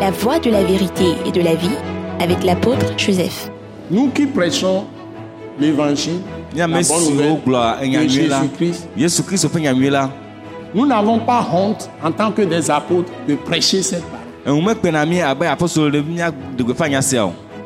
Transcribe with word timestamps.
La 0.00 0.10
voie 0.10 0.38
de 0.38 0.50
la 0.50 0.62
vérité 0.62 1.14
et 1.26 1.32
de 1.32 1.40
la 1.40 1.54
vie 1.54 1.70
avec 2.20 2.44
l'apôtre 2.44 2.86
Joseph. 2.98 3.50
Nous 3.90 4.08
qui 4.10 4.26
prêchons 4.26 4.84
l'évangile, 5.58 6.20
la 6.54 6.66
bonne 6.66 7.04
nouvelle 7.10 7.40
de 8.04 8.08
Jésus-Christ, 8.08 8.88
nous 10.74 10.86
n'avons 10.86 11.18
pas 11.20 11.46
honte 11.52 11.88
en 12.04 12.12
tant 12.12 12.30
que 12.30 12.42
des 12.42 12.70
apôtres 12.70 13.10
de 13.26 13.34
prêcher 13.36 13.82
cette 13.82 14.02
parole. 14.04 14.26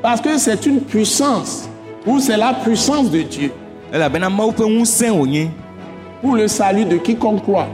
Parce 0.03 0.21
que 0.21 0.39
c'est 0.39 0.65
une 0.67 0.81
puissance, 0.81 1.69
ou 2.07 2.21
c'est 2.21 2.37
la 2.37 2.55
puissance 2.55 3.11
de 3.11 3.23
Dieu. 3.23 3.53
Pour 6.23 6.37
le 6.37 6.47
salut 6.49 6.85
de 6.85 6.97
quiconque 6.97 7.43
croit. 7.43 7.67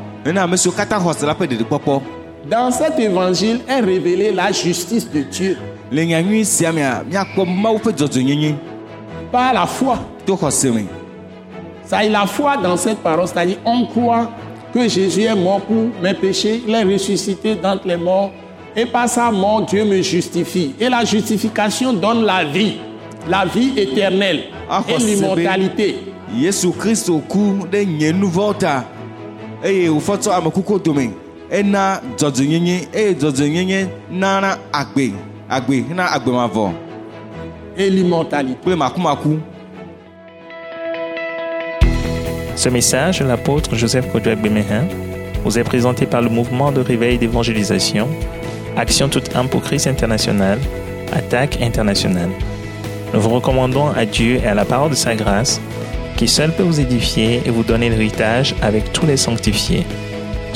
Dans 2.50 2.70
cet 2.70 2.98
évangile 2.98 3.60
est 3.68 3.80
révélée 3.80 4.32
la 4.32 4.52
justice 4.52 5.10
de 5.10 5.20
Dieu 5.22 5.56
par 9.32 9.52
la 9.52 9.66
foi. 9.66 9.98
Ça 11.84 12.04
est 12.04 12.08
la 12.08 12.26
foi 12.26 12.56
dans 12.56 12.76
cette 12.76 12.98
parole, 12.98 13.26
c'est-à-dire 13.26 13.58
on 13.64 13.86
croit 13.86 14.30
que 14.72 14.88
Jésus 14.88 15.22
est 15.22 15.34
mort 15.34 15.60
pour 15.60 15.86
mes 16.02 16.14
péchés, 16.14 16.62
il 16.66 16.74
est 16.74 16.82
ressuscité 16.84 17.54
d'entre 17.54 17.86
les 17.86 17.96
morts, 17.96 18.32
et 18.76 18.84
par 18.86 19.08
sa 19.08 19.30
mort, 19.30 19.62
Dieu 19.62 19.84
me 19.84 20.02
justifie. 20.02 20.74
Et 20.78 20.88
la 20.88 21.04
justification 21.04 21.92
donne 21.92 22.24
la 22.24 22.44
vie, 22.44 22.76
la 23.28 23.44
vie 23.44 23.72
éternelle 23.76 24.44
Ah, 24.68 24.82
et 24.88 24.98
l'immortalité. 24.98 25.96
Kristo 26.78 27.22
ku 27.28 27.62
ɖe 27.70 27.84
nye 27.86 28.12
nu 28.12 28.26
vɔwo 28.26 28.52
ta 28.54 28.84
eye 29.62 29.88
Ena 31.50 32.00
dzɔdzɔenyenye 32.16 32.88
eye 32.92 33.14
dzɔdzɔenyenye 33.14 33.86
nana 34.10 34.58
agbe, 34.72 35.12
agbe 35.48 35.84
hena 35.88 36.06
agbe 36.12 36.32
mavɔ 36.32 36.72
Et 37.78 37.88
l'immortalité. 37.90 38.56
kple 38.62 38.74
makumaku. 38.74 39.38
Ce 42.56 42.68
message 42.68 43.20
de 43.20 43.26
l'apôtre 43.26 43.76
Joseph 43.76 44.10
Kodouak 44.10 44.40
Bemehin 44.42 44.88
vous 45.44 45.56
est 45.58 45.62
présenté 45.62 46.06
par 46.06 46.20
le 46.20 46.30
mouvement 46.30 46.72
de 46.72 46.80
réveil 46.80 47.18
d'évangélisation, 47.18 48.08
Action 48.76 49.08
toute 49.08 49.36
âme 49.36 49.48
pour 49.48 49.62
Christ 49.62 49.86
international, 49.86 50.58
Attaque 51.12 51.62
internationale. 51.62 52.30
Nous 53.14 53.20
vous 53.20 53.30
recommandons 53.30 53.88
à 53.90 54.04
Dieu 54.04 54.40
et 54.42 54.46
à 54.48 54.54
la 54.54 54.64
parole 54.64 54.90
de 54.90 54.96
sa 54.96 55.14
grâce, 55.14 55.60
qui 56.16 56.26
seul 56.26 56.50
peut 56.50 56.64
vous 56.64 56.80
édifier 56.80 57.40
et 57.46 57.50
vous 57.50 57.62
donner 57.62 57.88
l'héritage 57.88 58.56
avec 58.62 58.92
tous 58.92 59.06
les 59.06 59.16
sanctifiés. 59.16 59.86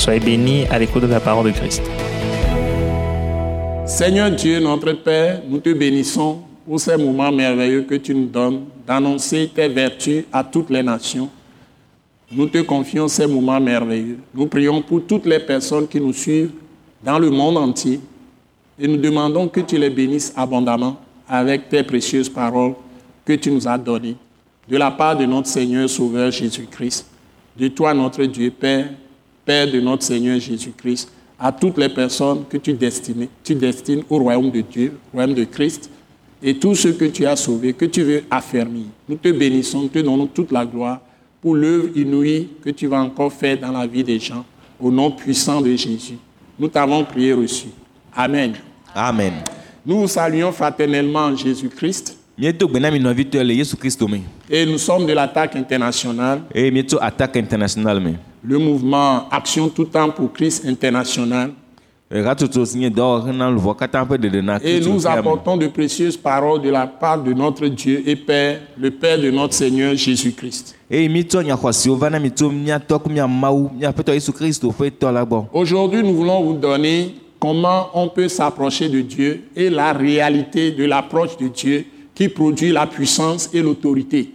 Soyez 0.00 0.18
bénis 0.18 0.64
à 0.70 0.78
l'écoute 0.78 1.02
de 1.02 1.08
la 1.08 1.20
parole 1.20 1.44
de 1.44 1.50
Christ. 1.50 1.82
Seigneur 3.84 4.30
Dieu, 4.30 4.58
notre 4.58 4.94
Père, 4.94 5.42
nous 5.46 5.58
te 5.58 5.74
bénissons 5.74 6.38
pour 6.66 6.80
ces 6.80 6.96
moments 6.96 7.30
merveilleux 7.30 7.82
que 7.82 7.96
tu 7.96 8.14
nous 8.14 8.24
donnes 8.24 8.62
d'annoncer 8.86 9.50
tes 9.54 9.68
vertus 9.68 10.24
à 10.32 10.42
toutes 10.42 10.70
les 10.70 10.82
nations. 10.82 11.28
Nous 12.32 12.46
te 12.46 12.62
confions 12.62 13.08
ces 13.08 13.26
moments 13.26 13.60
merveilleux. 13.60 14.16
Nous 14.34 14.46
prions 14.46 14.80
pour 14.80 15.04
toutes 15.06 15.26
les 15.26 15.38
personnes 15.38 15.86
qui 15.86 16.00
nous 16.00 16.14
suivent 16.14 16.52
dans 17.04 17.18
le 17.18 17.28
monde 17.28 17.58
entier 17.58 18.00
et 18.78 18.88
nous 18.88 18.96
demandons 18.96 19.48
que 19.48 19.60
tu 19.60 19.76
les 19.76 19.90
bénisses 19.90 20.32
abondamment 20.34 20.96
avec 21.28 21.68
tes 21.68 21.82
précieuses 21.82 22.30
paroles 22.30 22.72
que 23.22 23.34
tu 23.34 23.50
nous 23.50 23.68
as 23.68 23.76
données 23.76 24.16
de 24.66 24.78
la 24.78 24.90
part 24.92 25.14
de 25.18 25.26
notre 25.26 25.48
Seigneur 25.48 25.90
Sauveur 25.90 26.30
Jésus-Christ, 26.30 27.06
de 27.54 27.68
toi 27.68 27.92
notre 27.92 28.24
Dieu 28.24 28.50
Père, 28.50 28.88
Père 29.50 29.66
de 29.68 29.80
notre 29.80 30.04
Seigneur 30.04 30.38
Jésus-Christ, 30.38 31.10
à 31.36 31.50
toutes 31.50 31.76
les 31.76 31.88
personnes 31.88 32.44
que 32.48 32.56
tu 32.56 32.72
destines, 32.72 33.26
tu 33.42 33.56
destines 33.56 34.04
au 34.08 34.18
royaume 34.18 34.48
de 34.48 34.60
Dieu, 34.60 34.92
au 35.12 35.16
royaume 35.16 35.34
de 35.34 35.42
Christ, 35.42 35.90
et 36.40 36.54
tous 36.56 36.76
ceux 36.76 36.92
que 36.92 37.06
tu 37.06 37.26
as 37.26 37.34
sauvés, 37.34 37.72
que 37.72 37.86
tu 37.86 38.04
veux 38.04 38.22
affermir. 38.30 38.84
Nous 39.08 39.16
te 39.16 39.28
bénissons, 39.32 39.80
nous 39.82 39.88
te 39.88 39.98
donnons 39.98 40.28
toute 40.28 40.52
la 40.52 40.64
gloire 40.64 41.00
pour 41.42 41.56
l'œuvre 41.56 41.88
inouïe 41.96 42.46
que 42.62 42.70
tu 42.70 42.86
vas 42.86 43.00
encore 43.00 43.32
faire 43.32 43.58
dans 43.58 43.72
la 43.72 43.88
vie 43.88 44.04
des 44.04 44.20
gens, 44.20 44.44
au 44.78 44.88
nom 44.88 45.10
puissant 45.10 45.60
de 45.60 45.74
Jésus. 45.74 46.18
Nous 46.56 46.68
t'avons 46.68 47.04
prié 47.04 47.32
reçu. 47.32 47.70
Amen. 48.14 48.52
Amen. 48.94 49.32
Nous 49.84 50.02
vous 50.02 50.06
saluons 50.06 50.52
fraternellement 50.52 51.24
en 51.24 51.34
Jésus-Christ 51.34 52.16
et 54.48 54.66
nous 54.66 54.78
sommes 54.78 55.06
de 55.06 55.12
l'attaque 55.12 55.56
internationale, 55.56 56.42
míetso 56.54 56.98
Attaque 57.02 57.36
International 57.36 57.98
me. 57.98 58.29
Le 58.42 58.58
mouvement 58.58 59.28
Action 59.30 59.68
tout 59.68 59.84
temps 59.84 60.10
pour 60.10 60.32
Christ 60.32 60.64
international. 60.66 61.52
Et 62.12 62.22
nous 64.80 65.06
apportons 65.06 65.56
de 65.56 65.68
précieuses 65.68 66.16
paroles 66.16 66.60
de 66.60 66.68
la 66.70 66.88
part 66.88 67.22
de 67.22 67.32
notre 67.32 67.68
Dieu 67.68 68.02
et 68.04 68.16
Père, 68.16 68.60
le 68.76 68.90
Père 68.90 69.20
de 69.20 69.30
notre 69.30 69.54
Seigneur 69.54 69.94
Jésus-Christ. 69.94 70.74
Aujourd'hui, 75.52 76.02
nous 76.02 76.14
voulons 76.14 76.42
vous 76.42 76.54
donner 76.54 77.14
comment 77.38 77.90
on 77.94 78.08
peut 78.08 78.26
s'approcher 78.28 78.88
de 78.88 79.02
Dieu 79.02 79.44
et 79.54 79.70
la 79.70 79.92
réalité 79.92 80.72
de 80.72 80.84
l'approche 80.84 81.36
de 81.36 81.46
Dieu 81.46 81.84
qui 82.12 82.28
produit 82.28 82.72
la 82.72 82.88
puissance 82.88 83.48
et 83.54 83.62
l'autorité. 83.62 84.30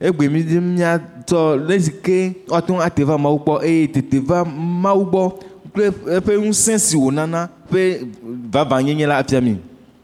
Egbe 0.00 0.28
mi 0.30 0.42
di 0.42 0.58
míatɔ 0.58 1.56
le 1.68 1.78
si 1.78 1.92
ke 1.92 2.32
woate 2.48 2.70
ŋu 2.72 2.80
ate 2.80 3.02
va 3.04 3.18
Mawu 3.18 3.38
gbɔ 3.38 3.62
eye 3.64 3.86
tete 3.88 4.18
va 4.18 4.44
Mawu 4.44 5.04
gbɔ 5.04 5.32
kple 5.72 5.84
eƒe 6.16 6.36
ŋusẽ 6.46 6.78
si 6.78 6.96
wònana 6.96 7.48
ƒe 7.70 8.00
vavãnyenye 8.52 9.06
la 9.06 9.18
afia 9.18 9.40
mi. 9.40 9.56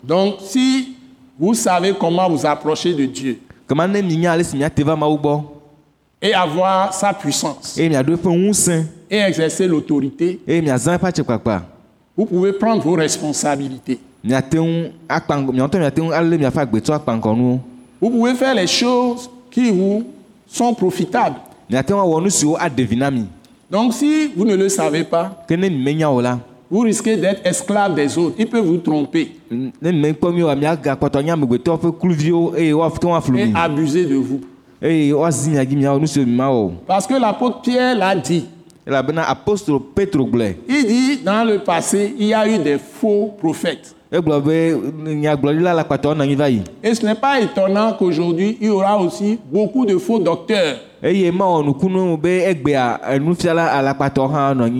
Donc, 0.04 0.36
si 0.40 0.94
vous 1.38 1.54
savez 1.54 1.94
comment 1.98 2.28
vous 2.28 2.44
approcher 2.46 2.94
de 2.94 3.06
Dieu 3.06 3.38
Kema 3.68 3.88
ne 3.88 4.00
mi 4.02 4.16
nya 4.16 4.32
ale 4.32 4.44
si 4.44 4.56
míate 4.56 4.82
va 4.84 4.94
Mawu 4.96 5.16
gbɔ 5.18 5.42
et 6.20 6.34
avoir 6.34 6.92
sa 6.92 7.12
puissance 7.14 7.78
eye 7.78 7.88
miaɖo 7.88 8.12
eƒe 8.12 8.28
ŋusẽ 8.36 8.84
et 9.10 9.18
exercer 9.20 9.66
l'autorité, 9.66 10.40
eye 10.46 10.60
miazã 10.60 10.96
eƒe 10.96 11.06
atsekpakpa 11.06 11.62
vous 12.16 12.26
pouvez 12.26 12.52
prendre 12.52 12.82
vos 12.82 12.94
responsabilités. 12.96 13.98
miate 14.22 14.54
ŋu 14.54 14.90
akpa 15.08 15.38
miatɔ 15.40 15.78
miate 15.78 15.98
ŋu 16.00 16.12
alé 16.12 16.36
miaƒe 16.38 16.58
agbetsɔ 16.60 16.92
akpaŋkɔnuwo 16.94 17.60
Vous 17.98 18.10
pouvez 18.10 18.34
faire 18.34 18.54
les 18.54 18.66
choses 18.66 19.30
qui 19.56 19.70
vous 19.70 20.04
sont 20.46 20.74
profitables. 20.74 21.36
Donc, 23.70 23.94
si 23.94 24.30
vous 24.36 24.44
ne 24.44 24.54
le 24.54 24.68
savez 24.68 25.02
pas, 25.04 25.46
vous 26.70 26.80
risquez 26.80 27.16
d'être 27.16 27.40
esclave 27.46 27.94
des 27.94 28.18
autres. 28.18 28.34
Ils 28.38 28.46
peuvent 28.46 28.66
vous 28.66 28.76
tromper 28.76 29.32
et 29.50 29.72
abuser 33.54 34.04
de 34.04 34.14
vous. 34.16 34.40
eye 34.82 35.10
woazi 35.10 35.50
mia 35.50 35.64
dzi 35.64 35.74
miawɔ 35.76 36.00
nu 36.00 36.06
siwo 36.06 36.26
mi 36.26 36.32
ma 36.36 36.48
wɔ 36.50 36.66
o 36.66 36.72
Parce 36.86 37.06
que 37.06 37.14
l'apôtre 37.14 37.62
Pierre 37.62 37.96
l'a 37.96 38.14
dit. 38.14 38.44
Il 40.68 40.86
dit, 40.86 41.16
dans 41.24 41.44
le 41.44 41.58
passé, 41.58 42.14
il 42.18 42.26
y 42.28 42.34
a 42.34 42.46
eu 42.48 42.58
des 42.58 42.78
faux 42.78 43.34
prophètes. 43.38 43.94
Et 46.84 46.94
ce 46.94 47.04
n'est 47.04 47.16
pas 47.16 47.40
étonnant 47.40 47.92
qu'aujourd'hui, 47.98 48.56
il 48.60 48.68
y 48.68 48.70
aura 48.70 48.96
aussi 49.00 49.36
beaucoup 49.52 49.84
de 49.84 49.98
faux 49.98 50.20
docteurs 50.20 50.76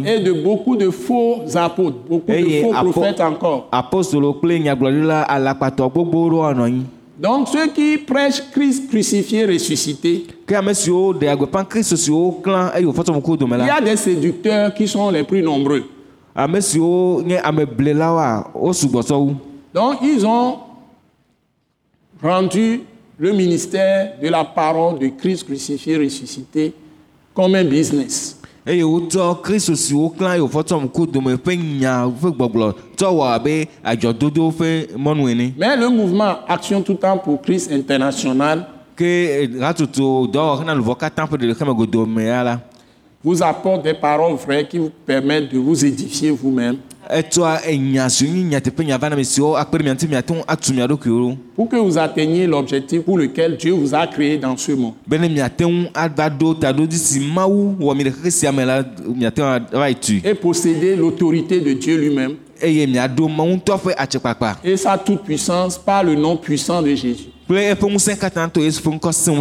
et 0.07 0.21
de 0.21 0.33
beaucoup 0.33 0.77
de 0.77 0.91
faux 0.91 1.43
apôtres, 1.57 1.99
beaucoup 2.09 2.31
de 2.31 2.63
faux 2.63 2.73
prophètes 2.93 3.21
encore. 3.21 3.67
Donc 7.19 7.49
ceux 7.49 7.69
qui 7.69 7.97
prêchent 7.97 8.43
Christ 8.53 8.89
crucifié, 8.91 9.47
ressuscité, 9.47 10.27
il 10.47 10.53
y 10.53 10.57
a 13.71 13.81
des 13.81 13.97
séducteurs 13.97 14.75
qui 14.75 14.87
sont 14.87 15.11
les 15.11 15.25
plus 15.25 15.43
nombreux. 15.43 15.85
Donc 19.75 19.99
ils 20.03 20.27
ont 20.27 20.59
rendu 22.23 22.83
le 23.19 23.33
ministère 23.33 24.13
de 24.23 24.29
la 24.29 24.45
parole 24.45 24.99
de 24.99 25.09
Christ 25.09 25.45
crucifié, 25.45 25.97
ressuscité 25.97 26.75
comme 27.35 27.55
un 27.55 27.65
business. 27.65 28.39
Eye 28.67 28.83
wotsɔ 28.83 29.43
kristu 29.43 29.77
siwo 29.77 30.11
klã 30.11 30.35
eye 30.35 30.41
wòfɔtsɔ 30.41 30.83
ŋkuwo 30.85 31.07
dome 31.13 31.37
ƒe 31.37 31.57
nya 31.57 32.05
ƒe 32.07 32.31
gbɔgblɔ. 32.37 32.75
Tsɔ 32.97 33.09
wɔ 33.19 33.25
abe 33.35 33.69
adzɔdodo 33.85 34.51
ƒe 34.59 34.89
mɔnu 34.97 35.31
ene 35.31 35.55
Mais 35.57 35.77
le 35.77 35.89
mouvement 35.89 36.39
Action 36.49 36.83
tout 36.83 36.97
temps 36.97 37.19
pour 37.19 37.41
Christ 37.43 37.71
international 37.71 38.67
ke 38.97 39.49
hatsotso 39.61 40.27
dɔwɔ 40.27 40.61
hena 40.61 40.75
luvɔ 40.75 40.99
katã 40.99 41.25
ƒe 41.27 41.37
ɖeɖexeme 41.39 41.77
godome 41.77 42.19
ya 42.25 42.43
la. 42.43 42.61
vous 43.23 43.43
apporte 43.43 43.83
des 43.83 43.95
paroles 43.95 44.37
vraies 44.37 44.65
qui 44.65 44.79
vous 44.79 44.91
permettent 45.05 45.53
de 45.53 45.59
vous 45.59 45.85
édifier 45.85 46.31
vous-même 46.31 46.77
pour 51.55 51.69
que 51.69 51.77
vous 51.77 51.97
atteigniez 51.99 52.47
l'objectif 52.47 53.03
pour 53.03 53.19
lequel 53.19 53.57
Dieu 53.57 53.73
vous 53.73 53.95
a 53.95 54.07
créé 54.07 54.39
dans 54.39 54.57
ce 54.57 54.73
monde. 54.73 54.95
Et 60.25 60.35
posséder 60.35 60.97
l'autorité 60.97 61.61
de 61.61 61.73
Dieu 61.73 61.97
lui-même 61.97 62.37
et 64.65 64.77
sa 64.77 64.97
toute-puissance 64.97 65.79
par 65.79 66.03
le 66.03 66.15
nom 66.15 66.37
puissant 66.37 66.81
de 66.83 66.95
Jésus. 66.95 67.29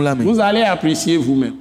la 0.01 0.13
me 0.15 0.23
Vous 0.23 0.39
allez 0.39 0.61
apprécier 0.61 1.17
vous-même. 1.17 1.53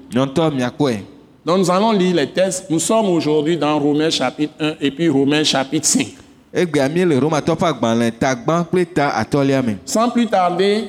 Donc 1.44 1.58
nous 1.58 1.70
allons 1.70 1.92
lire 1.92 2.14
les 2.16 2.26
textes. 2.26 2.70
Nous 2.70 2.78
sommes 2.78 3.06
aujourd'hui 3.10 3.56
dans 3.56 3.78
Romains 3.78 4.10
chapitre 4.10 4.54
1 4.58 4.74
et 4.80 4.90
puis 4.90 5.08
Romains 5.08 5.44
chapitre 5.44 5.86
5. 5.86 6.06
egbea 6.54 6.88
mi 6.88 7.04
le 7.04 7.18
romatɔ 7.18 7.56
ƒe 7.58 7.66
agbalẽ 7.66 8.12
ta 8.18 8.34
gbã 8.34 8.60
kple 8.64 8.84
ta 8.86 9.08
atɔlia 9.18 9.60
me 9.60 9.74
Sans 9.84 10.08
plus 10.08 10.26
tarder, 10.28 10.84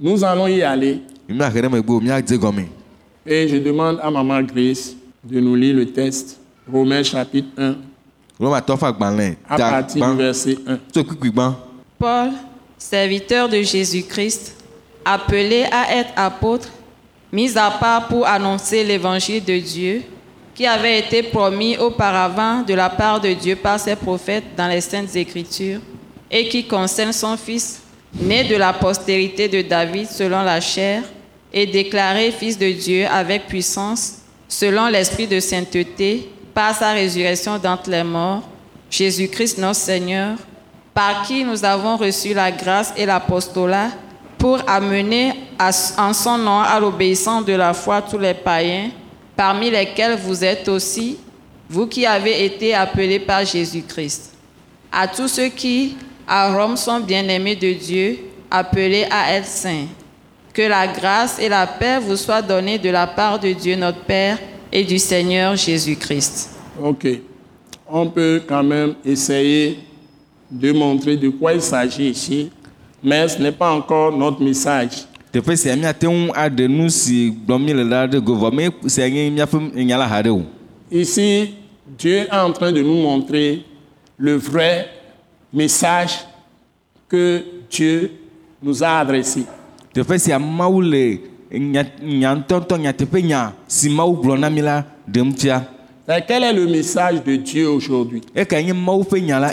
nous 0.00 0.24
allons 0.24 0.46
y 0.46 0.62
aller. 0.62 1.02
Et 3.26 3.48
je 3.48 3.56
demande 3.58 4.00
à 4.02 4.10
Maman 4.10 4.40
Grace 4.42 4.94
de 5.22 5.38
nous 5.40 5.54
lire 5.54 5.76
le 5.76 5.84
texte. 5.92 6.38
Romains 6.72 7.02
chapitre 7.02 7.48
1 7.58 7.74
romatɔ 8.40 8.76
ƒe 8.78 8.84
agbalẽ 8.86 9.36
à 9.46 9.56
partir 9.58 10.10
du 10.10 10.16
verset 10.16 10.56
1. 10.66 10.78
tso 10.90 11.04
kpikpi 11.04 11.30
gbã 11.30 11.54
Paul, 11.98 12.30
serviteur 12.78 13.46
de 13.50 13.60
Jésus-Christ, 13.60 14.56
appelé 15.04 15.64
à 15.70 15.94
être 15.98 16.12
apôtre, 16.16 16.70
mis 17.32 17.56
à 17.56 17.70
part 17.70 18.08
pour 18.08 18.26
annoncer 18.26 18.84
l'évangile 18.84 19.44
de 19.44 19.58
Dieu, 19.58 20.02
qui 20.54 20.66
avait 20.66 20.98
été 20.98 21.22
promis 21.22 21.76
auparavant 21.76 22.62
de 22.62 22.74
la 22.74 22.90
part 22.90 23.20
de 23.20 23.32
Dieu 23.32 23.56
par 23.56 23.78
ses 23.78 23.96
prophètes 23.96 24.44
dans 24.56 24.68
les 24.68 24.80
saintes 24.80 25.14
écritures, 25.16 25.80
et 26.30 26.48
qui 26.48 26.66
concerne 26.66 27.12
son 27.12 27.36
fils, 27.36 27.82
né 28.14 28.44
de 28.44 28.56
la 28.56 28.72
postérité 28.72 29.48
de 29.48 29.62
David 29.62 30.08
selon 30.08 30.42
la 30.42 30.60
chair, 30.60 31.02
et 31.52 31.66
déclaré 31.66 32.30
fils 32.30 32.58
de 32.58 32.70
Dieu 32.70 33.06
avec 33.06 33.46
puissance, 33.46 34.18
selon 34.48 34.88
l'esprit 34.88 35.26
de 35.26 35.40
sainteté, 35.40 36.28
par 36.52 36.74
sa 36.74 36.92
résurrection 36.92 37.58
d'entre 37.58 37.88
les 37.90 38.02
morts, 38.02 38.42
Jésus-Christ 38.90 39.58
notre 39.58 39.76
Seigneur, 39.76 40.36
par 40.92 41.22
qui 41.22 41.44
nous 41.44 41.64
avons 41.64 41.96
reçu 41.96 42.34
la 42.34 42.50
grâce 42.50 42.92
et 42.96 43.06
l'apostolat 43.06 43.90
pour 44.40 44.58
amener 44.66 45.34
en 45.98 46.14
son 46.14 46.38
nom 46.38 46.60
à 46.60 46.80
l'obéissance 46.80 47.44
de 47.44 47.52
la 47.52 47.74
foi 47.74 48.00
tous 48.00 48.18
les 48.18 48.32
païens, 48.32 48.88
parmi 49.36 49.70
lesquels 49.70 50.16
vous 50.16 50.42
êtes 50.42 50.66
aussi, 50.66 51.18
vous 51.68 51.86
qui 51.86 52.06
avez 52.06 52.46
été 52.46 52.74
appelés 52.74 53.20
par 53.20 53.44
Jésus-Christ. 53.44 54.32
À 54.90 55.06
tous 55.06 55.28
ceux 55.28 55.48
qui, 55.48 55.94
à 56.26 56.56
Rome, 56.56 56.78
sont 56.78 57.00
bien-aimés 57.00 57.54
de 57.54 57.74
Dieu, 57.74 58.18
appelés 58.50 59.06
à 59.10 59.34
être 59.34 59.46
saints. 59.46 59.86
Que 60.54 60.62
la 60.62 60.86
grâce 60.88 61.38
et 61.38 61.50
la 61.50 61.66
paix 61.66 61.98
vous 62.00 62.16
soient 62.16 62.42
données 62.42 62.78
de 62.78 62.88
la 62.88 63.06
part 63.06 63.38
de 63.38 63.52
Dieu 63.52 63.76
notre 63.76 64.00
Père 64.00 64.38
et 64.72 64.84
du 64.84 64.98
Seigneur 64.98 65.54
Jésus-Christ. 65.54 66.50
Ok. 66.82 67.06
On 67.86 68.08
peut 68.08 68.42
quand 68.48 68.62
même 68.62 68.94
essayer 69.04 69.80
de 70.50 70.72
montrer 70.72 71.16
de 71.18 71.28
quoi 71.28 71.52
il 71.52 71.60
s'agit 71.60 72.08
ici, 72.08 72.50
mais 73.02 73.28
ce 73.28 73.40
n'est 73.40 73.52
pas 73.52 73.70
encore 73.72 74.16
notre 74.16 74.42
message. 74.42 75.06
Ici, 80.92 81.54
Dieu 81.98 82.16
est 82.16 82.32
en 82.32 82.52
train 82.52 82.72
de 82.72 82.82
nous 82.82 83.02
montrer 83.02 83.64
le 84.18 84.34
vrai 84.36 84.88
message 85.52 86.18
que 87.08 87.42
Dieu 87.70 88.10
nous 88.62 88.82
a 88.82 88.98
adressé. 88.98 89.44
Quel 89.92 90.04
est 96.42 96.52
le 96.52 96.66
message 96.66 97.22
de 97.24 97.36
Dieu 97.36 97.68
aujourd'hui 97.68 98.20
ekae 98.34 98.64
nye 98.64 98.72
mawu 98.72 99.04
ƒe 99.04 99.20
nya 99.20 99.52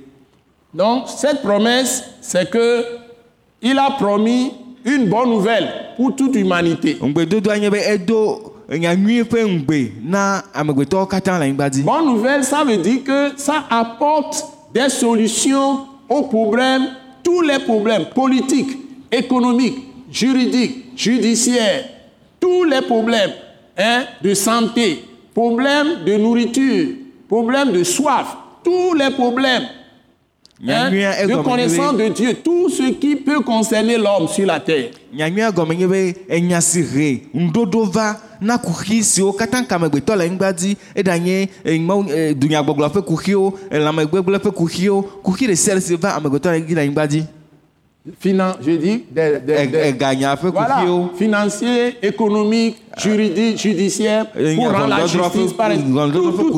Donc, 0.73 1.03
cette 1.07 1.41
promesse, 1.41 2.03
c'est 2.21 2.49
que 2.49 2.85
il 3.61 3.77
a 3.77 3.91
promis 3.91 4.53
une 4.85 5.07
bonne 5.07 5.29
nouvelle 5.29 5.69
pour 5.97 6.15
toute 6.15 6.35
l'humanité. 6.35 6.97
Bonne 11.83 12.05
nouvelle, 12.05 12.43
ça 12.43 12.63
veut 12.63 12.77
dire 12.77 13.03
que 13.03 13.31
ça 13.35 13.65
apporte 13.69 14.45
des 14.73 14.89
solutions 14.89 15.81
aux 16.09 16.23
problèmes, 16.23 16.87
tous 17.23 17.41
les 17.41 17.59
problèmes 17.59 18.05
politiques, 18.05 18.77
économiques, 19.11 19.79
juridiques, 20.09 20.85
judiciaires, 20.95 21.83
tous 22.39 22.63
les 22.63 22.81
problèmes 22.81 23.31
hein, 23.77 24.03
de 24.21 24.33
santé, 24.33 25.03
problèmes 25.33 26.03
de 26.05 26.15
nourriture, 26.17 26.95
problèmes 27.27 27.71
de 27.73 27.83
soif, 27.83 28.35
tous 28.63 28.93
les 28.93 29.11
problèmes 29.11 29.63
hein, 30.69 30.89
de 31.27 31.33
connaissance 31.43 31.97
de 31.97 32.07
Dieu, 32.09 32.33
tout 32.43 32.69
ce 32.69 32.91
qui 32.91 33.15
peut 33.15 33.39
concerner 33.41 33.97
l'homme 33.97 34.27
sur 34.27 34.45
la 34.45 34.59
terre. 34.59 34.89
eh, 42.13 42.33
Finan, 48.19 48.53
je 48.65 48.71
dis 48.71 49.03
des, 49.11 49.39
des- 49.45 49.53
des- 49.67 49.93
Voilà, 50.51 50.75
kuxiwo 50.79 51.09
financier, 51.17 51.97
économique, 52.01 52.77
juridique, 52.97 53.57
judiciaire, 53.59 54.25
pour 54.55 54.65
rendre 54.71 54.87
la 54.89 54.95
justice, 55.33 55.53
par 55.53 55.71
exemple. 55.71 56.11
Tout, 56.13 56.31
tout, 56.31 56.49
tout. 56.51 56.57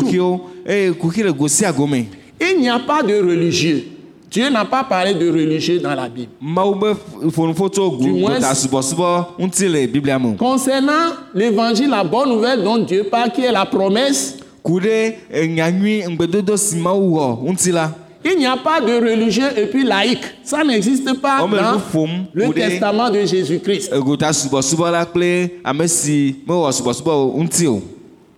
Il 2.40 2.62
n'y 2.62 2.70
a 2.70 2.80
pas 2.80 3.04
de 3.04 3.14
religieux. 3.16 3.84
Dieu 4.34 4.50
n'a 4.50 4.66
pas 4.66 4.84
parlé 4.84 5.14
de 5.14 5.30
religieux 5.30 5.80
dans 5.80 5.94
la 5.94 6.10
Bible. 6.10 6.32
Du 6.42 8.12
moins-. 8.12 8.40
Concernant 10.40 11.12
l'évangile, 11.36 11.92
la 11.92 12.04
bonne 12.04 12.30
nouvelle 12.30 12.64
dont 12.64 12.80
Dieu 12.80 13.04
parle, 13.04 13.32
qui 13.32 13.42
est 13.44 13.52
la 13.52 13.66
promesse, 13.66 14.38
ŋuti 17.44 17.72
la 17.72 17.92
il 18.26 18.38
n'y 18.38 18.46
a 18.46 18.56
pas 18.56 18.80
de 18.80 18.94
religieux 18.94 19.50
et 19.58 19.66
puis 19.66 19.84
laïque. 19.84 20.24
Ça 20.44 20.64
n'existe 20.64 21.20
pas 21.20 21.40
dans 21.40 21.48
le 22.34 22.54
testament 22.54 23.10
de 23.10 23.20
Jésus-Christ. 23.26 23.92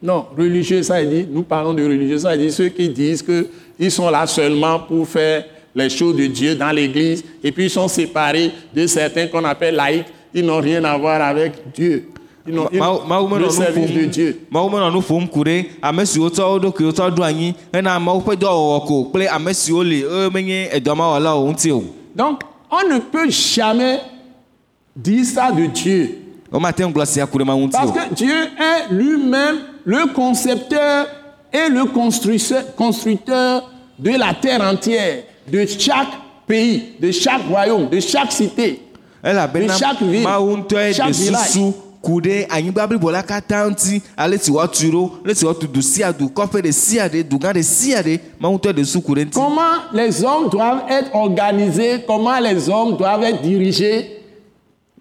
Non, 0.02 0.26
religieux, 0.38 0.84
ça 0.84 1.02
veut 1.02 1.08
dire, 1.08 1.26
nous 1.32 1.44
parlons 1.44 1.74
de 1.74 1.84
religieux, 1.84 2.18
ça 2.18 2.32
veut 2.32 2.38
dire 2.40 2.52
ceux 2.52 2.70
qui 2.70 2.90
disent 2.90 3.24
qu'ils 3.24 3.92
sont 3.92 4.10
là 4.10 4.26
seulement 4.28 4.80
pour 4.80 5.08
faire 5.08 5.46
les 5.76 5.90
choses 5.90 6.16
de 6.16 6.26
Dieu 6.28 6.56
dans 6.56 6.72
l'église 6.72 7.24
et 7.44 7.52
puis 7.52 7.66
ils 7.66 7.70
sont 7.70 7.88
séparés 7.88 8.52
de 8.74 8.88
certains 8.88 9.28
qu'on 9.28 9.44
appelle 9.44 9.76
laïcs. 9.76 10.06
Ils 10.34 10.46
n'ont 10.46 10.60
rien 10.60 10.84
à 10.84 10.98
voir 10.98 11.22
avec 11.22 11.54
Dieu. 11.74 12.10
Ils 12.48 12.54
n'ont 12.54 12.70
le 12.70 13.50
service 13.50 13.92
de 13.92 14.06
Dieu. 14.06 14.40
mawu 14.52 14.70
menɔ 14.70 14.92
nu 14.94 15.02
ƒom 15.02 15.28
ku 15.28 15.40
ɖe 15.44 15.66
ame 15.82 16.06
siwo 16.06 16.30
tsɔ 16.30 16.44
wo 16.44 16.60
ɖokuiwo 16.60 16.92
tsɔ 16.92 17.10
ɖo 17.10 17.24
anyi 17.24 17.56
hena 17.74 18.00
mawu 18.00 18.22
ƒe 18.22 18.36
dɔwɔwɔ 18.36 18.86
ko 18.88 19.04
kple 19.12 19.28
ame 19.28 19.54
siwo 19.54 19.84
li 19.84 20.04
eye 20.04 20.30
menye 20.32 20.70
edɔmawɔlawo 20.78 21.48
ŋuti 21.50 21.72
o 21.72 21.84
Donc, 22.16 22.42
on 22.72 22.88
ne 22.88 23.00
peut 23.00 23.30
jamais 23.30 24.00
dire 24.96 25.26
ça 25.26 25.52
de 25.52 25.66
Dieu. 25.66 26.20
ŋu 26.52 26.92
gblɔ 26.94 27.06
sia 27.06 27.26
ku 27.26 27.38
ɖe 27.40 27.44
ma 27.46 27.56
ŋuti 27.56 27.72
Parce 27.72 27.92
que 27.92 28.14
Dieu 28.14 28.32
est 28.34 28.94
lui-même 28.94 29.58
le 29.84 30.14
concepteur 30.14 31.08
et 31.52 31.70
le 31.70 31.86
constructeur, 31.86 32.76
constructeur 32.76 33.72
de 33.98 34.12
la 34.12 34.34
terre 34.34 34.62
entière, 34.62 35.24
de 35.52 35.66
chaque 35.66 36.08
pays, 36.48 36.94
de 37.00 37.12
chaque 37.12 37.48
royaume, 37.50 37.90
de 37.90 38.00
chaque 38.00 38.32
cité. 38.32 38.82
De 39.24 39.30
chaque 39.30 40.02
ville, 40.02 40.24
chaque 40.94 41.08
de 41.08 41.14
village. 41.14 41.48
susu 41.48 41.74
ku 42.06 42.22
ɖe 42.22 42.46
anyigba 42.50 42.86
blibo 42.88 43.10
la 43.12 43.24
katã 43.24 43.66
ŋuti 43.68 44.02
ale 44.16 44.38
si 44.38 44.52
woatu 44.52 44.92
ɖo 44.92 45.12
ale 45.26 45.34
si 45.34 45.46
woatu 45.46 45.68
du 45.68 45.82
sia 45.82 46.14
du 46.14 46.26
kɔƒe 46.28 46.62
ɖe 46.62 46.72
sia 46.72 47.08
ɖe 47.10 47.24
du 47.24 47.38
gã 47.40 47.52
ɖe 47.52 47.64
sia 47.64 48.02
ɖe 48.04 48.20
mawu 48.40 48.56
ŋutɔe 48.58 48.74
de 48.74 48.84
su 48.84 49.02
ku 49.02 49.14
ɖe 49.16 49.26
ŋuti 49.26 49.34
Comment 49.34 49.78
les 49.92 50.24
hommes 50.24 50.50
doivent 50.50 50.84
être 50.88 51.16
organisés, 51.16 52.04
comment 52.06 52.40
les 52.40 52.70
hommes 52.70 52.96
doivent 52.98 53.24
être 53.24 53.42
dirigés? 53.42 54.22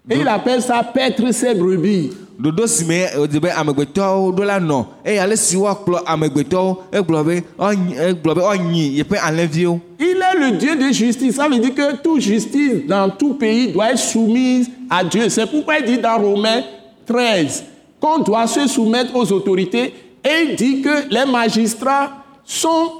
Et 0.09 0.19
il 0.19 0.27
appelle 0.27 0.61
ça 0.61 0.83
paître 0.83 1.31
ses 1.31 1.53
brebis. 1.53 2.11
Ɖoɖo 2.41 2.67
si 2.67 2.85
me 2.85 3.07
wòdi 3.17 3.39
be 3.39 3.49
amegbetɔwo 3.49 4.31
ɖo 4.35 4.45
la 4.45 4.59
nɔ 4.59 4.85
eye 5.05 5.19
ale 5.19 5.35
si 5.37 5.55
woakplɔ 5.55 6.03
amegbetɔwo 6.05 6.77
egblɔ 6.91 7.23
be 7.25 7.43
egblɔ 7.59 8.35
be 8.35 8.41
woanyi 8.41 8.97
yeƒe 8.99 9.17
alẽviwo 9.17 9.79
Il 9.99 10.17
est 10.17 10.39
le 10.39 10.57
Dieu 10.57 10.75
de 10.75 10.91
justice. 10.91 11.35
Ça 11.35 11.47
veut 11.47 11.59
dire 11.59 11.73
que 11.73 11.95
toute 11.97 12.21
justice 12.21 12.85
dans 12.85 13.09
tout 13.09 13.35
pays 13.35 13.71
doit 13.71 13.91
être 13.91 13.99
soumise 13.99 14.69
à 14.89 15.03
Dieu. 15.03 15.29
C'est 15.29 15.49
pourquoi 15.49 15.79
il 15.79 15.85
dit 15.85 15.97
dans 15.97 16.17
Romains 16.17 16.63
13 17.05 17.63
qu'on 17.99 18.19
doit 18.19 18.45
se 18.47 18.67
soumettre 18.67 19.15
aux 19.15 19.31
autorités 19.31 19.93
et 20.23 20.49
il 20.49 20.55
dit 20.55 20.81
que 20.81 21.09
les 21.09 21.31
magistrats 21.31 22.11
sont 22.43 22.91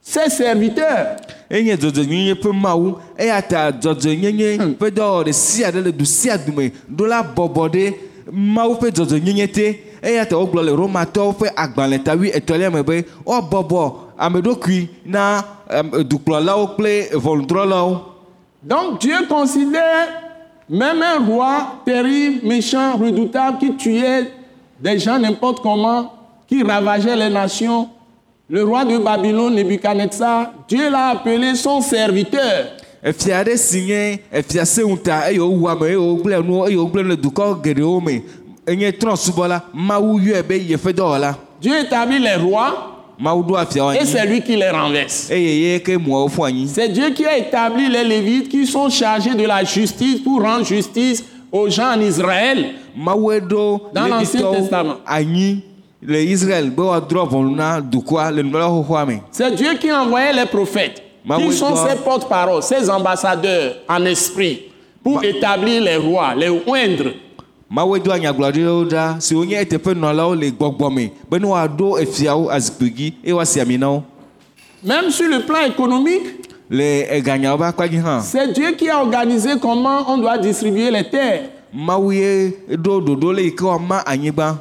ses 0.00 0.30
serviteurs. 0.30 1.16
enye 1.50 1.76
dzɔdzɔnyenye 1.76 2.34
ƒe 2.42 2.52
mawu 2.52 2.96
eya 3.16 3.40
ta 3.42 3.70
dzɔdzɔnyenye 3.70 4.58
ƒe 4.80 4.90
dɔwɔ 4.90 5.24
ɖe 5.24 5.32
sia 5.32 5.70
ɖe 5.70 5.80
le 5.80 5.92
du 5.92 6.04
sia 6.04 6.36
du 6.36 6.50
me 6.50 6.72
ɖo 6.90 7.06
la 7.06 7.22
bɔbɔ 7.22 7.68
ɖe 7.70 7.94
mawu 8.32 8.74
ƒe 8.74 8.90
dzɔdzɔnyenye 8.90 9.52
te 9.52 9.80
eya 10.02 10.26
ta 10.26 10.36
wogblɔ 10.36 10.64
le 10.64 10.72
romatɔwo 10.72 11.32
ƒe 11.38 11.48
agbalẽ 11.56 12.02
tawi 12.04 12.30
etɔ̃lia 12.30 12.70
me 12.72 12.82
be 12.82 13.04
woabɔbɔ 13.24 13.92
ameɖokui 14.18 14.88
na 15.06 15.42
dukplɔlawo 16.04 16.74
kple 16.74 17.10
ʋɔnudrɔ̃lawo 17.14 18.16
Donc 18.66 19.00
Dieu 19.00 19.26
considère 19.28 20.08
même 20.68 21.00
un 21.00 21.24
roi 21.24 21.80
terrible, 21.84 22.46
méchant, 22.46 22.96
redoutable, 22.96 23.58
qui 23.58 23.76
tuait 23.76 24.32
des 24.80 24.98
gens 24.98 25.18
n'importe 25.18 25.60
comment, 25.60 26.12
qui 26.48 26.62
ravageait 26.64 27.14
les 27.14 27.30
nations. 27.30 27.88
Le 28.48 28.64
roi 28.64 28.84
de 28.84 28.98
Babylone, 28.98 29.54
Nebuchadnezzar, 29.54 30.52
Dieu 30.68 30.90
l'a 30.90 31.10
appelé 31.10 31.54
son 31.54 31.80
serviteur. 31.80 32.66
Efia 33.02 33.40
aɖe 33.42 33.56
si 33.56 33.80
nye 33.82 34.20
efia 34.32 34.64
seŋuta 34.64 35.30
eye 35.30 35.38
wowu 35.38 35.68
ame 35.68 35.82
eye 35.86 35.96
wogblẽ 35.96 36.42
nuwo 36.42 36.68
eye 36.68 36.76
wogblẽ 36.76 37.02
le 37.02 37.16
dukɔ 37.16 37.62
geɖewo 37.62 38.00
me 38.02 38.22
enye 38.66 38.90
trɔ̃subɔla 38.92 39.62
mawu 39.72 40.18
yɔe 40.20 40.42
be 40.42 40.54
yeƒe 40.58 40.92
dɔwɔla 40.92 41.34
Dieu 41.60 41.74
établit 41.74 42.18
les 42.18 42.36
rois 42.36 42.92
mawu 43.18 43.42
ɖo 43.42 43.56
afiawo 43.56 43.92
et 43.92 43.98
anyi 43.98 44.06
c'est 44.06 44.26
lui 44.26 44.42
qui 44.42 44.56
les 44.56 44.70
renverse. 44.70 45.30
eye 45.30 45.72
ye 45.72 45.80
ke 45.80 45.96
mɔwo 45.96 46.28
ƒu 46.28 46.44
anyi 46.44 46.68
C'est 46.68 46.88
Dieu 46.88 47.10
qui 47.10 47.24
a 47.24 47.36
établi 47.38 47.88
les 47.88 48.04
Lévites 48.04 48.48
qui 48.48 48.66
sont 48.66 48.90
chargés 48.90 49.34
de 49.34 49.44
la 49.44 49.64
justice 49.64 50.20
pour 50.20 50.42
rendre 50.42 50.64
justice 50.64 51.24
aux 51.52 51.68
gens 51.70 51.94
en 51.96 52.00
Israël. 52.00 52.74
Mawu 52.96 53.32
ɖo 53.40 53.80
Testament. 53.94 54.96
anyi 55.06 55.62
le 56.02 56.22
Israel 56.22 56.70
be 56.70 56.82
woadrɔ 56.82 57.28
ʋɔnu 57.28 57.54
na 57.56 57.80
dukɔa 57.80 58.30
le 58.30 58.42
nubabla 58.42 58.68
xoxoa 58.68 59.06
me. 59.06 59.14
C'est 59.30 59.54
Dieu 59.54 59.74
qui 59.80 59.90
a 59.90 60.02
envoyé 60.02 60.32
les 60.32 60.46
prophètes, 60.46 61.02
qui 61.38 61.52
sont 61.52 61.74
ses 61.76 61.96
porte-paroles, 61.96 62.62
ses 62.62 62.88
ambassadeurs 62.90 63.76
en 63.88 64.04
esprit, 64.04 64.62
pour 65.02 65.22
établir 65.24 65.82
les 65.82 65.96
rois, 65.96 66.34
les 66.34 66.48
oindre. 66.48 67.12
Mawu 67.68 67.98
do 67.98 68.12
anyagblɔɖiwo 68.12 68.84
ɖa 68.88 69.16
siwo 69.20 69.44
nye 69.44 69.56
eteƒe 69.60 69.92
nɔlawo 69.94 70.34
le 70.38 70.50
gbɔgbɔ 70.50 70.92
me 70.94 71.10
be 71.28 71.38
ne 71.40 71.46
woaɖo 71.46 71.98
efiawo 71.98 72.48
azikpui 72.48 72.90
dzi 72.90 73.12
eye 73.24 73.32
woasi 73.32 73.60
ami 73.60 73.76
na 73.76 73.88
wo. 73.90 74.02
Même 74.84 75.10
sur 75.10 75.28
le 75.28 75.40
plan 75.44 75.64
économique, 75.66 76.44
Le 76.70 77.04
eganyawo 77.12 77.58
ƒe 77.58 77.64
akpa 77.66 77.88
dzi 77.88 77.96
hã, 77.98 78.20
c'est 78.20 78.52
Dieu 78.52 78.70
qui 78.72 78.88
a 78.88 79.00
organisé 79.00 79.50
comment 79.60 80.08
on 80.08 80.18
doit 80.18 80.38
distribuer 80.38 80.90
les 80.92 81.08
terres 81.10 81.50
Mawu 81.74 82.12
ye 82.12 82.56
ɖo 82.70 83.00
ɖoɖo 83.00 83.32
le 83.34 83.42
yi 83.42 83.54
ke 83.54 83.62
woama 83.64 83.98
anyigba. 84.06 84.58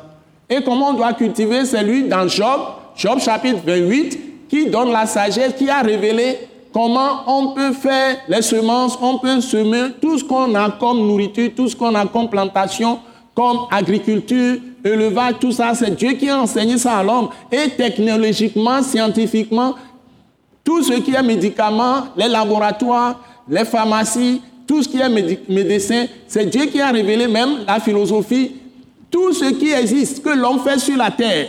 et 0.49 0.63
comment 0.63 0.89
on 0.89 0.93
doit 0.95 1.13
cultiver. 1.13 1.63
C'est 1.65 1.83
lui 1.83 2.03
dans 2.07 2.27
Job, 2.27 2.59
Job 2.95 3.19
chapitre 3.19 3.59
28, 3.65 4.47
qui 4.49 4.65
donne 4.69 4.91
la 4.91 5.05
sagesse, 5.05 5.53
qui 5.57 5.69
a 5.69 5.81
révélé 5.81 6.37
comment 6.75 7.23
on 7.25 7.53
peut 7.53 7.71
faire 7.71 8.17
les 8.27 8.41
semences, 8.41 8.99
on 9.01 9.17
peut 9.17 9.39
semer 9.39 9.93
tout 10.01 10.19
ce 10.19 10.25
qu'on 10.25 10.53
a 10.55 10.69
comme 10.71 11.07
nourriture, 11.07 11.51
tout 11.55 11.69
ce 11.69 11.75
qu'on 11.75 11.95
a 11.95 12.05
comme 12.05 12.29
plantation, 12.29 12.99
comme 13.33 13.59
agriculture, 13.71 14.57
élevage, 14.83 15.35
tout 15.39 15.53
ça. 15.53 15.73
C'est 15.73 15.95
Dieu 15.95 16.11
qui 16.11 16.27
a 16.29 16.37
enseigné 16.37 16.77
ça 16.77 16.97
à 16.97 17.03
l'homme. 17.03 17.29
Et 17.49 17.69
technologiquement, 17.69 18.83
scientifiquement, 18.83 19.75
tout 20.65 20.83
ce 20.83 20.99
qui 20.99 21.13
est 21.13 21.23
médicaments, 21.23 22.07
les 22.17 22.27
laboratoires, 22.27 23.21
les 23.47 23.63
pharmacies, 23.63 24.41
tout 24.67 24.83
ce 24.83 24.89
qui 24.89 24.99
est 24.99 25.07
médecin, 25.47 26.07
c'est 26.27 26.45
Dieu 26.45 26.65
qui 26.65 26.81
a 26.81 26.91
révélé 26.91 27.25
même 27.29 27.59
la 27.65 27.79
philosophie, 27.79 28.51
tout 29.09 29.31
ce 29.31 29.45
qui 29.45 29.71
existe, 29.71 30.21
que 30.21 30.29
l'homme 30.29 30.59
fait 30.59 30.77
sur 30.79 30.97
la 30.97 31.09
terre. 31.09 31.47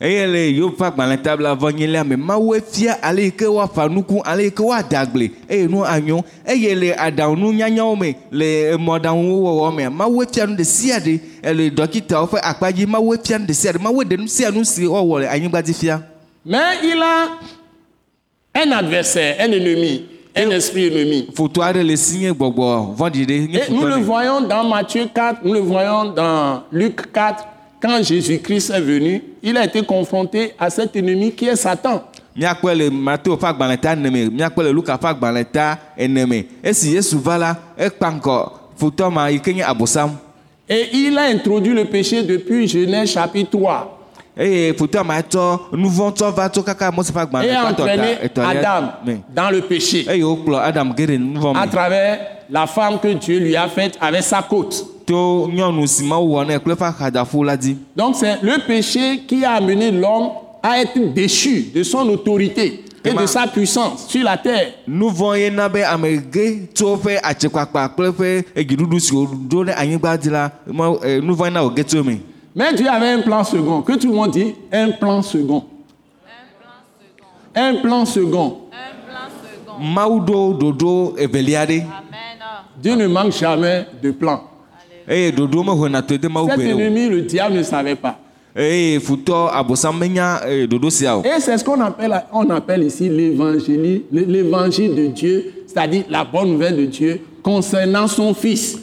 Eye 0.00 0.26
le 0.26 0.60
ƒe 0.60 1.56
vɔnyilia 1.56 2.04
me 2.04 2.16
Mawu 2.16 2.54
fia 2.70 2.98
ale 3.02 3.24
yi 3.24 3.30
ke 3.30 3.46
woafa 3.46 3.88
nuku 3.88 4.20
ale 4.24 4.44
yi 4.44 4.50
ke 4.50 4.60
woada 4.60 5.06
gble. 5.06 5.30
Eye 5.48 5.66
nu 5.68 5.84
anyo 5.84 6.24
eye 6.46 6.74
le 6.74 6.92
aɖaŋu 6.94 7.52
nyanyawo 7.54 7.96
me 7.98 8.16
le 8.30 8.76
wɔwɔ 8.76 9.74
mea 9.74 9.90
fia 10.32 10.46
nu 10.46 10.56
ɖe 10.56 10.64
sia 10.64 10.98
ɖe 10.98 11.20
le 11.54 11.70
dɔkitawo 11.70 12.28
ƒe 12.30 12.40
akpadzi 12.42 12.86
Mawu 12.86 13.16
fia 13.24 13.38
nu 13.38 13.46
ɖe 13.46 13.54
sia 13.54 13.72
ɖe 13.72 13.82
Mawu 13.82 14.02
ɖe 14.02 14.16
nu 14.18 14.26
sia 14.28 14.50
nu 14.50 14.64
si 14.64 14.82
wɔwɔ 14.82 15.20
le 15.20 15.26
anyigba 15.28 15.62
dzi 15.62 15.74
fia. 15.74 16.02
Mais 16.44 16.78
il 16.82 17.00
a 17.00 17.38
un 18.54 18.72
adversaire, 18.72 19.36
un 19.40 19.52
ennemi, 19.52 20.04
un 20.36 20.50
esprit 20.50 20.88
ennemi. 20.88 21.28
foto 21.34 21.62
aɖe 21.62 21.82
le 21.84 21.96
si 21.96 22.18
nye 22.18 22.32
gbɔgbɔ 22.32 22.96
vɔ̃ɖi 22.96 23.26
ɖe 23.26 23.70
nous 23.70 23.86
le 23.86 23.96
voyons 24.02 24.40
dans 24.40 24.64
Matthieu 24.64 25.06
4, 25.14 25.44
nous 25.44 25.54
le 25.54 25.60
voyons 25.60 26.06
dans 26.12 26.64
Luc 26.72 27.12
4, 27.12 27.46
quand 27.82 28.02
Jésus-Christ 28.02 28.70
est 28.70 28.80
venu, 28.80 29.22
il 29.42 29.56
a 29.56 29.64
été 29.64 29.82
confronté 29.82 30.54
à 30.58 30.70
cet 30.70 30.94
ennemi 30.94 31.32
qui 31.32 31.46
est 31.46 31.56
Satan. 31.56 32.04
míakpɔ 32.34 32.74
le 32.74 32.88
mateo 32.90 33.36
ƒe 33.36 33.44
agbalẽ 33.44 33.76
ta 33.76 33.92
ene 33.92 34.08
me 34.10 34.30
míakpɔ 34.30 34.62
le 34.64 34.72
luka 34.72 34.96
ƒe 34.96 35.06
agbalẽ 35.06 35.44
ta 35.52 35.78
ene 35.98 36.24
me 36.26 36.46
esi 36.64 36.94
yesu 36.94 37.18
va 37.18 37.36
la 37.36 37.56
ekpa 37.76 38.08
ŋkɔ 38.10 38.36
fotoa 38.76 39.10
ma 39.10 39.30
yi 39.30 39.38
ke 39.38 39.52
nye 39.52 39.62
abosam 39.62 40.12
Et 40.66 40.88
il 40.94 41.18
a 41.18 41.24
introduit 41.24 41.74
le 41.74 41.84
péché 41.84 42.22
depuis 42.22 42.66
Genèse 42.66 43.10
chapitre 43.10 43.50
3. 43.50 43.98
eye 44.38 44.72
fotoa 44.72 45.04
ma 45.04 45.16
va 45.16 46.48
tso 46.48 46.62
kaka 46.62 46.90
mose 46.90 47.10
ƒe 47.12 47.18
agbalẽ 47.20 47.50
Adam 47.54 48.92
dans 49.34 49.50
le 49.50 49.60
péché. 49.60 50.06
Eye 50.08 50.22
wokplɔ 50.22 50.56
adam 50.58 50.94
à 51.54 51.66
travers 51.66 52.18
la 52.48 52.66
femme 52.66 52.98
que 52.98 53.08
Dieu 53.08 53.40
lui 53.40 53.54
a 53.56 53.68
faite 53.68 53.98
avec 54.00 54.22
sa 54.22 54.40
côte. 54.40 54.86
Donc 57.96 58.16
c'est 58.16 58.42
le 58.42 58.66
péché 58.66 59.22
qui 59.26 59.44
a 59.44 59.52
amené 59.52 59.90
l'homme 59.90 60.30
à 60.62 60.80
être 60.80 61.12
déchu 61.12 61.70
de 61.74 61.82
son 61.82 62.08
autorité 62.08 62.84
et 63.04 63.12
de 63.12 63.26
sa 63.26 63.46
puissance 63.46 64.06
sur 64.08 64.22
la 64.24 64.36
terre. 64.36 64.72
Mais 72.54 72.74
Dieu 72.74 72.86
avait 72.88 73.08
un 73.08 73.20
plan 73.22 73.42
second, 73.44 73.80
que 73.82 73.94
tout 73.94 74.08
le 74.10 74.14
monde 74.14 74.30
dit, 74.32 74.54
un 74.70 74.90
plan 74.90 75.22
second. 75.22 75.64
Un 77.54 77.74
plan 77.76 78.04
second. 78.04 78.58
ɖoɖo 79.80 81.14
evelia 81.18 81.64
ɖe 81.66 81.82
Dieu 82.80 82.94
ne 82.96 83.06
manque 83.06 83.32
jamais 83.32 83.86
de 84.02 84.10
plan. 84.10 84.40
Ɖe 85.08 85.32
o 86.42 86.48
ennemi, 86.80 87.08
le 87.08 87.22
diable 87.22 87.56
ne 87.56 87.62
savait 87.62 87.96
pas. 87.96 88.18
eh, 90.46 90.60
o 90.60 91.22
Et 91.24 91.40
c'est 91.40 91.56
ce 91.56 91.64
qu'on 91.64 91.80
appelle, 91.80 92.22
on 92.32 92.48
appelle 92.50 92.82
ici 92.84 93.08
l'évangile, 93.08 94.02
l'évangile 94.12 94.94
de 94.94 95.06
Dieu, 95.06 95.52
c'est-à-dire 95.66 96.04
la 96.10 96.24
bonne 96.24 96.52
nouvelle 96.52 96.76
de 96.76 96.84
Dieu 96.84 97.20
concernant 97.42 98.06
son 98.06 98.34
fils. 98.34 98.78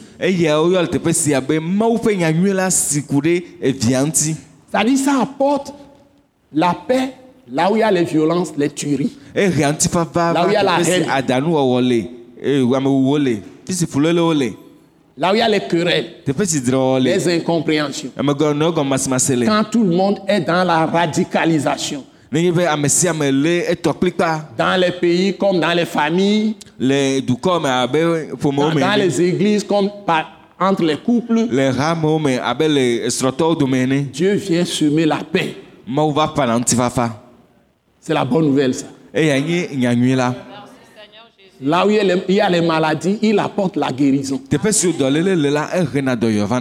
ŋuti 4.02 4.34
C'est-à-dire 4.70 4.98
ça 4.98 5.20
apporte 5.22 5.72
la 6.52 6.74
paix 6.86 7.14
là 7.50 7.70
où 7.70 7.76
il 7.76 7.80
y 7.80 7.82
a 7.82 7.90
les 7.90 8.04
violences, 8.04 8.52
les 8.58 8.68
tueries. 8.70 9.12
Là 10.34 10.46
où 10.46 10.50
il 10.50 10.52
y 10.52 10.56
a 10.56 10.62
la 10.62 10.80
haine. 10.80 11.06
Là 15.20 15.32
où 15.32 15.34
il 15.34 15.38
y 15.38 15.42
a 15.42 15.48
les 15.50 15.60
querelles, 15.60 16.06
les 17.02 17.28
incompréhensions. 17.28 18.10
Quand 18.16 19.64
tout 19.70 19.84
le 19.84 19.94
monde 19.94 20.18
est 20.26 20.40
dans 20.40 20.64
la 20.64 20.86
radicalisation, 20.86 22.02
dans 24.56 24.80
les 24.80 24.90
pays 24.92 25.36
comme 25.36 25.60
dans 25.60 25.74
les 25.76 25.84
familles, 25.84 26.54
dans, 28.80 28.96
les 28.96 29.20
églises 29.20 29.62
comme 29.64 29.90
par- 30.06 30.30
entre 30.58 30.84
les 30.84 30.96
couples, 30.96 31.46
Dieu 34.12 34.32
vient 34.36 34.64
semer 34.64 35.04
la 35.04 35.18
paix. 35.30 35.54
C'est 38.00 38.14
la 38.14 38.24
bonne 38.24 38.46
nouvelle 38.46 38.72
ça. 38.72 38.86
eya 39.12 39.38
nye 39.38 39.68
nyanyui 39.76 40.14
la 40.14 40.34
Là 41.62 41.86
où 41.86 41.90
il 41.90 41.96
y 42.28 42.40
a 42.40 42.48
les, 42.48 42.62
maladies, 42.62 43.18
il 43.20 43.38
apporte 43.38 43.76
la 43.76 43.92
guérison. 43.92 44.40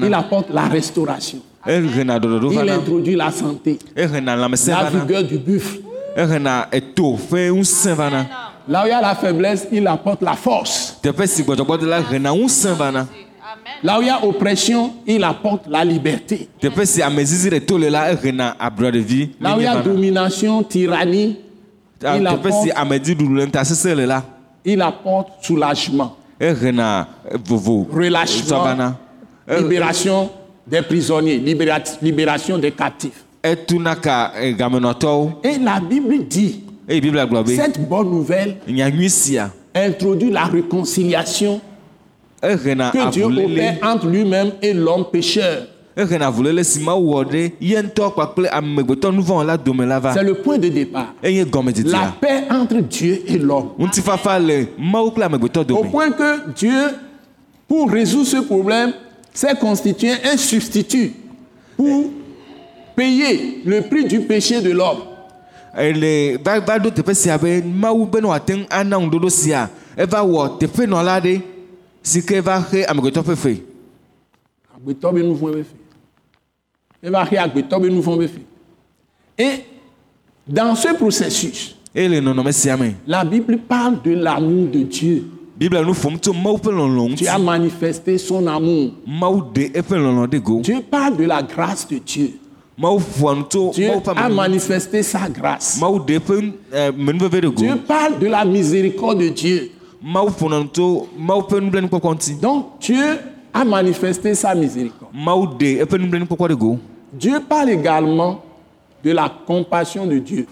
Il 0.06 0.14
apporte 0.14 0.50
la 0.54 0.64
restauration. 0.64 1.40
Il 1.68 2.70
introduit 2.70 3.16
la 3.16 3.32
santé, 3.32 3.80
la 3.96 4.90
vigueur 4.90 5.24
du 5.24 5.38
buffle. 5.38 5.80
Là 8.68 8.84
où 8.84 8.88
il 8.88 8.90
y 8.90 8.92
a 8.92 9.00
la 9.02 9.16
faiblesse, 9.16 9.68
il 9.72 9.88
apporte 9.88 10.22
la 10.22 10.34
force. 10.34 10.98
Là 13.84 14.00
où 14.00 14.02
il 14.02 14.08
y 14.08 14.10
a 14.10 14.26
oppression, 14.26 14.92
il 15.08 15.24
apporte 15.24 15.68
la 15.70 15.86
liberté. 15.86 16.50
Là 16.62 16.70
où 19.56 19.60
il 19.60 19.64
y 19.64 19.68
a 19.68 19.82
domination, 19.82 20.62
tyrannie, 20.64 21.38
Ah, 22.04 22.18
il 22.18 22.28
apporte, 22.28 22.68
il 24.66 24.82
apporte 24.82 25.44
soulagement, 25.44 26.16
eh, 26.40 26.54
relâchement, 27.92 28.64
Eh, 29.48 29.62
libération 29.62 30.30
des 30.68 30.82
prisonniers, 30.84 31.38
libéra- 31.40 31.80
libération 32.02 32.58
des 32.60 32.72
captifs. 32.72 33.24
eh, 33.44 33.58
Et 35.44 35.58
la 35.58 35.80
Bible 35.80 36.28
dit, 36.28 36.62
cette 37.56 37.88
bonne 37.88 38.10
nouvelle 38.10 38.58
introduit 39.76 40.30
la 40.32 40.44
réconciliation 40.46 41.62
que 42.92 43.12
Dieu 43.12 43.26
opère 43.26 43.78
entre 43.84 44.08
lui-même 44.08 44.52
et 44.62 44.74
l'homme 44.74 45.06
pécheur. 45.12 45.64
Ehena 46.00 46.28
avulele 46.28 46.64
si 46.64 46.80
ma 46.80 46.94
wɔ 46.94 47.24
ɖe 47.32 47.52
ye 47.60 47.82
ŋutɔ 47.82 48.12
kpakple 48.14 48.48
amegbetɔ 48.52 49.12
nu 49.14 49.22
vɔ̃ 49.22 49.46
la 49.46 49.58
dome 49.58 49.86
la 49.86 50.00
va 50.00 50.14
C'est 50.14 50.24
le 50.24 50.36
point 50.36 50.58
de 50.58 50.70
départ. 50.70 51.14
eye 51.24 51.46
La 51.86 52.14
paix 52.20 52.44
entre 52.50 52.80
Dieu 52.82 53.22
et 53.28 53.38
l'homme. 53.38 53.70
ŋutifafa 53.78 54.40
le 54.40 54.68
mawu 54.78 55.12
kple 55.12 55.24
amegbetɔ 55.26 55.72
Au 55.74 55.84
point 55.84 56.12
que 56.12 56.52
Dieu, 56.56 56.96
pour 57.68 57.90
résoudre 57.92 58.28
ce 58.28 58.38
problème, 58.38 58.94
s'est 59.34 59.56
constitué 59.56 60.12
un 60.24 60.38
substitut 60.38 61.12
pour 61.76 62.06
payer 62.96 63.62
le 63.66 63.82
prix 63.82 64.06
du 64.06 64.22
péché 64.22 64.62
de 64.62 64.72
l'homme. 64.72 65.00
ele 65.78 66.38
va 66.44 66.60
va 66.60 66.80
ɖo 66.80 66.90
teƒe 66.92 67.14
sia 67.14 67.38
be 67.38 67.62
mawu 67.64 68.06
be 68.06 68.22
ne 68.22 68.28
wòate 68.28 68.52
ŋu 68.56 68.66
ana 68.70 68.98
ŋuɖoɖo 68.98 69.30
sia 69.30 69.70
eva 69.98 70.24
wɔ 70.24 70.58
teƒenɔla 70.60 71.20
ɖe 71.22 71.42
si 72.02 72.22
ke 72.24 72.40
va 72.42 72.62
xe 72.62 72.86
amegbetɔ 72.86 73.22
ƒe 73.24 73.36
fe 73.36 73.62
Agbetɔ 74.76 75.14
be 75.14 75.20
nu 75.24 75.36
vɔ̃ 75.36 75.52
be 75.54 75.64
fe. 75.64 75.76
Vɔ̃ 77.04 78.18
be 78.18 78.28
fe. 78.28 78.42
Et 79.38 79.64
dans 80.48 80.76
ce 80.76 80.94
processus, 80.96 81.76
la 83.08 83.24
Bible 83.24 83.58
parle 83.68 84.02
de 84.04 84.12
l'amour 84.12 84.68
de 84.68 84.84
Dieu. 84.84 85.26
biblia 85.60 85.84
nu 85.84 85.92
ƒom 85.94 86.18
tso 86.18 86.34
mawu 86.34 86.58
ƒe 86.58 86.72
lɔlɔ 86.72 86.96
Dieu 86.96 87.10
ŋuti 87.10 87.28
a 87.28 87.38
manifesté 87.38 88.18
son 88.18 88.48
amour. 88.48 88.92
Dieu 90.64 90.82
parle 90.90 91.18
de 91.18 91.26
la 91.26 91.44
grâce 91.44 91.86
de 91.88 91.98
Dieu. 91.98 92.32
Dieu 93.74 93.92
a 94.16 94.30
manifesté 94.30 95.04
sa 95.04 95.28
grâce. 95.28 95.80
ɖe 95.82 97.56
Dieu 97.56 97.76
parle 97.86 98.20
de 98.20 98.28
la 98.28 98.46
miséricorde 98.46 99.20
de 99.20 99.30
Dieu. 99.30 99.72
Donc 102.42 102.80
Dieu 102.80 103.20
a 103.54 103.64
manifesté 103.66 104.36
sa 104.36 104.54
miséricorde. 104.56 105.12
Dieu 107.14 107.40
parle 107.48 107.70
également 107.72 108.42
de 109.04 109.12
la 109.12 109.30
compassion 109.46 110.06
de 110.06 110.20
Dieu. 110.20 110.46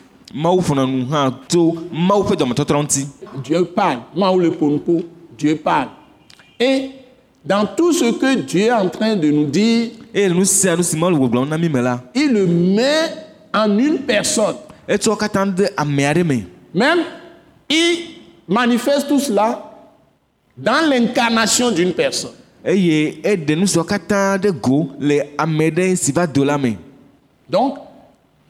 Dieu 3.43 3.65
parle. 3.65 3.99
Dieu 5.37 5.55
parle. 5.55 5.89
Et 6.59 6.89
dans 7.45 7.65
tout 7.65 7.93
ce 7.93 8.11
que 8.13 8.35
Dieu 8.35 8.61
est 8.65 8.71
en 8.71 8.89
train 8.89 9.15
de 9.15 9.29
nous 9.29 9.45
dire, 9.45 9.91
la 10.13 11.99
il 12.15 12.31
le 12.33 12.45
met 12.47 13.13
en 13.53 13.77
une 13.77 13.99
personne. 13.99 14.55
me 14.87 16.43
Même, 16.73 16.99
il 17.69 17.99
manifeste 18.47 19.07
tout 19.07 19.19
cela 19.19 19.63
dans 20.57 20.89
l'incarnation 20.89 21.71
d'une 21.71 21.93
personne. 21.93 22.31
Eye 22.67 23.19
eɖe 23.23 23.55
nu 23.55 23.65
siwo 23.67 23.83
katã 23.83 24.37
ɖe 24.37 24.51
go 24.61 24.89
le 24.99 25.21
ame 25.37 25.69
ɖe 25.71 25.95
si 25.95 26.11
va 26.11 26.27
do 26.27 26.43
la 26.43 26.57
me 26.57 26.75
Donc, 27.49 27.77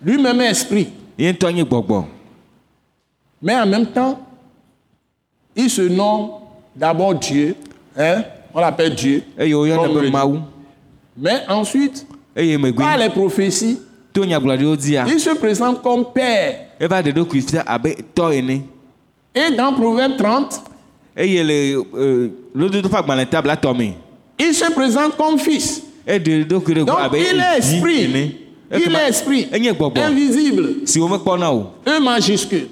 lui-même 0.03 0.41
est 0.41 0.49
esprit. 0.51 0.87
ye 1.17 1.31
ŋutɔ 1.31 1.51
nye 1.53 1.63
gbɔgbɔ 1.63 2.05
Mais 3.41 3.55
en 3.55 3.67
même 3.67 3.85
temps, 3.85 4.19
il 5.55 5.69
se 5.69 5.83
nomme 5.83 6.29
d'abord 6.75 7.13
Dieu. 7.13 7.55
Hein? 7.95 8.23
On 8.51 8.59
l'appelle 8.59 8.95
Dieu. 8.95 9.21
eye 9.37 9.51
Comme 9.53 10.01
be 10.01 10.09
mawu 10.11 10.39
Mais 11.15 11.43
ensuite, 11.47 12.07
eye 12.35 12.57
megbe 12.57 12.77
par 12.77 12.97
les 12.97 13.09
prophéties, 13.09 13.79
to 14.13 14.25
nyagblɔɖiwo 14.25 14.75
dzia 14.75 15.05
il 15.07 15.19
se 15.19 15.29
présente 15.35 15.81
comme 15.83 16.05
Père. 16.11 16.69
eva 16.79 17.01
ɖe 17.03 17.11
ɖokui 17.13 17.41
fia 17.41 17.61
abe 17.67 17.95
tɔ 18.15 18.33
ene 18.33 18.61
Et 19.35 19.51
dans 19.55 19.71
Proverbe 19.73 20.17
30, 20.17 20.63
eye 21.15 21.43
le 21.43 21.83
euh, 21.95 22.29
lododo 22.55 22.89
ƒe 22.89 22.95
agbalẽ 22.97 23.29
tabla 23.29 23.55
tɔ 23.55 23.77
me 23.77 23.93
il 24.39 24.53
se 24.53 24.71
présente 24.71 25.17
comme 25.17 25.37
Fils. 25.39 25.81
eɖe 26.07 26.45
ɖokui 26.49 26.73
ɖe 26.73 26.79
go 26.79 26.85
Donc, 26.85 26.99
abe 26.99 27.15
il 27.17 27.39
est 27.39 27.57
esprit. 27.57 28.35
Il 28.71 28.95
est 28.95 29.09
esprit. 29.09 29.47
Invisible. 29.51 30.75
Un 31.85 31.99
majuscule. 31.99 32.67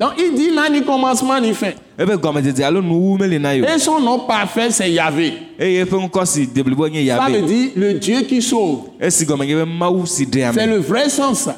Donc, 0.00 0.12
il 0.18 0.34
dit 0.34 0.50
n'a 0.54 0.68
ni 0.70 0.82
commencement 0.82 1.38
ni 1.40 1.52
fin. 1.52 1.72
o 1.98 2.02
Et 2.02 3.78
son 3.78 4.00
nom 4.00 4.20
parfait, 4.20 4.70
c'est 4.70 4.90
Yahvé. 4.90 5.34
Ça 5.58 5.64
veut 5.66 7.42
dire 7.42 7.70
le 7.76 7.94
Dieu 7.94 8.22
qui 8.22 8.40
sauve. 8.40 8.84
C'est 8.98 9.26
le 9.28 10.78
vrai 10.78 11.08
sens. 11.10 11.48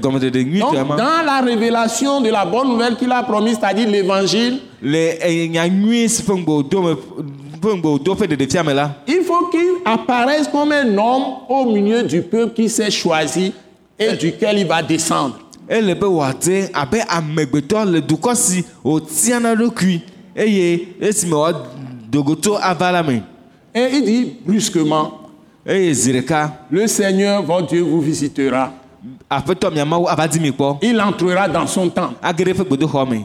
Donc, 0.00 0.20
dans 0.20 1.22
la 1.24 1.40
révélation 1.44 2.20
de 2.20 2.30
la 2.30 2.44
bonne 2.46 2.68
nouvelle 2.68 2.96
qu'il 2.96 3.12
a 3.12 3.22
promise, 3.22 3.58
c'est-à-dire 3.60 3.88
l'évangile, 3.88 4.58
le 7.64 8.88
il 9.08 9.22
faut 9.22 9.46
qu'il 9.50 9.60
apparaisse 9.84 10.48
comme 10.48 10.72
un 10.72 10.96
homme 10.98 11.24
au 11.48 11.72
milieu 11.72 12.02
du 12.02 12.22
peuple 12.22 12.54
qui 12.54 12.68
s'est 12.68 12.90
choisi 12.90 13.52
et 13.98 14.12
duquel 14.16 14.58
il 14.58 14.66
va 14.66 14.82
descendre. 14.82 15.38
le 15.68 15.94
Et 23.76 23.88
il 23.92 24.04
dit 24.04 24.36
brusquement, 24.46 25.20
le 25.66 26.86
Seigneur, 26.86 27.42
votre 27.42 27.66
Dieu, 27.68 27.80
vous 27.82 28.00
visitera. 28.00 28.72
Il 30.82 31.00
entrera 31.00 31.48
dans 31.48 31.66
son 31.66 31.88
temple. 31.88 32.14
age 32.22 32.36
ɖe 32.44 32.50
eƒe 32.50 32.64
gbedoxɔ 32.64 33.06
me 33.08 33.20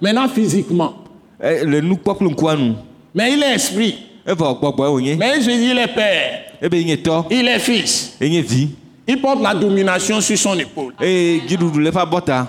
Maintenant, 0.00 0.28
physiquement. 0.28 0.94
Mais 3.18 3.32
il 3.32 3.42
est 3.42 3.54
esprit. 3.56 3.96
gbɔgbɔe 4.24 4.86
wònye 4.88 5.16
Mais 5.16 5.40
Jésus, 5.42 5.70
il 5.72 5.78
est 5.78 5.88
père. 5.88 6.44
tɔ 6.62 7.24
Il 7.30 7.48
est 7.48 7.58
fils. 7.58 8.16
Il 9.08 9.20
porte 9.20 9.42
la 9.42 9.54
domination 9.54 10.20
sur 10.20 10.38
son 10.38 10.56
épaule. 10.56 10.94
eƒe 11.00 11.96
abɔta 11.96 12.46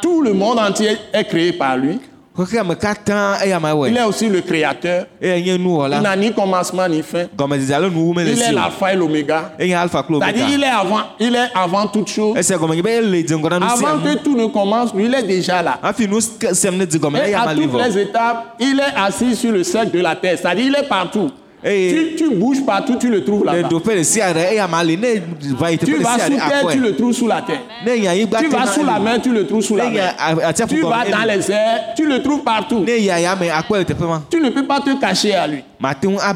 Tout 0.00 0.22
le 0.22 0.32
monde 0.32 0.58
entier 0.58 0.96
est 1.12 1.24
créé 1.24 1.52
par 1.52 1.76
lui. 1.76 1.98
Ma 2.36 3.88
Il 3.88 3.96
est 3.96 4.02
aussi 4.04 4.28
le 4.28 4.40
créateur. 4.40 5.06
nye 5.20 5.54
Il 5.54 6.00
n'a 6.02 6.16
ni 6.16 6.32
commencement 6.32 6.88
ni 6.88 7.02
fin. 7.02 7.24
Il 7.38 7.52
est 7.52 8.50
o 8.50 8.52
l'alpha 8.54 8.92
et 8.92 8.96
l'oméga. 8.96 9.52
C'est-à-dire, 9.58 10.46
il 10.50 10.62
est 10.62 10.66
avant, 10.66 11.00
il 11.20 11.34
est 11.34 11.50
avant 11.54 11.86
toute 11.86 12.08
chose. 12.08 12.36
esia 12.38 12.56
gɔme 12.56 12.74
nye 12.74 12.82
be 12.82 12.88
ele 12.88 13.22
dze 13.22 13.34
ŋgɔ 13.36 13.50
na 13.50 13.58
nu 13.60 13.66
sia 13.76 13.88
Avant 13.88 14.00
que 14.02 14.14
tout 14.22 14.36
ne 14.36 14.46
commence, 14.46 14.90
il 14.98 15.14
est 15.14 15.22
déjà 15.22 15.62
là. 15.62 15.78
Et 15.82 17.34
à 17.34 17.54
toutes 17.54 17.82
les 17.84 17.98
étapes, 17.98 18.56
il 18.58 18.80
est 18.80 18.96
assis 18.98 19.36
sur 19.36 19.52
le 19.52 19.62
cercle 19.62 19.90
de 19.96 20.00
la 20.00 20.16
terre. 20.16 20.38
C'est-à-dire, 20.40 20.66
il 20.66 20.74
est 20.74 20.88
partout. 20.88 21.30
Tu, 21.64 22.16
tu 22.16 22.34
bouges 22.34 22.64
partout, 22.66 22.96
tu 22.98 23.08
le 23.08 23.22
trouves 23.24 23.44
là-bas. 23.44 23.68
Tu 25.86 25.92
vas 26.02 26.18
sous 26.26 26.32
terre, 26.48 26.62
tu 26.72 26.78
le 26.80 26.96
trouves 26.96 27.12
sous 27.14 27.28
la 27.28 27.42
terre. 27.42 27.60
Tu 28.42 28.48
vas 28.48 28.66
sous 28.66 28.84
la 28.84 28.98
mer, 28.98 29.22
tu 29.22 29.32
le 29.32 29.46
trouves 29.46 29.62
sous 29.62 29.76
la 29.76 29.84
mer. 29.90 30.14
Tu 30.66 30.80
vas 30.90 31.04
dans 31.10 31.24
les 31.24 31.50
airs, 31.52 31.80
tu 31.96 32.04
le 32.06 32.20
trouves 32.22 32.42
partout. 32.42 32.84
Tu 34.30 34.40
ne 34.40 34.50
peux 34.50 34.66
pas 34.66 34.80
te 34.80 34.98
cacher 35.00 35.34
à 35.34 35.46
lui. 35.46 35.62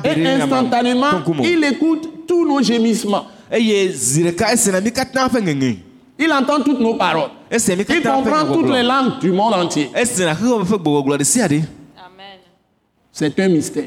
Et 0.04 0.14
instantanément, 0.42 1.10
il 1.44 1.64
écoute 1.64 2.08
tous 2.28 2.46
nos 2.46 2.62
gémissements. 2.62 3.26
Il 6.18 6.32
entend 6.32 6.60
toutes 6.62 6.80
nos 6.80 6.94
paroles. 6.94 7.30
Il 7.96 8.02
comprend 8.24 8.44
toutes 8.54 8.70
les 8.72 8.82
langues 8.82 9.18
du 9.20 9.32
monde 9.32 9.54
entier. 9.54 9.90
Amen. 11.98 12.38
C'est 13.12 13.38
un 13.40 13.48
mystère. 13.48 13.84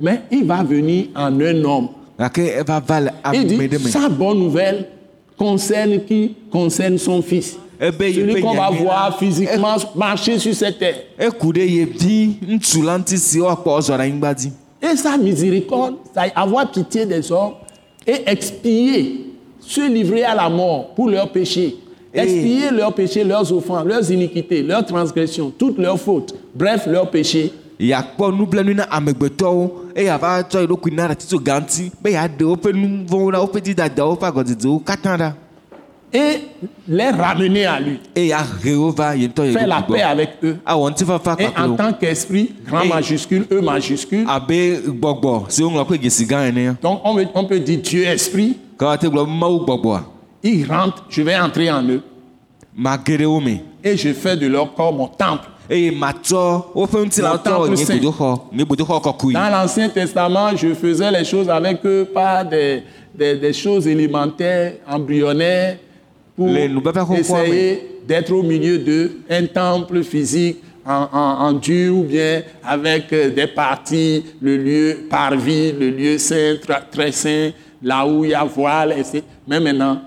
Mais 0.00 0.22
il 0.30 0.44
va 0.44 0.62
venir 0.62 1.06
en 1.14 1.40
un 1.40 1.64
homme. 1.64 1.88
Il 3.34 3.46
dit, 3.46 3.90
sa 3.90 4.08
bonne 4.08 4.38
nouvelle 4.38 4.86
concerne 5.36 6.00
qui? 6.04 6.34
Concerne 6.50 6.98
son 6.98 7.22
fils. 7.22 7.56
ebe 7.82 8.02
yi 8.02 8.14
Celui 8.14 8.40
qu'on 8.40 8.54
va 8.54 8.70
voir 8.70 9.18
physiquement 9.18 9.74
marcher 9.96 10.38
sur 10.38 10.54
cette 10.54 10.78
terre. 10.78 10.94
anyigba 13.98 14.34
dzi 14.34 14.52
Et 14.80 14.96
sa 14.96 15.16
miséricorde, 15.16 15.96
c'est 16.14 16.32
avoir 16.34 16.70
pitié 16.70 17.06
des 17.06 17.32
hommes 17.32 17.54
et 18.06 18.22
expier, 18.26 19.26
se 19.60 19.80
livrer 19.88 20.22
à 20.24 20.34
la 20.34 20.48
mort 20.48 20.94
pour 20.94 21.08
leurs 21.08 21.30
péchés. 21.30 21.76
Expier 22.14 22.70
leurs 22.70 22.94
péchés, 22.94 23.24
leurs 23.24 23.50
offenses, 23.52 23.84
leurs 23.86 24.10
iniquités, 24.10 24.62
leurs 24.62 24.84
transgressions, 24.84 25.52
toutes 25.56 25.78
leurs 25.78 25.98
fautes, 25.98 26.34
bref, 26.54 26.86
leurs 26.86 27.10
péchés. 27.10 27.52
Yeakpɔ 27.80 28.32
nublanui 28.36 28.74
na 28.74 28.84
amegbetɔwo 28.90 29.70
eye 29.96 30.08
ava 30.10 30.42
tsɔ 30.42 30.64
eɖokui 30.66 30.92
na 30.94 31.08
ɖatitso 31.08 31.38
gã 31.42 31.60
ŋuti 31.60 31.90
be 32.02 32.10
yeaɖe 32.12 32.42
woƒe 32.44 32.72
nu 32.72 33.04
vɔ̃wo 33.06 33.32
ɖa 33.32 33.38
woƒe 33.44 33.60
dzidadawo 33.60 34.14
woƒe 34.16 34.26
agɔdzidziwo 34.28 34.80
katã 34.84 35.16
ɖa 35.16 35.32
et 36.14 36.42
les 36.86 37.10
ramener 37.10 37.64
à 37.64 37.80
lui. 37.80 37.98
ŋutɔ 39.16 39.52
Faire 39.54 39.66
la 39.66 39.80
paix 39.82 40.02
avec 40.02 40.30
eux. 40.44 40.58
ŋutifafa 40.66 41.36
Et 41.38 41.46
en 41.58 41.74
tant 41.74 41.92
qu'esprit, 41.94 42.50
grand 42.66 42.82
Et- 42.82 42.88
majuscule, 42.88 43.46
E 43.50 43.60
majuscule. 43.62 44.26
gã 46.26 46.46
ene 46.48 46.76
Donc 46.82 47.00
on, 47.04 47.14
veut- 47.14 47.28
on 47.34 47.44
peut 47.46 47.58
dire 47.60 47.80
Dieu 47.80 48.04
esprit. 48.04 48.58
Il 50.44 50.66
rentre, 50.70 51.04
je 51.08 51.22
vais 51.22 51.36
entrer 51.38 51.70
en 51.70 51.82
eux. 51.88 52.02
Et 53.84 53.96
je 53.96 54.12
fais 54.12 54.36
de 54.36 54.46
leur 54.48 54.74
corps 54.74 54.92
mon 54.92 55.06
temple. 55.08 55.48
Eye 55.70 55.90
matsɔ 55.90 56.64
woƒe 56.74 57.04
nye 57.04 57.84
gbedoxɔ 57.84 58.40
gbedoxɔ 58.52 59.00
kɔkɔe 59.02 59.32
Dans 59.32 59.48
l'Ancien 59.50 59.88
Testament, 59.88 60.56
je 60.56 60.74
faisais 60.74 61.10
les 61.10 61.24
choses 61.24 61.48
avec 61.48 61.84
eux 61.84 62.06
par 62.12 62.44
des, 62.44 62.82
des, 63.14 63.36
des 63.36 63.52
choses 63.52 63.86
élémentaires, 63.86 64.74
embryonnaires, 64.88 65.76
pour 66.36 66.48
essayer 66.48 68.00
d'être 68.06 68.32
au 68.32 68.42
milieu 68.42 68.78
d'un 68.78 69.46
temple 69.46 70.02
physique 70.02 70.58
en, 70.84 71.08
en, 71.12 71.46
en 71.46 71.52
dur 71.52 71.98
ou 71.98 72.02
bien 72.02 72.42
avec 72.64 73.12
euh, 73.12 73.30
des 73.30 73.46
parties, 73.46 74.24
le 74.40 74.56
lieu 74.56 74.98
parvis, 75.08 75.72
le 75.72 75.90
lieu 75.90 76.18
saint, 76.18 76.56
très 76.90 77.12
saint, 77.12 77.50
là 77.82 78.04
où 78.06 78.24
il 78.24 78.30
y 78.30 78.34
a 78.34 78.44
voile. 78.44 78.92
etc. 78.98 79.22
Mais 79.46 79.60
maintenant, 79.60 80.00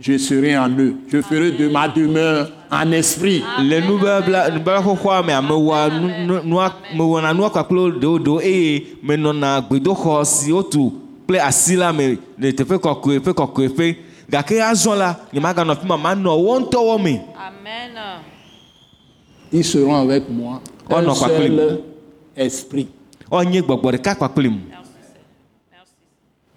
je 0.00 0.18
serai 0.18 0.56
en 0.58 0.68
eux. 0.78 0.96
Je 1.08 1.22
ferai 1.22 1.52
de 1.52 1.68
ma 1.68 1.88
demeure 1.88 2.50
en 2.70 2.92
esprit. 2.92 3.42
le 3.58 3.80
nubabla 3.80 4.50
nubabla 4.50 4.82
xoxoa 4.82 5.22
me 5.22 5.32
amewɔa 5.32 5.88
nu 5.90 6.08
nu 6.26 6.40
nua 6.44 6.72
mewɔna 6.94 7.32
nua 7.34 7.50
kpakple 7.50 7.78
wo 7.78 7.90
ɖewoɖewo 7.90 8.40
eye 8.42 8.86
menɔna 9.02 9.60
gbedoxɔ 9.68 10.24
si 10.24 10.52
wotu 10.52 10.92
kple 11.26 11.38
asi 11.40 11.76
la 11.76 11.92
me 11.92 12.18
le 12.38 12.52
teƒe 12.52 12.76
kɔkɔe 12.78 13.18
ƒe 13.20 13.32
kɔkɔeƒe 13.32 13.96
gake 14.30 14.60
azɔ 14.60 14.96
la 14.96 15.16
nyemaganɔ 15.32 15.70
afi 15.72 15.86
ma 15.86 15.96
manɔ 15.96 16.36
wo 16.44 16.60
ŋutɔwo 16.60 17.02
me 17.02 17.20
Amen. 17.38 17.98
Ils 19.52 19.64
seront 19.64 19.94
avec 19.94 20.28
moi. 20.28 20.60
Esprit. 22.36 22.88
ɔnye 23.30 23.62
gbɔgbɔ 23.62 23.92
ɖeka 23.92 24.14
kpakplim 24.14 24.58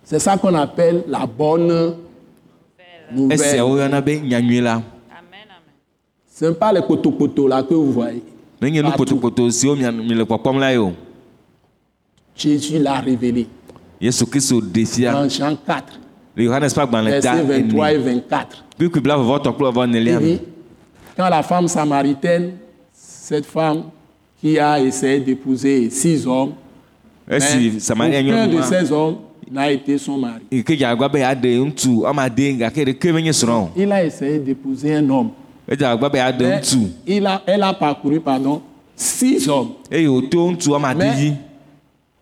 C'est 0.04 0.20
ça 0.20 0.38
qu'on 0.38 0.56
appelle 0.56 1.04
la 1.08 1.26
bonne 1.26 1.96
nouvelle. 3.12 3.40
esiawo 3.42 3.78
yɔna 3.78 4.02
be 4.02 4.22
nyanyui 4.22 4.62
la 4.62 4.74
Amen. 4.74 4.84
Amen. 5.12 5.76
Ce 6.34 6.46
n'est 6.46 6.54
pas 6.54 6.74
les 6.74 6.82
potopoto 6.82 7.48
là 7.48 7.64
que 7.64 7.74
vous 7.74 7.92
voyez. 7.92 8.24
Partout. 8.60 9.22
Jésus 12.36 12.80
l'a 12.80 13.00
révélé 13.00 13.48
dans 14.02 15.30
Jean 15.30 15.56
4, 15.56 16.00
le 16.36 16.44
yohanes 16.44 16.70
ƒe 16.70 16.80
agbalẽ 16.80 17.20
ta 17.20 17.36
versets 17.36 17.62
23 17.64 17.92
et 17.92 17.96
ene 17.96 18.02
24. 18.04 18.66
kpikpi 18.78 19.00
bla 19.02 19.18
vɔvɔtɔ 19.18 19.54
kple 19.56 19.68
vɔvɔ 19.68 19.90
nelia 19.90 20.20
Il 20.22 20.26
dit, 20.26 20.42
quand 21.18 21.30
la 21.30 21.44
femme 21.44 21.68
samaritaine, 21.68 22.54
cette 22.94 23.46
femme 23.46 23.84
qui 24.40 24.58
a 24.58 24.80
essayé 24.80 25.20
d'épouser 25.20 25.90
six 25.90 26.26
hommes, 26.26 26.54
mais 27.28 27.38
aucun 27.38 28.48
de 28.48 28.56
ma 28.56 28.64
ces 28.64 28.92
hommes 28.92 29.18
n'a 29.52 29.72
été 29.72 29.98
son 29.98 30.18
mari. 30.18 30.42
Il 33.76 33.92
a 33.92 34.04
essayé 34.04 34.40
d'épouser 34.40 34.96
un 34.96 35.10
homme. 35.10 35.30
Mais 36.48 36.62
il 37.06 37.26
a, 37.28 37.42
elle 37.46 37.64
a 37.64 37.74
parcouru 37.74 38.20
pardon, 38.20 38.62
six 38.96 39.48
hommes. 39.48 39.70
Mais- 40.98 41.12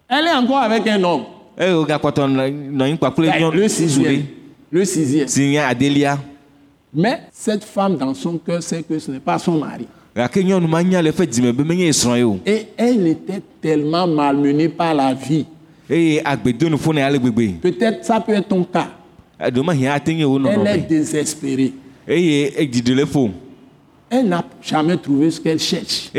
Elle 0.09 0.25
est 0.27 0.33
encore 0.35 0.59
avec 0.59 0.85
un 0.87 1.03
homme. 1.03 1.23
Le 3.53 3.67
sixième. 3.67 4.05
Le 4.71 4.85
sixième. 4.85 5.27
Mais 6.93 7.19
cette 7.31 7.63
femme, 7.63 7.97
dans 7.97 8.13
son 8.13 8.37
cœur, 8.37 8.61
sait 8.63 8.83
que 8.83 8.97
ce 8.99 9.11
n'est 9.11 9.19
pas 9.19 9.37
son 9.39 9.57
mari. 9.59 9.85
Et 12.45 12.67
elle 12.77 13.05
était 13.07 13.41
tellement 13.61 14.07
malmenée 14.07 14.69
par 14.69 14.93
la 14.93 15.13
vie. 15.13 15.45
Peut-être 17.61 18.03
ça 18.03 18.19
peut 18.19 18.33
être 18.33 18.47
ton 18.49 18.63
cas. 18.63 18.89
wo 20.25 20.37
Elle 20.49 20.67
est 20.67 20.87
désespérée. 20.87 21.73
Elle 24.09 24.27
n'a 24.29 24.43
jamais 24.61 24.97
trouvé 24.97 25.29
ce 25.31 25.39
qu'elle 25.41 25.59
cherche. 25.59 26.09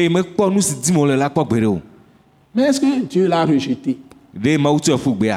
o 1.68 1.81
Mais 2.54 2.62
est-ce 2.64 2.81
que 2.81 3.04
Dieu 3.04 3.26
l'a 3.26 3.44
rejetée? 3.44 3.98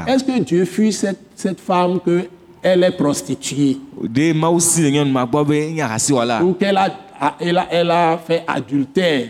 Est-ce 0.07 0.23
que 0.23 0.39
Dieu 0.41 0.65
fuit 0.65 0.91
cette, 0.93 1.19
cette 1.35 1.59
femme 1.61 1.99
qu'elle 2.03 2.83
est 2.83 2.91
prostituée? 2.97 3.77
Ou 6.43 6.53
qu'elle 6.53 6.77
a, 6.77 6.89
elle 7.39 7.57
a, 7.57 7.67
elle 7.71 7.89
a 7.91 8.17
fait 8.17 8.43
adultère? 8.47 9.29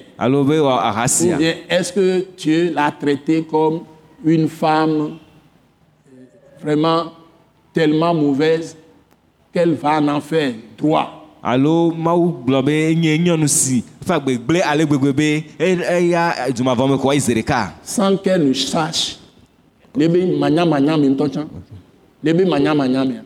Ou 1.35 1.37
bien 1.37 1.53
est-ce 1.69 1.93
que 1.93 2.25
Dieu 2.37 2.71
l'a 2.73 2.91
traitée 2.91 3.43
comme 3.43 3.81
une 4.23 4.47
femme 4.47 5.17
vraiment 6.61 7.11
tellement 7.73 8.13
mauvaise 8.13 8.75
qu'elle 9.53 9.73
va 9.73 9.99
en 9.99 10.07
enfer 10.07 10.53
droit. 10.77 11.17
Alo 11.43 11.91
mawu 11.91 12.43
gblɔ 12.45 12.61
be 12.65 12.69
enye 12.91 13.17
nyɔnu 13.17 13.47
si. 13.47 13.83
Eƒe 14.05 14.13
agbe 14.13 14.37
gblẽ 14.37 14.61
ale 14.61 14.85
gbegbe 14.85 15.11
be. 15.15 15.43
E- 15.59 15.81
eya 15.99 16.51
dzomavɔ 16.53 16.89
me 16.89 16.95
kɔ 16.97 17.19
zi 17.19 17.33
ɖeka 17.33 17.71
sans 17.83 18.15
qu'elle 18.17 18.47
ne 18.47 18.53
sache. 18.53 19.17
Lebe 19.95 20.37
manyamanyame 20.39 21.09
ŋutɔ 21.09 21.29
tsã 21.31 21.45
lebe 22.23 22.45
manyamanyame 22.45 23.21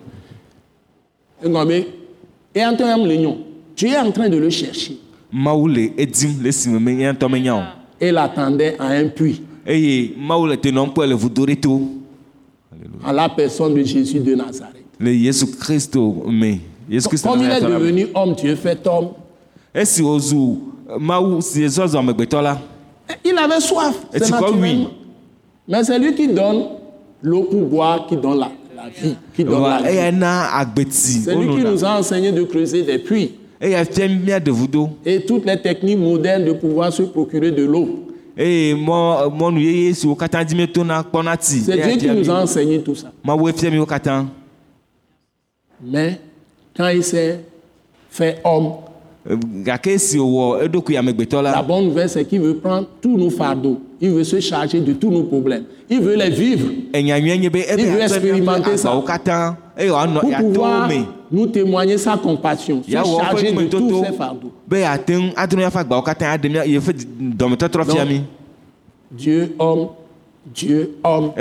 egɔme 1.43 1.67
be 1.67 1.87
eya 2.55 2.71
ŋutɔ 2.71 3.07
le 3.07 3.17
nyo 3.17 3.37
Dieu 3.75 3.89
est 3.89 3.97
en 3.97 4.09
train 4.11 4.29
de 4.29 4.37
le 4.37 4.49
chercher. 4.49 4.97
Mawu 5.33 5.67
le 5.67 5.91
edim 5.99 6.41
le 6.41 6.47
esime 6.47 6.79
me 6.79 6.91
ya 6.93 7.11
ŋutɔ 7.11 7.49
o 7.51 7.61
elle 7.99 8.17
attendait 8.17 8.75
à 8.79 8.87
un 8.87 9.07
puits 9.09 9.41
eye 9.65 10.11
mawu 10.17 10.47
le 10.47 10.55
tenɔm 10.57 10.89
kpɔe 10.93 11.07
le 11.07 11.15
vudo 11.15 11.45
ɖe 11.45 11.59
to. 11.59 11.81
À 13.05 13.13
la 13.13 13.29
personne 13.29 13.73
de 13.73 13.83
Jésus 13.83 14.19
de 14.19 14.35
Nazareth. 14.35 14.83
Le 14.99 15.11
yesu 15.13 15.45
kristo 15.47 16.23
me 16.27 16.59
yesu 16.89 17.07
kristo 17.09 17.29
comme 17.29 17.41
il 17.43 17.51
est 17.51 17.61
devenu 17.61 18.07
homme 18.13 18.35
Dieu 18.35 18.55
fait 18.55 18.85
homme. 18.87 19.09
Esi 19.73 20.01
wòzu 20.01 20.57
mawu 20.99 21.41
si 21.41 21.65
zɔzɔ 21.65 21.97
amegbetɔ 21.99 22.41
la 22.41 22.57
Il 23.23 23.37
avait 23.37 23.59
soif, 23.59 23.95
Et 24.13 24.19
crois, 24.19 24.39
naturel. 24.51 24.61
oui? 24.61 24.87
Mais 25.67 25.83
c'est 25.83 25.99
lui 25.99 26.15
qui 26.15 26.27
donne 26.27 26.65
l'eau 27.21 27.43
pour 27.43 27.61
boire, 27.61 28.07
qui 28.07 28.17
donne 28.17 28.39
la, 28.39 28.51
la 28.75 28.89
vie, 28.89 29.15
qui 29.35 29.43
donne 29.43 29.61
la 29.61 29.81
vie. 29.81 29.89
eya 29.95 30.11
na 30.11 30.55
agbeti. 30.55 31.21
C'est 31.23 31.35
lui 31.35 31.43
qui 31.43 31.49
wonona 31.49 31.71
nous 31.71 31.85
a 31.85 31.99
enseigné 31.99 32.31
de 32.31 32.43
creuser 32.43 32.81
des 32.83 32.97
puits. 32.99 33.31
Vudo. 33.61 34.89
Et 35.05 35.21
toutes 35.25 35.45
les 35.45 35.59
techniques 35.61 35.97
modernes 35.99 36.45
de 36.45 36.51
pouvoir 36.53 36.91
se 36.91 37.03
procurer 37.03 37.51
de 37.51 37.63
l'eau. 37.63 38.04
C'est 38.37 38.73
Dieu 41.77 41.91
qui 41.91 41.99
fia 41.99 42.13
nous 42.13 42.29
a 42.29 42.41
enseigné 42.43 42.81
tout 42.81 42.95
ça. 42.95 43.11
Mais 45.81 46.19
quand 46.75 46.89
il 46.89 47.03
s'est 47.03 47.39
fait 48.09 48.41
homme, 48.43 48.71
eɖokui 49.27 50.97
amegbetɔ 50.97 51.41
la 51.41 51.61
bonne 51.63 51.85
nouvelle, 51.85 52.09
c'est 52.09 52.25
qu'il 52.25 52.41
veut 52.41 52.55
prendre 52.57 52.87
tous 53.01 53.17
nos 53.17 53.29
fardeaux. 53.29 53.79
Il 53.99 54.11
veut 54.11 54.23
se 54.23 54.39
charger 54.39 54.81
de 54.81 54.93
tous 54.93 55.09
nos 55.09 55.23
problèmes. 55.23 55.63
Il 55.89 56.01
veut 56.01 56.15
les 56.15 56.29
vivre 56.29 56.67
ebe 56.93 57.57
Il 57.77 57.85
veut 57.87 58.01
expérimenter 58.01 58.77
ça. 58.77 58.91
pour 58.91 60.37
pouvoir 60.37 60.89
nous 61.31 61.47
témoigner 61.47 61.97
sa 61.97 62.17
compassion, 62.17 62.81
se 62.83 62.91
charger 62.91 63.51
de 63.51 63.65
tous 63.65 64.03
ces 64.05 64.13
fardeaux. 64.13 64.51
Donc, 67.87 68.21
Dieu 69.11 69.55
homme, 69.59 69.87
Dieu 70.53 70.97
homme, 71.03 71.31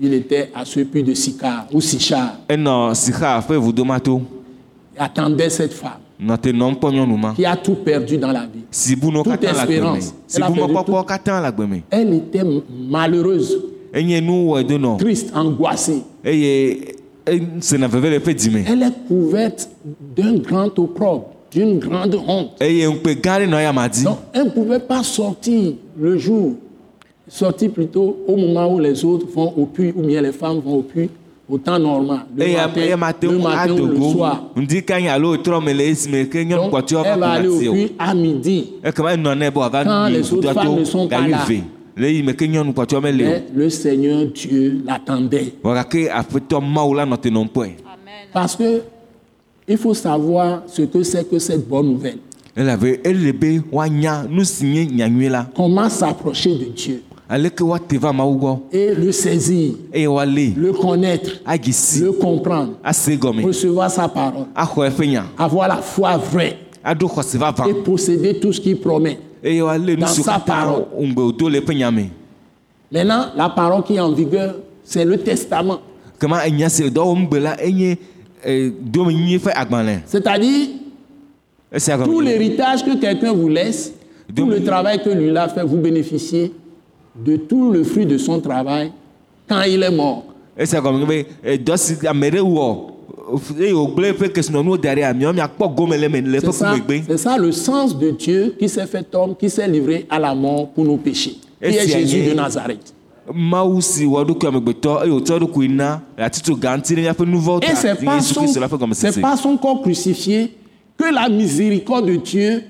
il 0.00 0.14
était 0.14 0.50
à 0.54 0.64
ce 0.64 0.80
puits 0.80 1.02
de 1.02 1.12
Sicar 1.14 1.66
ou 1.72 1.80
Sichar. 1.80 2.36
Il 2.50 2.68
attendait 4.98 5.50
cette 5.50 5.72
femme 5.72 5.98
qui 7.36 7.44
a 7.46 7.56
tout 7.56 7.74
perdu 7.76 8.16
dans 8.18 8.32
la 8.32 8.42
vie. 8.46 8.64
Toute 9.24 9.44
espérance. 9.44 10.14
Elle 10.34 10.42
a 10.42 10.50
perdu 10.50 10.72
tout. 10.84 10.92
était 12.14 12.44
malheureuse, 12.90 13.56
triste, 14.98 15.32
angoissée. 15.34 16.02
Le 17.30 18.20
Elle 18.68 18.82
est 18.82 19.06
couverte 19.06 19.68
d'un 20.16 20.34
grand 20.36 20.78
opprobre, 20.78 21.30
d'une 21.50 21.78
grande 21.78 22.14
honte. 22.26 22.52
Donc, 22.60 24.18
elle 24.32 24.44
ne 24.44 24.50
pouvait 24.50 24.80
pas 24.80 25.02
sortir 25.02 25.72
le 25.98 26.18
jour, 26.18 26.54
sortir 27.28 27.70
plutôt 27.70 28.18
au 28.26 28.36
moment 28.36 28.72
où 28.74 28.78
les 28.78 29.04
autres 29.04 29.26
vont 29.32 29.52
au 29.56 29.66
puits, 29.66 29.92
ou 29.96 30.02
bien 30.02 30.20
les 30.22 30.32
femmes 30.32 30.60
vont 30.64 30.78
au 30.78 30.82
puits 30.82 31.10
au 31.50 31.56
temps 31.56 31.78
normal, 31.78 32.26
le 32.36 32.46
eya 32.46 32.66
matin, 32.66 32.80
eya 32.82 32.96
mate 32.96 33.22
le 33.24 33.38
matin 33.38 33.70
ou 33.72 33.86
le 33.86 33.96
soir. 34.00 34.50
le 34.54 34.66
Donc, 36.56 36.74
elle 37.06 37.18
va 37.20 37.30
aller 37.30 37.48
au 37.48 37.72
puits 37.72 37.92
à 37.98 38.14
midi. 38.14 38.72
Quand 38.94 40.08
les 40.08 40.32
autres 40.32 40.52
femmes 40.52 40.78
ne 40.80 40.84
sont 40.84 41.08
pas 41.08 41.26
là. 41.26 41.46
Mais 43.24 43.44
le 43.54 43.68
Seigneur 43.70 44.26
Dieu 44.26 44.82
l'attendait. 44.86 45.52
Parce 48.32 48.56
que 48.56 48.82
il 49.66 49.76
faut 49.76 49.94
savoir 49.94 50.62
ce 50.66 50.82
que 50.82 51.02
c'est 51.02 51.28
que 51.28 51.38
cette 51.38 51.68
bonne 51.68 51.88
nouvelle. 51.92 52.18
Comment 55.54 55.88
s'approcher 55.88 56.54
de 56.56 56.64
Dieu? 56.74 57.02
Et 58.72 58.94
le 58.94 59.12
saisir, 59.12 59.74
le. 60.56 60.72
Connaître, 60.72 61.30
le 62.00 62.12
comprendre, 62.12 62.72
recevoir 63.44 63.90
sa 63.90 64.08
parole, 64.08 64.46
avoir 65.36 65.68
la 65.68 65.76
foi 65.76 66.16
vraie. 66.16 66.56
Et 67.68 67.74
posséder 67.84 68.40
tout 68.40 68.52
ce 68.52 68.60
qu'il 68.60 68.78
promet. 68.80 69.18
Nu 69.42 69.96
Dans 69.96 70.06
sa 70.06 70.38
parole. 70.38 70.84
Maintenant, 72.90 73.26
la 73.36 73.48
parole 73.50 73.82
qui 73.84 73.96
est 73.96 74.00
en 74.00 74.12
vigueur, 74.12 74.56
c'est 74.84 75.04
le 75.04 75.18
testament. 75.18 75.80
eh, 78.44 78.72
C'est-à-dire, 80.06 80.68
esia 81.72 81.98
tout 81.98 82.20
l'héritage 82.20 82.84
que 82.84 82.96
quelqu'un 82.96 83.32
vous 83.32 83.48
laisse, 83.48 83.92
tout 84.34 84.46
le 84.46 84.62
travail 84.64 85.02
que 85.02 85.10
lui 85.10 85.36
a 85.36 85.48
fait, 85.48 85.62
vous 85.64 85.76
bénéficiez 85.78 86.52
de 87.14 87.36
tout 87.36 87.72
le 87.72 87.84
fruit 87.84 88.06
de 88.06 88.16
son 88.18 88.40
travail 88.40 88.92
quand 89.48 89.62
il 89.62 89.82
est 89.82 89.90
mort. 89.90 90.24
Esia 93.34 93.54
gɔme 93.54 93.58
nye 93.58 93.58
be 93.58 93.58
eh, 93.58 93.58
dɔ 93.58 93.58
si 93.58 93.58
ame 93.58 93.58
ɖe 93.58 93.62
wɔ 93.62 93.64
eye 93.64 93.72
wògblẽ 93.72 94.12
eƒe 94.12 94.32
kesinɔnuwo 94.32 94.76
da 94.80 94.94
ɖe 94.94 95.04
amiawo 95.04 95.32
miakpɔ 95.34 95.74
gome 95.76 95.96
le 95.96 96.08
me 96.08 96.20
le 96.20 96.40
C'est 96.40 96.46
eƒe 96.46 96.52
ça, 96.52 96.74
kumegbe 96.74 97.04
c'est 97.08 97.18
ça 97.18 97.36
le 97.38 97.52
sens 97.52 97.96
de 97.98 98.10
Dieu 98.10 98.54
qui 98.58 98.68
s'est 98.68 98.86
fait 98.86 99.06
homme, 99.14 99.34
qui 99.36 99.50
s'est 99.50 99.68
livré 99.68 100.06
à 100.10 100.18
la 100.18 100.34
mort 100.34 100.68
pour 100.70 100.84
nos 100.84 100.96
péchés. 100.96 101.36
Qui 101.62 101.68
Et 101.68 101.76
est 101.76 101.88
Jésus 101.88 102.30
de 102.30 102.34
Nazareth. 102.34 102.94
mawu 103.34 103.80
si 103.82 104.06
wɔ 104.06 104.24
ɖokui 104.24 104.46
amegbetɔ 104.48 105.04
eye 105.04 105.10
wòtsɔ 105.10 105.36
eɖokui 105.38 105.68
na 105.68 106.00
le 106.16 106.24
atitso 106.24 106.54
gã 106.56 106.76
ŋuti 106.76 106.94
ɖe 106.94 107.00
míaƒe 107.02 107.26
nu 107.26 107.38
vɔwo 107.38 107.58
Et 107.62 107.66
ta 107.68 107.74
c'est 107.76 108.04
pas, 108.04 108.20
son, 108.20 108.40
Kristo 108.40 108.60
la 108.60 108.66
ƒe 108.68 108.70
c'est 108.70 108.78
gɔmesese 108.78 109.20
pas 109.20 109.36
son 109.36 109.56
corps 109.58 109.82
crucifié 109.82 110.52
que 110.96 111.12
la 111.12 111.28
miséricorde 111.28 112.06
de 112.06 112.16
Dieu 112.16 112.62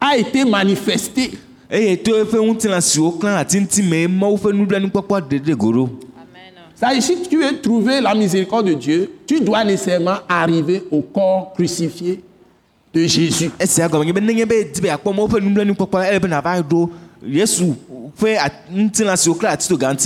a 0.00 0.16
été 0.16 0.44
manifestée. 0.44 1.30
eye 1.70 1.96
to 1.96 2.10
eƒe 2.12 2.38
ŋutilã 2.40 2.80
siwo 2.80 3.12
klã 3.20 3.34
le 3.34 3.38
ati 3.40 3.60
ŋuti 3.60 3.82
mee 3.82 4.06
mawu 4.08 4.36
ƒe 4.36 4.52
nublanuikpɔkpɔ 4.52 5.20
ɖe 5.28 5.38
ɖe 5.38 5.54
go 5.56 5.72
ɖo 5.72 5.88
Si 7.00 7.22
tu 7.28 7.38
veux 7.38 7.60
trouver 7.60 8.00
la 8.02 8.14
miséricorde 8.14 8.66
de 8.66 8.74
Dieu, 8.74 9.10
tu 9.26 9.40
dois 9.40 9.64
nécessairement 9.64 10.18
arriver 10.28 10.84
au 10.90 11.00
corps 11.00 11.52
crucifié 11.54 12.20
de 12.92 13.06
Jésus. 13.06 13.50
La 17.22 17.38
yesu 17.38 17.72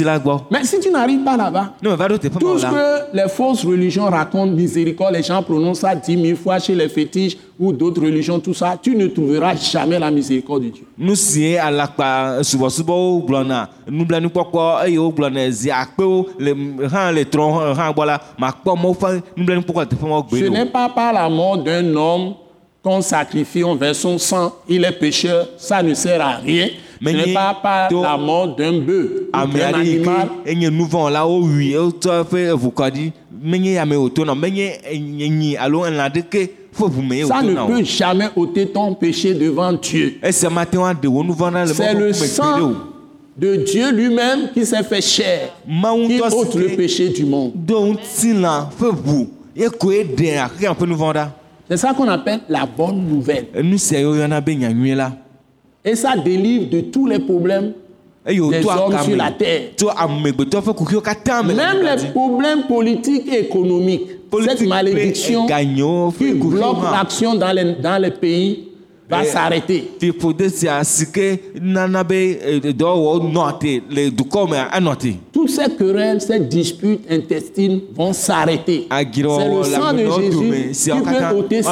la 0.05 0.19
gbɔ. 0.19 0.41
Mais 0.51 0.65
si 0.65 0.81
tu 0.81 0.91
n'arrives 0.91 1.23
pas 1.25 1.37
là-bas, 1.37 1.75
ɖo 1.83 2.19
teƒe 2.19 2.39
tout 2.39 2.59
ce 2.59 2.63
la 2.63 2.71
que 2.71 3.17
les 3.17 3.29
fausses 3.29 3.65
religions 3.65 4.05
racontent, 4.05 4.47
miséricorde, 4.53 5.15
les 5.15 5.23
gens 5.23 5.43
prononcent 5.43 5.81
ça 5.81 5.95
dix 5.95 6.17
mille 6.17 6.37
fois 6.37 6.59
chez 6.59 6.75
les 6.75 6.89
fétiches 6.89 7.37
ou 7.59 7.73
d'autres 7.73 8.03
religions, 8.03 8.41
tout 8.41 8.55
ça, 8.55 8.79
tu 8.81 8.97
ne 8.97 9.07
trouveras 9.09 9.55
jamais 9.57 9.99
la 9.99 10.11
miséricorde 10.11 10.65
de 10.65 10.69
Dieu. 10.71 10.85
nu 10.99 11.15
sie 11.17 11.57
alakpa 11.59 12.43
subɔsubɔwo 12.43 13.23
gblɔna 13.27 13.69
nublanuikpɔkpɔ 13.89 14.87
eye 14.87 14.99
wogblɔna 14.99 15.51
zi 15.51 15.71
akpewo 15.71 16.27
le 16.39 16.55
hã 16.93 17.11
le 17.13 17.25
trɔ 17.25 17.75
hã 17.77 17.93
gbɔ 17.93 18.05
la 18.07 18.21
makpɔ 18.39 18.77
mawu 18.77 18.95
ƒe 18.95 19.23
nublanuikpɔkpɔ 19.37 19.81
le 19.81 19.87
teƒe 19.87 20.09
mawo 20.09 20.25
Ce 20.31 20.37
gbe 20.37 20.51
n'est 20.51 20.63
o 20.63 20.67
pas 20.67 20.89
par 20.89 21.13
la 21.13 21.29
mort 21.29 21.59
d'un 21.59 21.95
homme 21.97 22.35
qu'on 22.83 23.03
sacrifie, 23.03 23.63
on 23.63 23.75
verse 23.75 23.99
son 23.99 24.19
sang, 24.19 24.55
il 24.69 24.85
est 24.85 24.93
pécheur, 24.93 25.47
ça 25.59 25.83
ne 25.83 25.93
sert 25.95 26.21
à 26.21 26.37
rien. 26.37 26.69
Ce 27.03 27.09
n'est 27.11 27.33
pas 27.33 27.55
par 27.63 27.91
la 27.91 28.17
mort 28.19 28.55
d'un 28.57 28.79
bœuf 28.81 29.11
ou 29.33 29.47
d'un 29.49 29.73
animal. 29.75 30.29
Ça 37.27 37.43
ne 37.43 37.67
peut 37.67 37.85
jamais 37.85 38.29
ôter 38.37 38.67
ton 38.67 38.95
péché 38.95 39.33
devant 39.35 39.73
Dieu. 39.73 40.19
C'est 40.23 41.95
le 41.95 42.13
sang 42.13 42.73
de 43.37 43.57
Dieu 43.57 43.91
lui-même 43.93 44.51
qui 44.53 44.67
s'est 44.67 44.83
fait 44.83 45.01
chair, 45.01 45.55
qui 46.07 46.21
ôte 46.21 46.55
le 46.55 46.69
péché 46.77 47.09
du 47.09 47.25
monde. 47.25 47.53
C'est 51.69 51.77
ça 51.79 51.95
qu'on 51.95 52.09
appelle 52.09 52.41
la 52.49 52.67
bonne 52.67 53.07
nouvelle. 53.09 53.47
Et 55.85 55.95
ça 55.97 56.15
délivre 56.17 56.69
de 56.69 56.81
tous 56.83 57.07
les 57.07 57.19
problèmes, 57.19 57.73
eye 58.27 58.39
Des 58.51 58.61
hommes 58.85 58.93
sur 59.05 59.17
la 59.17 59.31
terre. 59.31 59.63
même 61.55 61.83
les 61.83 62.09
problèmes 62.11 62.63
politiques 62.69 63.27
et 63.33 63.41
économiques. 63.47 64.03
Cette 64.45 64.59
malédiction 64.69 65.47
qui 66.19 66.25
bloque 66.51 66.77
l'action 66.93 67.35
dans 67.35 67.53
les, 67.53 67.75
dans 67.83 68.01
les 68.01 68.11
pays 68.11 68.69
va 69.09 69.23
Eh, 69.25 69.27
s'arrêter. 69.27 69.91
eh, 72.47 72.61
te 72.61 72.67
Toutes 75.33 75.49
ces 75.51 75.69
querelles, 75.77 76.21
ces 76.21 76.39
disputes 76.41 77.01
intestines 77.11 77.81
vont 77.97 78.13
s'arrêter. 78.13 78.87
C'est 79.41 79.49
le 79.49 79.65
sang 79.65 79.93
de 79.95 80.05
Jésus 80.21 80.39
qui 80.99 81.01
peut 81.01 81.39
ôter 81.39 81.63
ça. 81.63 81.71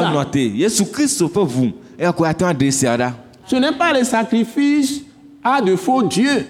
Ce 3.50 3.56
n'est 3.56 3.72
pas 3.72 3.92
les 3.92 4.04
sacrifices 4.04 5.02
à 5.42 5.60
de 5.62 5.74
faux 5.76 6.02
dieux. 6.02 6.46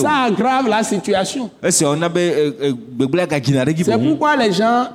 Ça 0.00 0.22
aggrave 0.28 0.68
la 0.68 0.82
situation. 0.84 1.50
eh, 3.84 3.84
C'est 3.84 3.96
boŋ 3.98 4.08
pourquoi 4.10 4.36
les 4.36 4.52
gens 4.52 4.86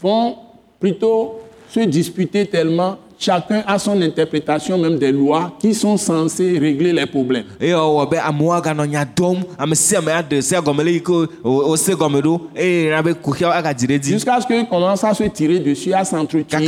vont 0.00 0.36
plutôt 0.78 1.40
se 1.70 1.80
disputer 1.80 2.44
tellement. 2.46 2.98
Chacun 3.22 3.62
a 3.66 3.78
son 3.78 4.00
interprétation 4.00 4.78
même 4.78 4.96
des 4.98 5.12
lois 5.12 5.52
qui 5.60 5.74
sont 5.74 5.98
censées 5.98 6.58
régler 6.58 6.90
les 6.94 7.04
problèmes. 7.04 7.44
eye 7.60 7.74
wɔwɔ 7.74 8.08
be 8.10 8.14
amewo 8.16 8.52
aganɔ 8.52 8.86
nya 8.88 9.04
dɔm 9.04 9.42
ame 9.58 9.74
sia 9.74 9.98
ame 9.98 10.08
aɖe 10.08 10.40
sia 10.40 10.58
gɔme 10.62 10.82
le 10.82 10.90
yi 10.92 11.02
ke 11.02 11.10
wo- 11.12 11.28
wose 11.68 11.90
gɔme 11.90 12.22
ɖo 12.22 12.40
eye 12.56 12.88
na 12.88 13.02
be 13.02 13.12
kuxiawo 13.12 13.52
agadzi 13.52 13.86
ɖe 13.86 13.98
dzi 14.00 14.12
Jusqu'à 14.14 14.40
ce 14.40 14.46
qu'ils 14.46 14.66
commencent 14.66 15.04
à 15.04 15.12
se 15.12 15.24
tirer 15.24 15.58
dessus, 15.60 15.92
à 15.92 16.02
s'entretuer. 16.02 16.66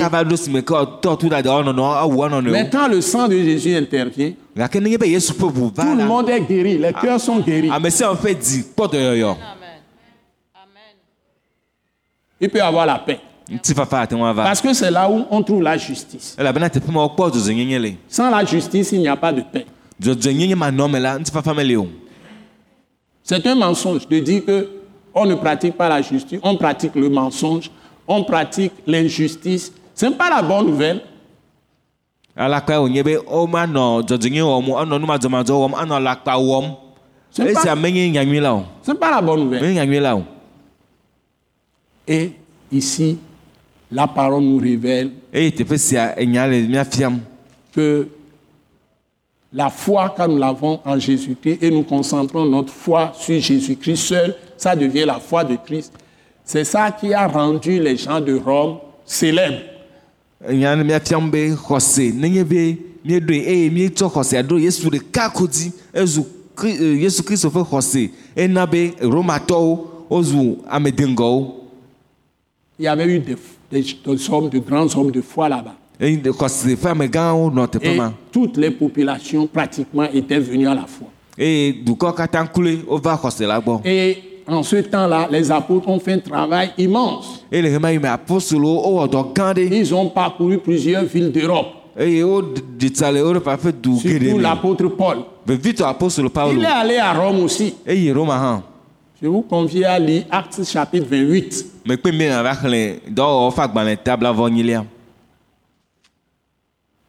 Mais 2.51 2.69
quand 2.71 2.89
le 2.89 3.01
sang 3.01 3.29
de 3.29 3.39
Jésus 3.39 3.75
intervient, 3.75 4.33
tout 4.55 4.63
le 5.97 6.05
monde 6.05 6.29
est 6.29 6.41
guéri, 6.43 6.77
les 6.77 6.93
cœurs 6.93 7.19
sont 7.19 7.39
guéris. 7.41 7.71
dɔyɔyɔ 7.71 9.37
Il 12.43 12.51
peut 12.51 12.61
avoir 12.61 12.85
la 12.85 12.99
paix. 12.99 13.21
Parce 14.37 14.61
que 14.61 14.73
c'est 14.73 14.91
là 14.91 15.09
où 15.11 15.25
on 15.31 15.43
trouve 15.43 15.63
la 15.63 15.77
justice. 15.77 16.37
Sans 18.09 18.31
la 18.31 18.45
justice, 18.45 18.93
il 18.93 19.01
n'y 19.01 19.09
a 19.09 19.17
pas 19.17 19.33
de 19.33 19.43
paix. 19.43 19.67
C'est 23.25 23.47
un 23.47 23.55
mensonge 23.55 24.09
de 24.09 24.19
dire 24.19 24.45
que 24.45 24.69
on 25.15 25.27
ne 25.27 25.35
pratique 25.35 25.77
pas 25.77 25.89
la 25.89 26.01
justice, 26.03 26.41
on 26.43 26.57
pratique 26.57 26.95
le 26.95 27.09
mensonge, 27.09 27.71
on 28.09 28.25
pratique 28.25 28.73
l'injustice. 28.87 29.73
Ce 29.95 30.07
n'est 30.07 30.13
pas 30.17 30.31
la 30.31 30.43
bonne 30.43 30.67
nouvelle. 30.67 31.03
Ce 37.31 37.43
n'est 37.43 37.53
esia 37.53 37.77
pas, 37.77 37.81
pas 38.95 39.11
la 39.11 39.21
bonne 39.23 39.41
nouvelle. 39.45 39.63
Et 42.09 42.33
ici, 42.73 43.19
la 43.93 44.07
parole 44.07 44.43
nous 44.43 44.59
révèle 44.59 45.11
que 47.75 48.09
la 49.53 49.69
foi, 49.69 50.15
quand 50.17 50.29
nous 50.29 50.39
l'avons 50.39 50.81
en 50.85 50.99
Jésus-Christ 50.99 51.59
et 51.63 51.71
nous 51.71 51.83
concentrons 51.83 52.47
notre 52.47 52.73
foi 52.73 53.13
sur 53.15 53.39
Jésus-Christ 53.39 53.97
seul, 53.97 54.35
ça 54.57 54.75
devient 54.75 55.05
la 55.07 55.21
foi 55.21 55.45
de 55.45 55.57
Christ. 55.57 55.93
C'est 56.45 56.65
ça 56.65 56.91
qui 56.91 57.13
a 57.13 57.27
rendu 57.27 57.79
les 57.81 57.97
gens 57.97 58.21
de 58.21 58.35
Rome 58.35 58.79
célèbres. 59.05 59.61
Il 72.79 72.85
y 72.85 72.89
avait 72.89 73.07
eu 73.07 73.19
des, 73.21 73.37
des- 73.71 73.83
des 74.05 74.31
hommes, 74.31 74.49
de 74.49 74.59
grands 74.59 74.95
hommes 74.97 75.11
de 75.11 75.21
foi 75.21 75.49
là-bas. 75.49 75.75
Et 78.09 78.33
toutes 78.33 78.57
les 78.57 78.71
populations 78.71 79.47
pratiquement 79.47 80.09
étaient 80.13 80.41
venues 80.41 80.67
à 80.69 80.75
la 80.75 80.87
foi. 80.87 81.09
Et 83.85 84.17
En 84.49 84.65
ce 84.65 84.75
temps-là, 84.83 85.29
les 85.31 85.53
apôtres 85.53 85.89
ont 85.89 86.01
fait 86.01 86.15
un 86.15 86.19
travail 86.19 86.73
immense. 86.77 87.45
ɖe 89.55 89.61
Ils 89.73 89.95
ont 89.95 90.09
parcouru 90.09 90.59
plusieurs 90.59 91.05
villes 91.05 91.31
d'Europe, 91.31 91.69
surtout 94.01 94.39
l'apôtre 94.43 94.89
Paul. 94.89 95.19
Il 96.55 96.65
est 96.65 96.67
allé 96.67 96.97
à 96.99 97.13
Rome 97.13 97.45
aussi. 97.45 97.75
Je 99.23 99.29
vous 99.29 99.43
convie 99.43 99.85
à 99.85 100.01
lire 100.01 100.25
Actes 100.33 100.65
chapitre 100.65 101.07
28. 101.09 101.67
mekpe 101.87 102.11
mi 102.11 102.27
nava 102.27 102.55
xlẽ 102.59 102.99
dɔwɔwɔ 103.17 103.51
ƒe 103.55 103.61
agbalẽ 103.63 103.97
tabla 104.05 104.33
vɔ 104.33 104.51
nyilia 104.51 104.85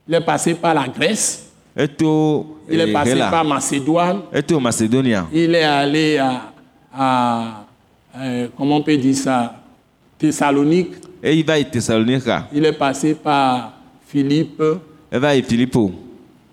Il 0.08 0.14
est 0.14 0.22
passé 0.22 0.54
par 0.54 0.76
la 0.76 0.88
Grèce, 0.88 1.50
il 1.76 2.80
est 2.80 2.92
passé 2.94 3.18
par 3.18 3.44
Macédoine, 3.46 4.20
il 5.34 5.56
est 5.56 5.64
allé 5.64 6.18
à, 6.18 6.52
à, 6.94 7.66
euh, 8.18 8.48
comment 8.58 8.78
on 8.78 8.82
peut 8.84 8.98
dire 8.98 9.16
ça, 9.16 9.56
Thessalonique, 10.20 10.92
eye 11.24 11.42
va 11.42 11.58
yi 11.58 11.66
Thessalonika 11.66 12.48
il 12.54 12.64
est 12.66 12.74
passé 12.74 13.16
par 13.16 13.74
Philippe, 14.06 14.62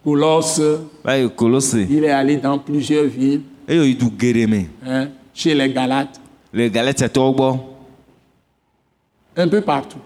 Colosse, 0.05 0.62
va 1.05 1.18
yi 1.18 1.29
Kolose 1.37 1.75
il 1.90 2.05
est 2.05 2.11
allé 2.11 2.37
dans 2.37 2.59
plusieurs 2.59 3.05
villes, 3.05 3.42
hein, 3.68 5.09
chez 5.40 5.55
les 5.55 5.70
Galates, 5.72 6.20
le 6.53 6.68
Galatiatɔwo 6.68 7.33
gbɔ 7.33 7.59
un 9.37 9.48
peu 9.48 9.61
partout. 9.62 9.98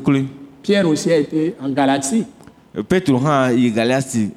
Kloe 0.00 0.24
Pierre 0.62 0.88
aussi 0.88 1.12
a 1.12 1.18
été 1.18 1.54
en 1.60 1.68
Galatie. 1.68 2.24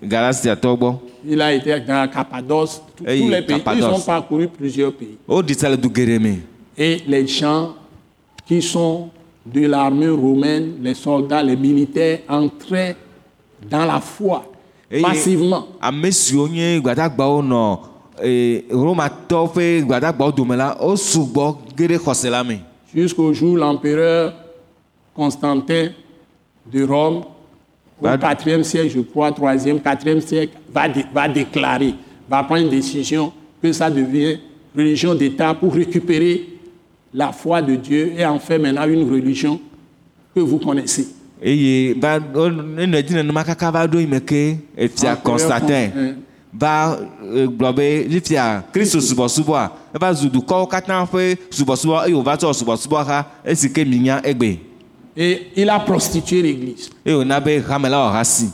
Galatiatɔwo 0.04 0.78
gbɔ 0.78 0.96
Il 1.26 1.42
a 1.42 1.54
été 1.54 1.80
dans 1.82 1.94
la 2.02 2.08
Cappadoce, 2.08 2.82
tous 2.98 3.06
les 3.06 3.42
pays. 3.42 3.62
Ils 3.78 3.84
ont 3.84 4.00
parcouru 4.00 4.48
plusieurs 4.50 4.94
pays. 4.94 5.18
Et 6.78 7.02
les 7.08 7.28
gens 7.28 7.76
qui 8.46 8.62
sont 8.62 9.10
de 9.46 9.66
l'armée 9.68 10.10
romaine, 10.10 10.76
les 10.82 10.94
soldats, 10.96 11.44
les 11.44 11.56
militaires, 11.56 12.20
entraient 12.28 12.96
dans 13.70 13.86
la 13.86 14.00
foi 14.02 14.46
Et- 14.92 15.02
massivement. 18.22 18.26
ame 18.26 18.64
siwo 18.70 18.70
nye 18.70 18.70
gbadagbawo 18.70 18.70
nɔ 18.70 18.72
Romatɔwo 18.72 19.54
ƒe 19.54 19.82
gbadagbawo 19.86 20.32
dome 20.36 20.56
la 20.56 20.76
wo 20.80 20.96
sugbɔ 20.96 21.58
ge 21.78 21.88
ɖe 21.88 21.98
xɔse 21.98 22.30
la 22.30 22.44
me 22.44 22.60
Jusqu'au 22.94 23.34
jour 23.34 23.54
où 23.54 23.56
l'empereur 23.56 24.34
Constantin 25.16 25.90
de 26.72 26.84
Rome, 26.84 27.24
au 28.02 28.06
Va- 28.06 28.18
4e 28.18 28.64
siècle, 28.64 28.90
je 28.90 29.02
crois, 29.02 29.32
3e, 29.32 29.80
4e 29.80 30.22
siècle, 30.22 30.54
va, 30.74 30.88
dé- 30.88 31.06
va 31.14 31.28
déclarer, 31.28 31.94
va 32.30 32.44
prendre 32.44 32.64
une 32.64 32.70
décision 32.70 33.32
que 33.62 33.72
ça 33.74 33.90
devient 33.90 34.40
religion 34.76 35.14
d'État 35.16 35.54
pour 35.54 35.74
récupérer 35.74 36.48
la 37.14 37.32
foi 37.32 37.62
de 37.62 37.76
Dieu 37.76 38.14
et 38.18 38.26
en 38.26 38.40
faire 38.40 38.60
maintenant 38.60 38.88
une 38.88 39.10
religion 39.10 39.60
que 40.34 40.40
vous 40.40 40.58
connaissez. 40.60 41.08
eye 41.44 41.94
va 42.00 42.20
wo- 42.20 42.50
enɔ 42.50 42.96
edzi 42.98 43.14
nenema 43.14 43.44
kaka 43.46 43.72
va 43.72 43.88
ɖo 43.88 44.00
yi 44.00 44.08
me 44.08 44.20
ke 44.20 44.58
efia 44.78 45.12
Empereur 45.14 45.24
Constantin 45.24 45.90
Con-. 45.90 46.16
Va 46.54 46.98
eh, 47.36 47.46
gblɔ 47.48 47.76
be 47.76 48.08
fifia 48.10 48.64
Kristo 48.74 49.00
subɔsubɔa 49.00 49.70
eva 49.96 50.14
zu 50.14 50.30
dukɔwo 50.30 50.68
katã 50.68 51.06
ƒe 51.06 51.38
subɔsubɔ 51.52 52.08
eye 52.08 52.14
wòva 52.14 52.38
tsɔ 52.38 52.54
subɔsubɔ 52.54 53.06
xa 53.06 53.26
esi 53.46 53.70
ke 53.72 53.86
minya 53.86 54.22
egbe 54.24 54.60
Et 55.18 55.52
il 55.58 55.70
a 55.70 55.80
prostitué 55.80 56.42
l'Église. 56.42 56.90
eye 57.06 57.14
wòna 57.14 57.40
be 57.44 57.60
hame 57.60 57.90
la 57.90 57.98
wɔ 58.10 58.12
ha 58.14 58.24
si 58.24 58.50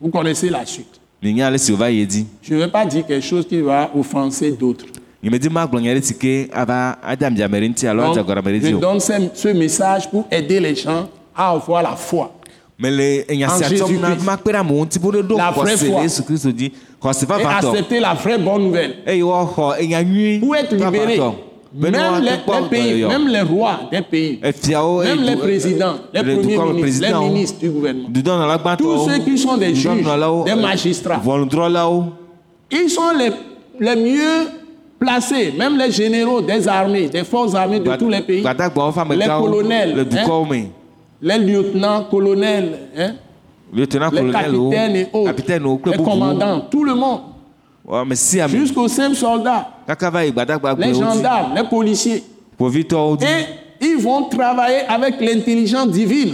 Vous 0.00 0.10
connaissez 0.10 0.50
la 0.50 0.64
suite. 0.66 1.00
minya 1.22 1.46
ale 1.46 1.58
si 1.58 1.72
wòva 1.72 1.90
yi 1.90 2.02
edzi 2.02 2.26
Je 2.42 2.54
ne 2.54 2.60
vais 2.60 2.68
pas 2.70 2.84
dire 2.86 3.04
quelque 3.06 3.24
chose 3.24 3.46
qui 3.46 3.60
va 3.60 3.90
offenser 3.94 4.52
d'autres. 4.52 4.86
nyemedi 5.22 5.48
magblɔ 5.48 5.80
nya 5.80 5.94
ɖe 5.94 6.02
si 6.04 6.14
ke 6.14 6.48
ava 6.52 6.98
ade 7.02 7.22
amidzame 7.24 7.54
ɖe 7.58 7.68
ŋuti 7.70 7.86
alo 7.88 8.02
adze 8.04 8.16
Donc, 8.16 8.28
agɔɖame 8.28 8.50
ɖe 8.52 8.60
je 8.60 8.66
dzi 8.66 8.74
o 8.74 8.78
donne 8.78 9.00
ce, 9.00 9.12
ce 9.34 9.48
message 9.48 10.08
pour 10.10 10.26
aider 10.30 10.60
les 10.60 10.74
gens 10.76 11.08
à 11.34 11.50
avoir 11.50 11.82
la 11.82 11.96
foi. 11.96 12.30
Mele 12.78 13.24
enya 13.28 13.48
En 13.48 13.58
Jésus-Christ. 13.62 14.00
La 15.36 15.50
vraie 15.50 15.76
foi. 15.76 16.06
dzi 16.06 16.72
xɔse 17.00 17.26
Et 17.40 17.44
accepter 17.46 18.00
la 18.00 18.14
vraie 18.14 18.38
bonne 18.38 18.64
nouvelle. 18.64 18.96
Pour 20.40 20.56
être 20.56 20.74
libéré. 20.74 21.20
Même 21.78 21.94
les, 22.22 22.30
les 22.30 22.68
pays, 22.70 23.04
même 23.04 23.28
les 23.28 23.42
rois 23.42 23.80
des 23.92 24.00
pays, 24.00 24.40
même 24.40 25.22
les 25.24 25.36
présidents, 25.36 25.96
les 26.14 26.22
le 26.22 26.36
premiers 26.40 26.72
ministres, 26.72 27.06
les 27.06 27.28
ministres 27.28 27.58
du 27.60 27.68
gouvernement. 27.70 28.08
Tous 28.78 29.06
ceux 29.08 29.18
qui 29.18 29.36
sont 29.36 29.56
des 29.58 29.74
juges, 29.74 30.04
des 30.46 30.54
magistrats. 30.54 31.20
Ils 32.70 32.88
sont 32.88 33.10
les, 33.18 33.30
les 33.78 33.96
mieux 33.96 34.48
placés, 34.98 35.52
même 35.58 35.76
les 35.76 35.90
généraux 35.90 36.40
des 36.40 36.66
armées, 36.66 37.08
des 37.08 37.24
forces 37.24 37.54
armées 37.54 37.80
de 37.80 37.94
tous 37.96 38.08
les 38.08 38.22
pays, 38.22 38.42
les 38.42 39.26
colonels, 39.26 39.94
le 39.94 40.06
hein, 40.18 40.66
les 41.22 41.38
lieutenants, 41.38 42.04
colonels, 42.10 42.78
hein, 42.98 43.12
lieutenant 43.72 44.10
les 44.10 44.20
capitaines 44.70 44.96
et 44.96 45.06
autres, 45.12 45.30
les 45.90 45.96
commandants, 46.04 46.60
tout 46.70 46.84
le 46.84 46.94
monde, 46.94 47.20
jusqu'aux 48.58 48.88
simples 48.88 49.16
soldats, 49.16 49.66
les 50.86 50.92
gendarmes, 51.14 51.54
les 51.54 51.62
policiers. 51.64 52.22
Et 53.22 53.44
ils 53.88 53.98
vont 53.98 54.22
travailler 54.30 54.80
avec 54.88 55.20
l'intelligence 55.20 55.88
divine. 55.88 56.32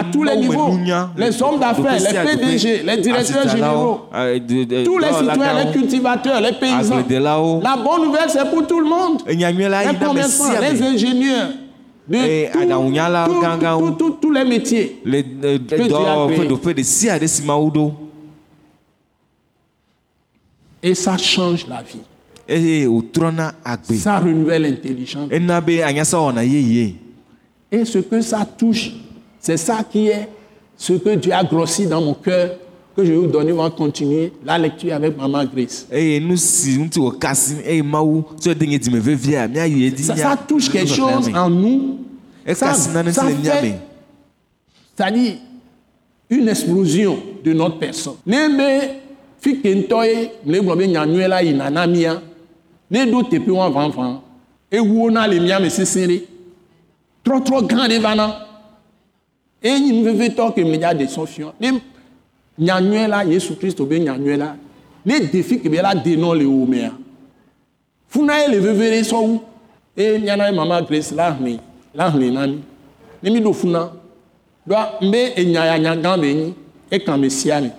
À 0.00 0.04
tous 0.12 0.24
les 0.24 0.32
niveaux. 0.36 0.68
Les 1.16 1.40
hommes 1.42 1.60
d'affaires, 1.60 1.92
les. 2.24 2.36
PDG, 2.36 2.82
les 2.84 2.96
directeurs 3.00 3.44
généraux, 3.48 4.00
de- 4.40 4.84
tous 4.84 4.98
les 4.98 5.06
citoyens, 5.30 5.64
les 5.64 5.70
cultivateurs, 5.72 6.40
les 6.40 6.52
paysans. 6.52 6.96
La 7.62 7.76
bonne 7.76 8.06
nouvelle, 8.06 8.28
c'est 8.28 8.50
pour 8.50 8.66
tout 8.66 8.80
le 8.80 8.88
monde. 8.88 9.22
Les 9.92 9.98
commerçants, 10.08 10.44
les 10.72 10.82
ingénieurs, 10.82 11.48
Et 12.12 12.50
tous 14.20 14.30
les 14.30 14.44
métiers. 14.44 15.02
Et 20.82 20.94
ça 20.94 21.16
change 21.16 21.66
la 21.66 21.82
vie. 21.82 21.98
agbe 23.64 23.94
Ça 23.94 24.18
renouvelle 24.20 24.62
l'intelligence. 24.62 25.30
anyasa 25.32 26.18
yeye 26.44 26.94
Et 27.72 27.84
ce 27.84 27.98
que 27.98 28.20
ça 28.20 28.46
touche, 28.56 28.92
c'est 29.40 29.56
ça 29.56 29.82
qui 29.90 30.06
est 30.08 30.28
ce 30.76 30.92
que 30.92 31.16
Dieu 31.16 31.32
a 31.32 31.42
grossi 31.42 31.86
dans 31.86 32.00
mon 32.00 32.14
cœur, 32.14 32.56
que 32.96 33.04
je 33.04 33.12
vais 33.12 33.18
vous 33.18 33.26
donner. 33.26 33.52
On 33.52 33.62
va 33.62 33.70
continuer 33.70 34.32
la 34.44 34.58
lecture 34.58 34.94
avec 34.94 35.16
Maman 35.16 35.44
Grace. 35.44 35.86
Ça, 40.02 40.16
ça 40.16 40.36
touche 40.48 40.70
quelque 40.70 40.88
chose 40.88 41.30
en 41.34 41.50
nous. 41.50 41.98
Ça, 42.54 42.72
ça 42.72 43.02
le 43.02 43.12
fait, 43.12 43.74
c'est-à-dire 44.96 45.34
une 46.30 46.48
explosion 46.48 47.18
de 47.44 47.52
notre 47.52 47.78
personne. 47.78 48.14
Ne 48.24 48.48
be 48.56 48.88
fi 49.38 49.60
kentɔ 49.60 50.04
ye 50.06 50.30
le 50.46 50.60
gblɔ 50.62 50.76
be 50.78 50.86
nyanyue 50.88 51.28
la 51.28 51.42
yina 51.42 51.70
na 51.70 51.86
mía, 51.86 52.22
ne 52.90 53.04
ɖo 53.04 53.22
teƒe 53.28 53.50
wɔn 53.50 53.72
vavã, 53.72 54.22
ewuwo 54.72 55.10
na 55.10 55.26
le 55.28 55.38
mía 55.40 55.60
me 55.60 55.68
sesẽ 55.68 56.06
ɖe, 56.06 56.22
trɔtrɔ 57.24 57.66
gã 57.68 57.86
ɖe 57.88 58.00
va 58.00 58.14
na. 58.14 58.26
Eye 59.62 59.80
nyi 59.80 59.92
nuvevetɔ 59.92 60.54
ke 60.54 60.64
dza 60.64 60.94
de 60.94 61.04
sɔfiɔ. 61.04 61.52
Ne 61.60 61.80
nyanyue 62.58 63.08
la 63.08 63.24
Yesu 63.24 63.56
Kristo 63.56 63.84
be 63.84 63.98
nyanyue 64.00 64.36
la, 64.36 64.56
ne 65.04 65.20
de 65.20 65.42
fi 65.42 65.60
ke 65.60 65.68
be 65.68 65.82
la 65.82 65.94
de 65.94 66.16
nɔ 66.16 66.38
le 66.38 66.44
wo 66.44 66.66
mea, 66.66 66.92
funa 68.08 68.40
ye 68.42 68.48
le 68.48 68.60
veve 68.60 68.90
ɖe 68.90 69.02
sɔwu 69.04 69.40
eye 69.96 70.18
miana 70.18 70.48
ye 70.50 70.56
mama 70.56 70.82
grace 70.82 71.12
la 71.12 71.30
hlẽ 71.32 71.58
la 71.94 72.10
hlẽ 72.10 72.30
na 72.30 72.46
mi 72.46 72.62
ne 73.22 73.30
mi 73.30 73.40
ɖo 73.40 73.52
funa. 73.52 73.92
Ɖoa 74.68 74.98
n 75.00 75.10
be 75.10 75.32
enyayanya 75.36 75.96
gã 75.96 76.16
be 76.18 76.34
nyi 76.34 76.54
eka 76.90 77.16
me 77.16 77.30
sia 77.30 77.60
me 77.60 77.70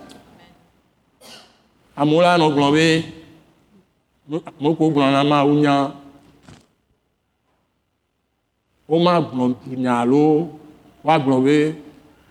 amewo 1.96 2.22
la 2.22 2.38
nɔ 2.38 2.48
gblɔ 2.54 2.72
be 2.76 2.86
mo 4.60 4.76
ko 4.76 4.90
gblɔna 4.90 5.24
mawu 5.24 5.54
nya. 5.60 5.92
Woma 8.88 9.20
gblɔ 9.22 9.56
nya 9.78 10.00
alo 10.02 10.50
woagblɔ 11.04 11.44
be 11.44 11.76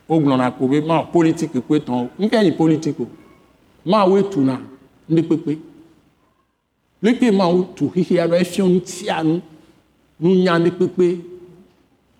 wogblɔna 0.08 0.50
ko 0.58 0.68
be 0.68 0.80
ma 0.80 1.02
politiki 1.12 1.60
koe 1.66 1.78
tɔn 1.78 2.08
nke 2.18 2.36
yi 2.44 2.52
politiki 2.52 3.02
o 3.02 3.06
mawoe 3.84 4.22
tuna 4.30 4.60
ŋɖe 5.10 5.22
kpekpe 5.26 5.58
leke 7.02 7.30
mawo 7.30 7.62
tu 7.76 7.90
xixia 7.94 8.26
ɖo 8.28 8.36
efiɔ 8.40 8.68
nu 8.68 8.80
tia 8.80 9.22
nu 9.22 9.40
nunya 10.20 10.58
ɖe 10.58 10.70
kpekpe 10.70 11.06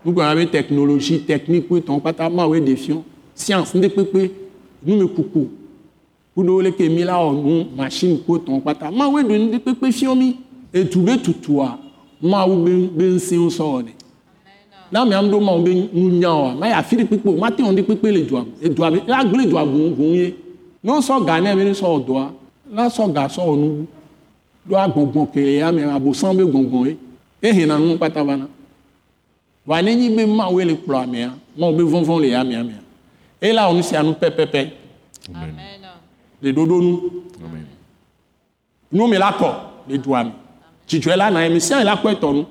nugblɔna 0.04 0.34
be 0.36 0.46
technologie 0.50 1.18
technique 1.26 1.68
koe 1.68 1.80
tɔn 1.80 2.00
kpata 2.00 2.28
mawoe 2.30 2.60
ɖe 2.60 2.76
fiɔ 2.76 3.02
science 3.34 3.74
ŋɖe 3.74 3.88
kpekpe 3.94 4.30
numekuku 4.86 5.48
kuɖo 6.34 6.62
leke 6.62 6.88
mi 6.88 7.04
la 7.04 7.14
wɔ 7.22 7.32
nu 7.42 7.64
machine 7.76 8.18
koe 8.26 8.38
tɔn 8.38 8.60
kpata 8.60 8.90
mawoe 8.90 9.22
ɖe 9.22 9.38
ŋɖe 9.38 9.58
kpekpe 9.60 9.92
fiɔ 9.92 10.14
mi 10.16 10.36
etu 10.72 11.00
be 11.02 11.16
tutua 11.24 11.78
mawu 12.22 12.64
be 12.64 12.72
be 12.96 13.04
sɔ 13.18 13.36
wɔ 13.62 13.82
nɛ 13.84 13.92
na 14.92 15.04
mi 15.04 15.14
am 15.14 15.30
ɖo 15.30 15.40
mawo 15.40 15.60
be 15.64 15.72
nunya 15.92 16.30
wa 16.30 16.54
ma 16.54 16.66
yi 16.68 16.72
afi 16.72 16.96
ɖe 16.96 17.04
kpekpe 17.06 17.28
o 17.28 17.36
ma 17.36 17.50
te 17.50 17.62
wɔn 17.62 17.74
ɖe 17.76 17.82
kpekpe 17.84 18.12
le 18.12 18.22
dua 18.24 18.40
me 18.44 18.52
edua 18.62 18.90
be 18.90 18.98
la 19.06 19.24
gble 19.24 19.46
dua 19.50 19.62
ʋu 19.64 19.94
ʋu 19.96 20.14
ye 20.14 20.34
ne 20.84 20.90
wosɔ 20.92 21.24
ga 21.26 21.40
nɛ 21.40 21.56
be 21.56 21.64
ne 21.64 21.72
sɔ 21.72 21.86
wɔ 21.86 22.04
dɔa 22.06 22.30
la 22.72 22.86
sɔ 22.88 23.12
ga 23.12 23.26
sɔ 23.28 23.42
wɔ 23.48 23.56
nu 23.58 23.86
ɖo 24.68 24.76
agbɔgbɔ 24.84 25.32
ke 25.32 25.36
le 25.40 25.52
yame 25.58 25.80
abosãn 25.84 26.36
be 26.36 26.44
gbɔgbɔ 26.44 26.86
ye 26.86 26.96
ehena 27.42 27.78
nu 27.78 27.96
kpata 27.96 28.24
vana 28.24 28.48
wa 29.66 29.80
ne 29.82 29.94
nyi 29.94 30.08
be 30.16 30.26
mawoe 30.26 30.64
le 30.64 30.74
kplɔ 30.74 31.02
amea 31.04 31.30
mawo 31.58 31.72
be 31.76 31.82
vɔvɔ 31.82 32.20
le 32.20 32.28
yamea 32.28 32.62
mea 32.64 32.80
ela 33.40 33.62
wɔ 33.68 33.74
nu 33.76 33.82
sia 33.82 34.02
nu 34.02 34.12
pɛpɛpɛ 34.12 34.70
Amen. 35.34 35.56
le 36.42 36.52
ɖoɖo 36.52 36.80
nu. 36.82 37.10
Nu 38.92 39.06
mi 39.08 39.18
la 39.18 39.32
kɔ 39.32 39.48
le 39.88 39.98
dua 39.98 40.24
me 40.24 40.32
dzidzɔe 40.88 41.16
la 41.16 41.30
na 41.30 41.40
ye 41.44 41.52
mi 41.52 41.60
sia 41.60 41.82
la 41.84 41.96
kɔ 41.96 42.12
etɔ 42.14 42.32
nu 42.34 42.46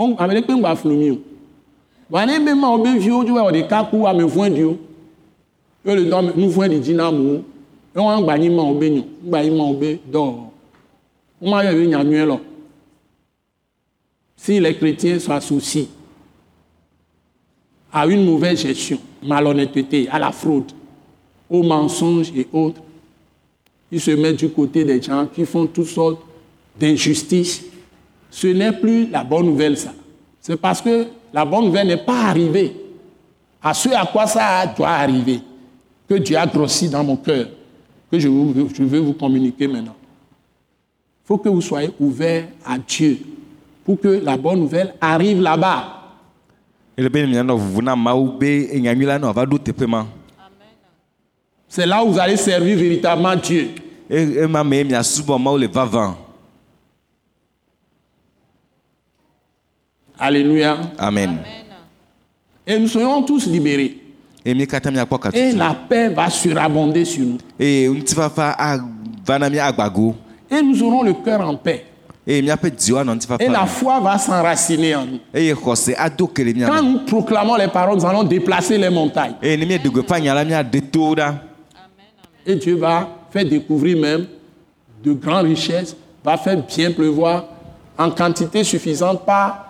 Ɖe 0.00 0.40
kpe 0.42 0.52
ŋgba 0.54 0.76
flu 0.76 0.96
mi 0.96 1.10
o 1.10 1.18
si 14.36 14.58
les 14.58 14.74
chrétiens 14.74 15.18
s'associent 15.18 15.86
à 17.92 18.06
une 18.06 18.24
mauvaise 18.24 18.62
gestion 18.62 18.98
malhonnêteté 19.22 20.08
à 20.10 20.18
la 20.18 20.32
fraude 20.32 20.72
aux 21.50 21.62
mensonges 21.62 22.32
et 22.34 22.46
autres. 22.52 22.80
Ils 23.92 24.00
se 24.00 24.12
mettent 24.12 24.36
du 24.36 24.48
côté 24.48 24.84
des 24.84 25.02
gens 25.02 25.26
qui 25.26 25.44
font 25.44 25.66
toutes 25.66 25.86
sortes 25.86 26.20
d'injustices. 26.78 27.64
Ce 28.30 28.46
n'est 28.46 28.72
plus 28.72 29.08
la 29.10 29.24
bonne 29.24 29.46
nouvelle, 29.46 29.76
ça. 29.76 29.92
C'est 30.40 30.56
parce 30.56 30.80
que 30.80 31.06
la 31.32 31.44
bonne 31.44 31.66
nouvelle 31.66 31.88
n'est 31.88 32.04
pas 32.04 32.24
arrivée 32.26 32.74
à 33.62 33.74
ce 33.74 33.88
à 33.90 34.06
quoi 34.06 34.26
ça 34.26 34.66
doit 34.76 34.88
arriver, 34.88 35.40
que 36.08 36.14
Dieu 36.14 36.36
a 36.36 36.46
grossi 36.46 36.88
dans 36.88 37.04
mon 37.04 37.16
cœur, 37.16 37.46
que 38.10 38.18
je, 38.18 38.28
vous- 38.28 38.68
je 38.74 38.82
veux 38.82 39.00
vous 39.00 39.12
communiquer 39.12 39.68
maintenant. 39.68 39.96
Il 41.24 41.26
faut 41.26 41.38
que 41.38 41.48
vous 41.48 41.60
soyez 41.60 41.90
ouverts 42.00 42.48
à 42.64 42.78
Dieu 42.78 43.18
pour 43.84 44.00
que 44.00 44.08
la 44.08 44.36
bonne 44.36 44.60
nouvelle 44.60 44.94
arrive 45.00 45.40
là-bas. 45.42 45.96
C'est 51.68 51.86
là 51.86 52.04
où 52.04 52.10
vous 52.12 52.18
allez 52.18 52.36
servir 52.36 52.76
véritablement 52.76 53.36
Dieu. 53.36 53.68
E- 54.10 54.42
ema 54.42 54.64
mee 54.64 54.82
miasubɔ 54.84 55.38
mawu 55.38 55.56
le 55.58 55.68
vavã 55.68 56.16
Alléluia. 60.20 60.76
amen 60.98 61.38
Et 62.66 62.78
nous 62.78 62.88
serons 62.88 63.22
tous 63.22 63.46
libérés. 63.46 63.96
Et 64.44 64.54
la 65.52 65.74
paix 65.88 66.08
va 66.10 66.28
surabonder 66.30 67.04
sur 67.06 67.24
nous. 67.24 67.38
Et 67.58 67.88
nous 70.62 70.82
aurons 70.82 71.02
le 71.02 71.14
cœur 71.14 71.40
en 71.40 71.56
paix. 71.56 71.86
Et 72.26 72.42
la 72.42 73.66
foi 73.66 73.98
va 74.00 74.18
s'enraciner 74.18 74.94
en 74.94 75.06
nous. 75.06 75.18
Quand 76.66 76.82
nous 76.82 76.98
proclamons 77.06 77.56
les 77.56 77.68
paroles, 77.68 77.96
nous 77.98 78.06
allons 78.06 78.24
déplacer 78.24 78.76
les 78.76 78.90
montagnes. 78.90 79.34
Et 79.42 79.56
Dieu 82.56 82.76
va 82.76 83.08
faire 83.30 83.44
découvrir 83.46 83.98
même 83.98 84.26
de 85.02 85.12
grandes 85.12 85.46
richesses, 85.46 85.96
va 86.22 86.36
faire 86.36 86.62
bien 86.62 86.92
pleuvoir 86.92 87.46
en 87.98 88.10
quantité 88.10 88.62
suffisante, 88.64 89.24
pas 89.24 89.69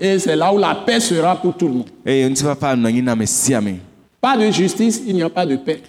Et 0.00 0.18
c'est 0.18 0.36
là 0.36 0.52
où 0.52 0.58
la 0.58 0.74
paix 0.74 1.00
sera 1.00 1.36
pour 1.36 1.54
tout 1.56 1.68
le 1.68 1.74
monde. 1.74 1.86
Pas 4.20 4.36
de 4.36 4.50
justice, 4.50 5.02
il 5.06 5.14
n'y 5.14 5.22
a 5.22 5.28
pas 5.28 5.44
de 5.46 5.56
paix. 5.56 5.80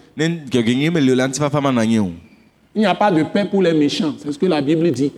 Il 2.76 2.82
n'y 2.82 2.86
a 2.86 2.94
pas 2.94 3.10
de 3.12 3.24
paix 3.24 3.46
pour 3.50 3.62
les 3.64 3.74
méchants. 3.74 4.14
C'est 4.18 4.32
ce 4.32 4.38
que 4.38 4.46
la 4.46 4.62
Bible 4.62 4.92
dit. 4.92 5.12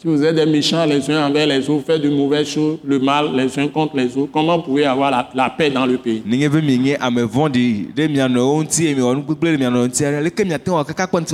Si 0.00 0.06
vous 0.06 0.22
êtes 0.24 0.36
des 0.36 0.46
méchants 0.46 0.84
les 0.86 1.10
uns 1.10 1.26
envers 1.26 1.46
les 1.46 1.68
autres, 1.68 1.84
faites 1.86 2.00
de 2.02 2.08
mauvaises 2.08 2.48
choses, 2.48 2.78
le 2.84 3.00
mal 3.00 3.34
les 3.34 3.58
uns 3.58 3.66
contre 3.68 3.96
les 3.96 4.16
autres, 4.16 4.30
comment 4.32 4.60
pouvez 4.60 4.84
avoir 4.84 5.10
la, 5.10 5.28
la 5.34 5.50
paix 5.50 5.70
dans 5.70 5.86
le 5.86 5.98
pays 5.98 6.22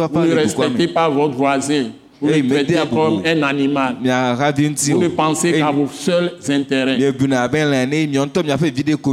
Vous 0.09 0.15
ne 0.21 0.35
respectez 0.43 0.89
pas 0.89 1.09
votre 1.11 1.35
voisin. 1.35 1.91
Vous 2.25 2.31
mettez 2.49 2.75
traitez 2.75 2.89
comme 2.91 3.21
un 3.25 3.43
animal. 3.43 3.97
Vous 4.01 4.99
ne 4.99 5.09
pensez 5.09 5.53
qu'à 5.53 5.71
vos 5.71 5.87
seuls 5.93 6.33
intérêts. 6.49 6.97
ne 6.97 7.11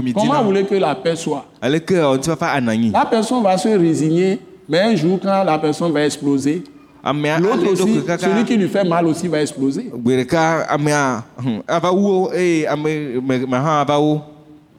mi 0.02 0.14
Comment 0.14 0.44
voulez 0.44 0.64
que 0.64 0.76
la 0.76 0.96
paix 0.96 1.16
soit? 1.18 1.46
Anyi 1.62 2.92
La 2.92 3.06
personne 3.06 3.44
va 3.44 3.58
se 3.58 3.68
résigner, 3.68 4.40
mais 4.70 4.80
un 4.80 4.96
jour, 4.96 5.20
quand 5.22 5.44
la 5.44 5.60
personne 5.60 5.92
va 5.92 6.06
exploser, 6.06 6.64
amea 7.04 7.38
l'autre 7.40 7.72
aussi, 7.74 8.00
celui 8.20 8.46
qui 8.46 8.56
lui 8.56 8.70
fait 8.70 8.86
mal 8.86 9.06
aussi 9.06 9.28
va 9.28 9.42
exploser. 9.42 9.92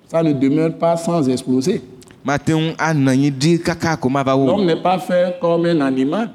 Ça 0.09 0.22
ne 0.22 0.33
demeure 0.33 0.72
pas 0.78 0.97
sans 0.97 1.28
exploser. 1.28 1.83
L'homme 2.24 2.72
n'est 4.64 4.83
pas 4.83 4.99
fait 4.99 5.37
comme 5.41 5.66
un 5.66 5.80
animal. 5.80 6.30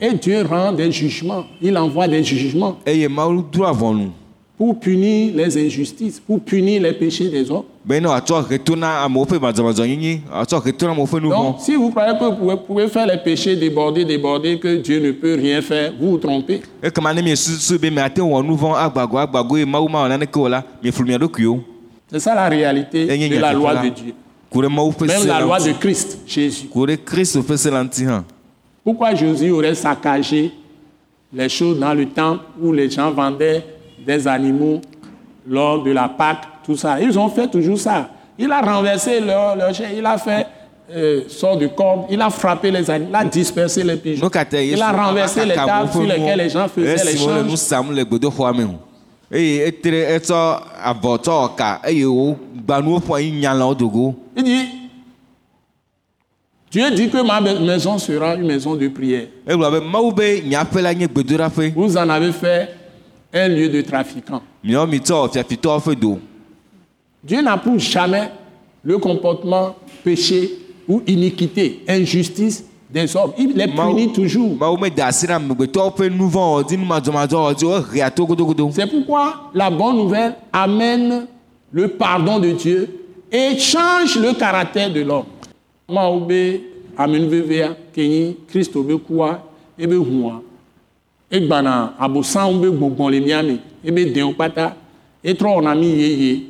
Et 0.00 0.12
Dieu 0.14 0.42
rend 0.42 0.72
des 0.72 0.90
jugements. 0.90 1.44
Il 1.62 1.76
envoie 1.78 2.08
des 2.08 2.24
jugements 2.24 2.76
pour 4.58 4.80
punir 4.80 5.36
les 5.36 5.56
injustices, 5.66 6.18
pour 6.18 6.40
punir 6.40 6.82
les 6.82 6.92
péchés 6.92 7.28
des 7.28 7.48
hommes. 7.48 7.62
Donc, 11.30 11.60
si 11.60 11.76
vous 11.76 11.90
croyez 11.90 12.18
que 12.18 12.24
vous 12.24 12.56
pouvez, 12.56 12.88
faire 12.88 13.06
les 13.06 13.18
péchés 13.18 13.54
déborder, 13.54 14.04
déborder, 14.04 14.58
que 14.58 14.76
Dieu 14.78 14.98
ne 15.00 15.12
peut 15.12 15.34
rien 15.36 15.62
faire, 15.62 15.92
vous 15.98 16.10
vous 16.10 16.18
trompez. 16.18 16.60
C'est 22.10 22.18
ça 22.20 22.34
la 22.34 22.48
réalité 22.48 23.06
de 23.06 23.38
la 23.40 23.52
loi 23.52 23.76
de 23.76 23.88
Dieu. 23.90 24.14
Même 24.54 25.26
la 25.26 25.40
loi 25.40 25.58
de 25.58 25.72
Christ, 25.72 26.18
Jésus. 26.26 26.68
hã 28.08 28.24
Pourquoi 28.84 29.14
Jésus 29.14 29.50
aurait 29.50 29.74
saccagé 29.74 30.52
les 31.32 31.48
choses 31.48 31.78
dans 31.78 31.92
le 31.92 32.06
temple 32.08 32.44
où 32.60 32.72
les 32.72 32.88
gens 32.90 33.10
vendaient 33.10 33.64
des 34.06 34.26
animaux 34.26 34.80
lors 35.46 35.82
de 35.82 35.90
la 35.90 36.08
Pâque, 36.08 36.44
tout 36.64 36.76
ça? 36.76 37.00
Ils 37.00 37.18
ont 37.18 37.28
fait 37.28 37.48
toujours 37.48 37.78
ça. 37.78 38.08
Il 38.38 38.50
a 38.50 38.60
renversé 38.60 39.20
leur, 39.20 39.56
leur 39.56 39.74
chair, 39.74 39.90
il 39.96 40.06
a 40.06 40.16
fait 40.16 40.46
euh, 40.90 41.24
sort 41.28 41.58
de 41.58 41.66
corde, 41.66 42.06
il 42.08 42.20
a 42.22 42.30
frappé 42.30 42.70
les 42.70 42.88
animaux, 42.90 43.10
il 43.10 43.16
a 43.16 43.24
dispersé 43.24 43.82
les 43.84 43.96
pigeons. 43.96 44.30
Il 44.52 44.80
a 44.80 44.92
renversé 44.92 45.44
les 45.44 45.54
tables 45.54 45.90
sur 45.90 46.02
lesquelles 46.02 46.38
les 46.38 46.48
gens 46.48 46.66
faisaient 46.68 47.04
les 47.04 47.14
esime 47.14 48.87
le 49.30 49.38
eye 49.38 49.66
etre 49.68 50.16
etsɔ 50.16 50.60
avɔ 50.84 51.18
tsɔ 51.18 51.32
wɔ 51.32 51.56
ka 51.56 51.80
eye 51.84 52.04
wogba 52.04 52.80
nuwo 52.82 52.98
ƒo 53.00 53.14
anyi 53.16 53.30
nyalãwo 53.40 53.74
dogo 53.74 54.14
Il 54.36 54.44
dit, 54.44 54.68
Dieu 56.70 56.90
dit 56.90 57.08
que 57.10 57.22
ma 57.22 57.40
maison 57.40 57.98
sera 57.98 58.34
une 58.34 58.46
maison 58.46 58.74
de 58.76 58.88
prière. 58.88 59.28
egblɔ 59.46 59.70
be 59.70 59.84
mawu 59.84 60.12
be 60.12 60.42
nye 60.46 60.54
aƒe 60.56 60.80
la 60.82 60.94
nye 60.94 61.06
gbedoɖaƒe 61.08 61.72
Vous 61.74 61.96
en 61.96 62.08
avez 62.08 62.32
fait 62.32 62.68
un 63.32 63.48
lieu 63.48 63.68
de 63.68 63.80
trafiquants. 63.82 64.42
miawo 64.64 64.86
mitɔ 64.86 65.28
fiafitɔwo 65.32 65.80
ƒe 65.80 65.94
do 65.98 66.18
Dieu 67.24 67.42
n'approuve 67.42 67.78
jamais 67.80 68.30
le 68.84 68.96
comportement 68.98 69.74
péché 70.04 70.50
ou 70.88 71.02
iniquité, 71.06 71.80
injustice 71.88 72.64
des 72.90 73.14
hommes. 73.16 73.32
Il 73.38 73.52
les 73.54 73.68
punit 73.68 74.12
toujours. 74.12 74.56
C'est 78.72 78.86
pourquoi 78.90 79.50
la 79.54 79.70
bonne 79.70 79.96
nouvelle 79.96 80.34
amène 80.52 81.26
le 81.72 81.88
pardon 81.88 82.38
de 82.38 82.50
Dieu 82.52 82.88
et 83.30 83.58
change 83.58 84.16
le 84.16 84.32
caractère 84.38 84.92
de 84.92 85.00
l'homme. 85.02 85.26
Amenuvevea 86.98 87.76
Kristo 88.48 88.82
be 88.82 88.98
ebe 89.78 89.94
egbana 91.30 91.92
be 92.60 92.66
le 93.42 93.62
ebe 93.84 94.12
mi 95.76 95.86
yeye 95.86 96.42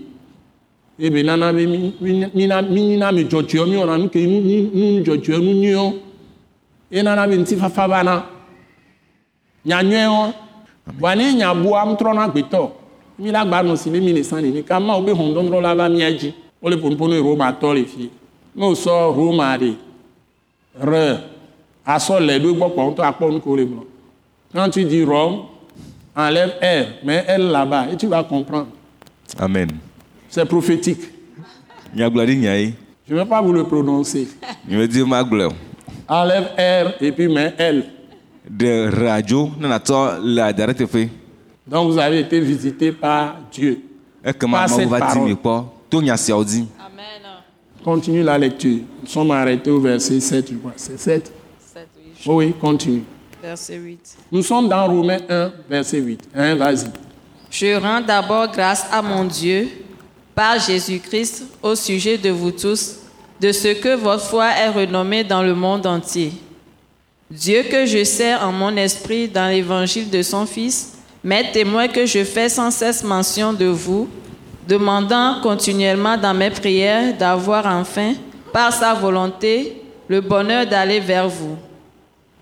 ebe 0.98 1.22
nana 1.22 1.52
be 1.52 1.66
mi 1.66 1.92
mi- 2.00 2.26
mi 2.34 2.46
mi 2.70 2.96
mi 2.96 4.08
ke 4.08 4.20
nu 4.26 4.40
nu 4.40 4.70
nu 4.72 5.92
enana 6.90 7.26
be 7.26 7.36
ŋutifafa 7.36 7.88
va 7.88 8.02
na 8.02 8.24
nyanyɔe 9.64 10.32
wɔn 11.00 11.16
ne 11.16 11.32
nyaboa 11.34 11.96
trɔna 11.98 12.28
gbetɔ 12.32 12.70
mi 13.18 13.30
la 13.30 13.44
gba 13.44 13.62
nɔ 13.62 13.76
si 13.76 13.90
mi 13.90 14.12
le 14.12 14.22
san 14.22 14.42
nene 14.42 14.62
kama 14.62 14.96
wo 14.96 15.02
be 15.02 15.12
hɔndɔndrɔ 15.12 15.62
la 15.62 15.74
va 15.74 15.88
mia 15.88 16.10
dzi 16.12 16.32
wole 16.62 16.76
ƒonuƒonu 16.76 17.14
yi 17.14 17.22
roma 17.22 17.52
tɔ 17.52 17.74
le 17.74 17.84
fi. 17.84 18.10
Ne 18.54 18.64
o 18.64 18.72
sɔ 18.74 19.14
roma 19.14 19.58
de 19.58 19.76
re. 20.80 21.18
Asɔ 21.86 22.20
le 22.20 22.38
ɖo 22.38 22.54
gbɔ 22.54 22.66
kpɔ 22.72 22.82
ŋutɔ 22.88 23.02
akpɔ 23.02 23.32
nu 23.32 23.40
ko 23.40 23.56
le 23.56 23.64
gblɔ. 23.64 23.82
Quand 24.52 24.70
tu 24.70 24.84
dis 24.84 25.04
Rome 25.04 25.46
enlève 26.16 26.52
R 26.60 26.86
mais 27.04 27.24
L 27.28 27.50
là-bas. 27.50 27.88
Et 27.92 27.96
tu 27.96 28.06
vas 28.06 28.22
comprendre. 28.24 28.68
Amen. 29.38 29.68
C'est 30.28 30.44
prophétique. 30.44 31.00
Nyagblɔ 31.96 32.26
ɖi 32.26 32.36
nya 32.36 32.58
ye. 32.58 32.74
Je 33.08 33.14
vais 33.14 33.24
pas 33.24 33.40
vous 33.40 33.52
le 33.54 33.64
prononcer. 33.64 34.28
Nyemedi 34.68 35.02
magblɔ 35.02 35.46
o 35.48 35.67
enlève 36.08 36.48
R 36.56 37.02
et 37.02 37.12
puis 37.12 37.28
mets 37.28 37.54
L. 37.58 37.84
Ɖe 38.50 38.90
radio 39.04 39.50
teƒe 40.74 41.08
donc 41.68 41.92
vous 41.92 41.98
avez 41.98 42.20
été 42.20 42.40
visité 42.40 42.92
par 42.92 43.36
Dieu. 43.52 43.82
Pas 44.22 44.46
mawu 44.46 44.68
cette 44.68 44.88
parole. 44.88 45.36
Amen. 45.90 46.68
continue 47.84 48.22
la 48.22 48.38
lecture. 48.38 48.78
Nous 49.02 49.08
sommes 49.08 49.30
arrêtés 49.32 49.70
au 49.70 49.80
verset 49.80 50.18
7 50.18 50.50
je 50.50 50.56
crois. 50.56 50.72
C'est 50.76 50.98
7 50.98 51.30
7, 51.60 51.88
oui. 51.96 52.12
oh 52.26 52.36
oui 52.36 52.54
continue. 52.58 53.02
Verset 53.42 53.76
8. 53.76 54.16
nous 54.32 54.42
sommes 54.42 54.68
dans 54.68 54.86
Romains 54.86 55.20
1 55.28 55.52
verset 55.68 55.98
8 55.98 56.28
hein, 56.34 56.54
vas-y. 56.54 56.86
Je 57.50 57.80
rends 57.80 58.00
d'abord 58.00 58.50
grâce 58.50 58.86
à 58.90 59.00
mon 59.02 59.24
Dieu 59.24 59.68
par 60.34 60.58
Jésus-Christ 60.58 61.44
au 61.62 61.74
sujet 61.74 62.18
de 62.18 62.30
vous 62.30 62.50
tous, 62.50 62.96
de 63.40 63.52
ce 63.52 63.68
que 63.68 63.94
votre 63.94 64.24
foi 64.24 64.48
est 64.50 64.68
renommée 64.68 65.24
dans 65.24 65.42
le 65.42 65.54
monde 65.54 65.86
entier. 65.86 66.32
Dieu 67.30 67.62
que 67.70 67.86
je 67.86 68.04
sers 68.04 68.42
en 68.42 68.52
mon 68.52 68.76
esprit 68.76 69.28
dans 69.28 69.48
l'évangile 69.48 70.10
de 70.10 70.22
son 70.22 70.46
Fils, 70.46 70.94
m'est 71.22 71.52
témoin 71.52 71.88
que 71.88 72.06
je 72.06 72.24
fais 72.24 72.48
sans 72.48 72.70
cesse 72.70 73.04
mention 73.04 73.52
de 73.52 73.66
vous, 73.66 74.08
demandant 74.66 75.40
continuellement 75.42 76.16
dans 76.16 76.34
mes 76.34 76.50
prières 76.50 77.16
d'avoir 77.16 77.66
enfin, 77.66 78.14
par 78.52 78.72
sa 78.72 78.94
volonté, 78.94 79.82
le 80.08 80.20
bonheur 80.20 80.66
d'aller 80.66 81.00
vers 81.00 81.28
vous 81.28 81.56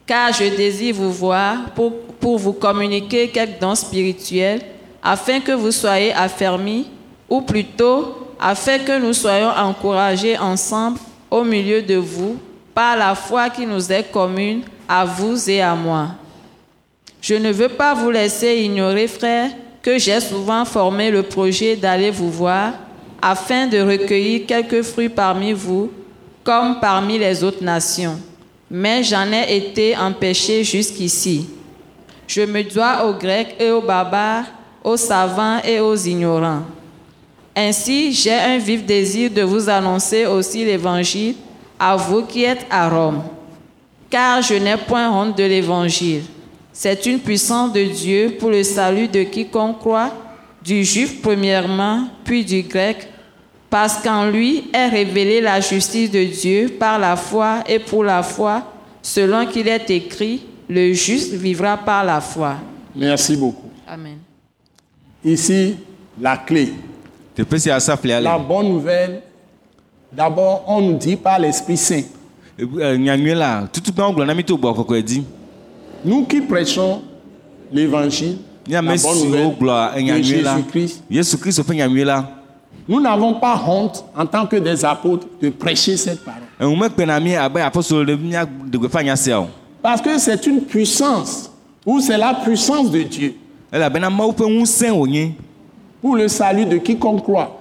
car 0.07 0.32
je 0.32 0.57
désire 0.57 0.94
vous 0.94 1.12
voir 1.12 1.57
pour, 1.74 1.92
vous 2.38 2.53
communiquer 2.53 3.28
quelques 3.28 3.59
dons 3.61 3.74
spirituels, 3.74 4.62
afin 5.03 5.40
que 5.40 5.53
vous 5.53 5.72
soyez 5.72 6.12
affermis, 6.12 6.86
ou 7.28 7.40
plutôt 7.42 8.26
afin 8.41 8.78
que 8.78 8.99
nous 8.99 9.12
soyons 9.12 9.51
encouragés 9.51 10.39
ensemble 10.39 10.99
au 11.30 11.43
milieu 11.43 11.82
de 11.82 11.97
vous 11.97 12.37
par 12.74 12.97
la 12.97 13.14
foi 13.14 13.51
qui 13.51 13.66
nous 13.66 13.91
est 13.91 14.11
commune 14.11 14.62
à 14.89 15.05
vous 15.05 15.49
et 15.49 15.62
à 15.62 15.74
moi. 15.74 16.09
Je 17.20 17.34
ne 17.34 17.51
veux 17.51 17.70
pas 17.70 17.95
vous 17.95 18.11
laisser 18.11 18.57
ignorer, 18.57 19.09
frères, 19.09 19.51
que 19.82 19.99
j'ai 19.99 20.20
souvent 20.20 20.64
formé 20.64 21.11
le 21.11 21.22
projet 21.22 21.76
d'aller 21.76 22.11
vous 22.11 22.30
voir 22.30 22.72
afin 23.20 23.66
de 23.66 23.78
recueillir 23.78 24.47
quelques 24.47 24.82
fruits 24.82 25.09
parmi 25.09 25.53
vous, 25.53 25.91
comme 26.45 26.78
parmi 26.80 27.18
les 27.18 27.43
autres 27.43 27.64
nations. 27.64 28.18
Mais 28.70 29.03
j'en 29.03 29.30
ai 29.32 29.57
été 29.57 29.97
empêché 29.97 30.62
jusqu'ici. 30.62 31.49
Je 32.26 32.43
me 32.43 32.62
dois 32.62 33.07
aux 33.07 33.14
Grecs 33.14 33.57
et 33.59 33.70
aux 33.70 33.80
barbares, 33.80 34.45
aux 34.84 34.97
savants 34.97 35.59
et 35.64 35.80
aux 35.80 35.97
ignorants. 35.97 36.62
Ainsi, 37.59 38.12
j'ai 38.12 38.34
un 38.34 38.59
vif 38.59 38.84
désir 38.84 39.30
de 39.30 39.40
vous 39.40 39.70
annoncer 39.70 40.26
aussi 40.26 40.62
l'Évangile 40.62 41.36
à 41.78 41.96
vous 41.96 42.22
qui 42.22 42.44
êtes 42.44 42.66
à 42.68 42.86
Rome. 42.90 43.22
Car 44.11 44.42
je 44.42 44.54
n'ai 44.54 44.76
point 44.76 45.11
honte 45.11 45.38
de 45.38 45.44
l'Évangile. 45.44 46.22
C'est 46.70 47.07
une 47.07 47.18
puissance 47.18 47.72
de 47.72 47.84
Dieu 47.84 48.36
pour 48.38 48.50
le 48.50 48.62
salut 48.62 49.09
de 49.09 49.22
quiconque 49.22 49.78
croit, 49.78 50.12
du 50.62 50.84
juif 50.84 51.22
premièrement, 51.22 52.07
puis 52.24 52.44
du 52.44 52.62
grec, 52.62 53.09
parce 53.70 54.02
qu'en 54.02 54.26
lui 54.28 54.64
est 54.74 54.88
révélée 54.88 55.40
la 55.40 55.61
justice 55.61 56.11
de 56.11 56.24
Dieu 56.24 56.68
par 56.78 56.98
la 56.98 57.16
foi 57.16 57.64
et 57.66 57.78
pour 57.78 58.04
la 58.04 58.22
foi, 58.22 58.62
selon 59.00 59.46
qu'il 59.46 59.68
est 59.68 59.88
écrit, 59.88 60.42
le 60.68 60.92
juste 60.92 61.32
vivra 61.32 61.78
par 61.78 62.04
la 62.04 62.20
foi. 62.20 62.57
merci 62.94 63.36
beaucoup 63.36 63.70
Amen. 63.86 64.18
ici 65.24 65.76
la 66.20 66.36
clé 66.36 66.72
la 68.22 68.39
bonne 68.39 68.68
nouvelle 68.68 69.22
d'abord 70.12 70.64
on 70.66 70.80
nous 70.80 70.97
dit 70.97 71.16
par 71.16 71.39
l'Esprit 71.39 71.76
Saint. 71.76 72.03
Nous 76.05 76.24
qui 76.24 76.41
prêchons 76.41 77.03
l'évangile 77.72 78.39
la 78.68 78.82
bonne 78.82 78.97
nouvelle 79.24 79.55
de 79.59 80.22
Jésus-Christ. 80.22 81.03
Nous 82.89 83.01
n'avons 83.01 83.34
pas 83.34 83.61
honte 83.66 84.05
en 84.16 84.24
tant 84.26 84.47
que 84.47 84.57
des 84.57 84.84
apôtres 84.84 85.26
de 85.43 85.51
prêcher 85.51 85.97
cette 85.97 86.24
parole. 86.24 86.43
Sia 89.16 89.41
o 89.41 89.47
parce 89.82 90.01
que 90.01 90.18
c'est 90.18 90.47
une 90.47 90.62
puissance 90.62 91.51
ou 91.84 92.01
c'est 92.01 92.16
la 92.18 92.34
puissance 92.34 92.91
de 92.91 93.03
Dieu 93.03 93.34
pour 96.07 96.14
le 96.14 96.28
salut 96.28 96.66
de 96.66 96.76
quiconque 96.76 97.24
croit. 97.24 97.59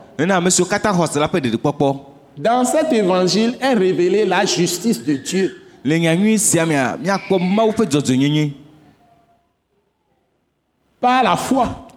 Dans 2.37 2.63
cet 2.63 2.93
évangile 2.93 3.55
est 3.59 3.73
révélée 3.73 4.23
la 4.23 4.45
justice 4.45 5.03
de 5.03 5.15
Dieu. 5.15 5.63
Par 11.01 11.23
la 11.23 11.35
foi. 11.35 11.87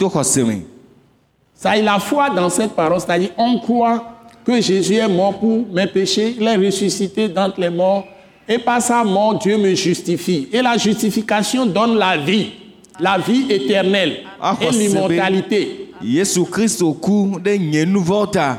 Ça 1.55 1.77
est 1.77 1.83
la 1.83 1.99
foi 1.99 2.31
dans 2.31 2.49
cette 2.49 2.73
parole, 2.73 2.99
c'est-à-dire 2.99 3.33
on 3.37 3.59
croit 3.59 4.03
que 4.47 4.59
Jésus 4.59 4.95
est 4.95 5.07
mort 5.09 5.39
pour 5.39 5.67
mes 5.71 5.87
péchés, 5.87 6.35
il 6.41 6.47
est 6.47 6.57
ressuscité 6.57 7.29
d'entre 7.29 7.61
les 7.61 7.69
morts, 7.69 8.05
et 8.49 8.57
par 8.57 8.81
sa 8.81 9.05
mort, 9.05 9.39
Dieu 9.39 9.59
me 9.59 9.75
justifie. 9.75 10.49
Et 10.51 10.63
la 10.63 10.79
justification 10.79 11.67
donne 11.67 11.99
la 11.99 12.17
vie, 12.17 12.53
la 12.99 13.19
vie 13.19 13.53
éternelle 13.53 14.21
et 14.63 14.71
l'immortalité. 14.71 15.88
Yesu 16.03 16.45
kristu 16.45 16.93
ku 16.95 17.39
ɖe 17.45 17.59
nye 17.59 17.85
nu 17.85 18.01
vɔwo 18.01 18.31
ta 18.31 18.59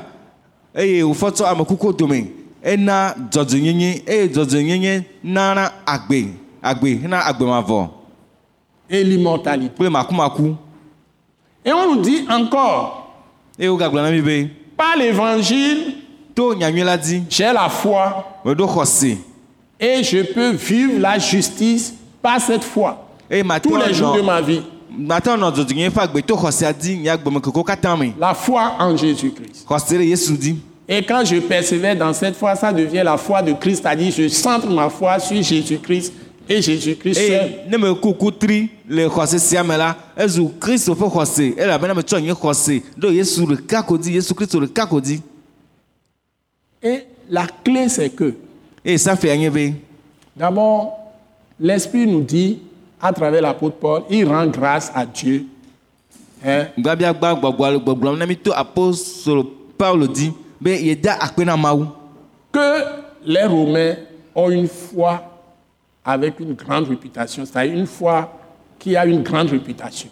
eye 0.73 1.03
wòfɔ 1.03 1.31
tsɔ 1.31 1.45
amekuku 1.45 1.93
dome 1.93 2.31
ena 2.63 3.15
dzɔdzɔenyenye 3.31 4.03
eye 4.07 4.27
dzɔdzɔenyenye 4.27 5.03
nana 5.23 5.71
agbe 5.85 6.33
agbe 6.61 7.01
hena 7.01 7.19
agbemavɔ. 7.25 7.89
Et 8.89 9.03
l'immortalité. 9.03 9.73
kple 9.75 9.89
makumaku. 9.89 10.55
Et 11.63 11.71
on 11.71 11.95
nous 11.95 12.01
dit 12.01 12.25
encore, 12.29 13.11
eye 13.59 13.67
wogagblɔ 13.67 14.01
na 14.01 14.11
mi 14.11 14.21
be 14.21 14.49
par 14.75 14.95
l'évangile, 14.97 15.95
to 16.33 16.55
nyanyui 16.55 16.83
la 16.83 16.97
dzi. 16.97 17.23
j'ai 17.29 17.53
la 17.53 17.69
foi. 17.69 18.25
Meɖo 18.45 18.67
xɔse. 18.67 19.17
Et 19.79 20.03
je 20.03 20.23
peux 20.33 20.51
vivre 20.51 20.99
la 20.99 21.17
justice 21.19 21.93
par 22.21 22.39
cette 22.39 22.63
foi. 22.63 22.97
Eye 23.29 23.43
mate 23.43 23.63
tous 23.63 23.77
les 23.77 23.93
jours 23.93 24.15
de 24.15 24.21
nɔ 24.21 24.25
ma 24.25 24.41
vie. 24.41 24.63
La 28.19 28.33
foi 28.33 28.73
en 28.79 28.95
Jésus-Christ. 28.97 29.65
Et 30.87 31.03
quand 31.05 31.23
je 31.23 31.39
persévère 31.39 31.95
dans 31.95 32.13
cette 32.13 32.35
foi, 32.35 32.55
ça 32.55 32.73
devient 32.73 33.03
la 33.03 33.15
foi 33.17 33.41
de 33.43 33.53
Christ, 33.53 33.81
c'est-à-dire 33.83 34.11
je 34.11 34.27
centre 34.27 34.67
ma 34.69 34.89
foi 34.89 35.19
sur 35.19 35.41
Jésus-Christ 35.41 36.11
et 36.49 36.61
Jésus-Christ 36.63 37.13
seul. 37.13 37.49
Et 46.81 47.05
la 47.29 47.45
clé, 47.63 47.87
c'est 47.89 48.09
que, 48.09 48.33
safia 48.97 49.35
nye 49.37 49.49
be 49.49 49.73
d'abord, 50.35 50.97
l'Esprit 51.59 52.07
nous 52.07 52.21
dit, 52.21 52.59
à 53.02 53.14
travers 53.14 53.41
l'apôtre 53.41 53.78
Paul, 53.78 54.04
il 54.10 54.26
rend 54.28 54.47
grâce 54.47 54.91
à 54.93 55.06
Dieu. 55.06 55.45
Hein, 56.45 56.68
que 62.52 62.84
les 63.26 63.43
Romains 63.45 63.95
ont 64.36 64.50
une 64.50 64.68
foi 64.68 65.22
avec 66.04 66.39
une 66.39 66.54
grande 66.54 66.88
réputation, 66.88 67.45
c'est-à-dire 67.45 67.78
une 67.78 67.86
foi 67.86 68.32
qui 68.80 68.95
a 68.95 69.06
une 69.06 69.22
grande 69.22 69.50
réputation. 69.50 70.10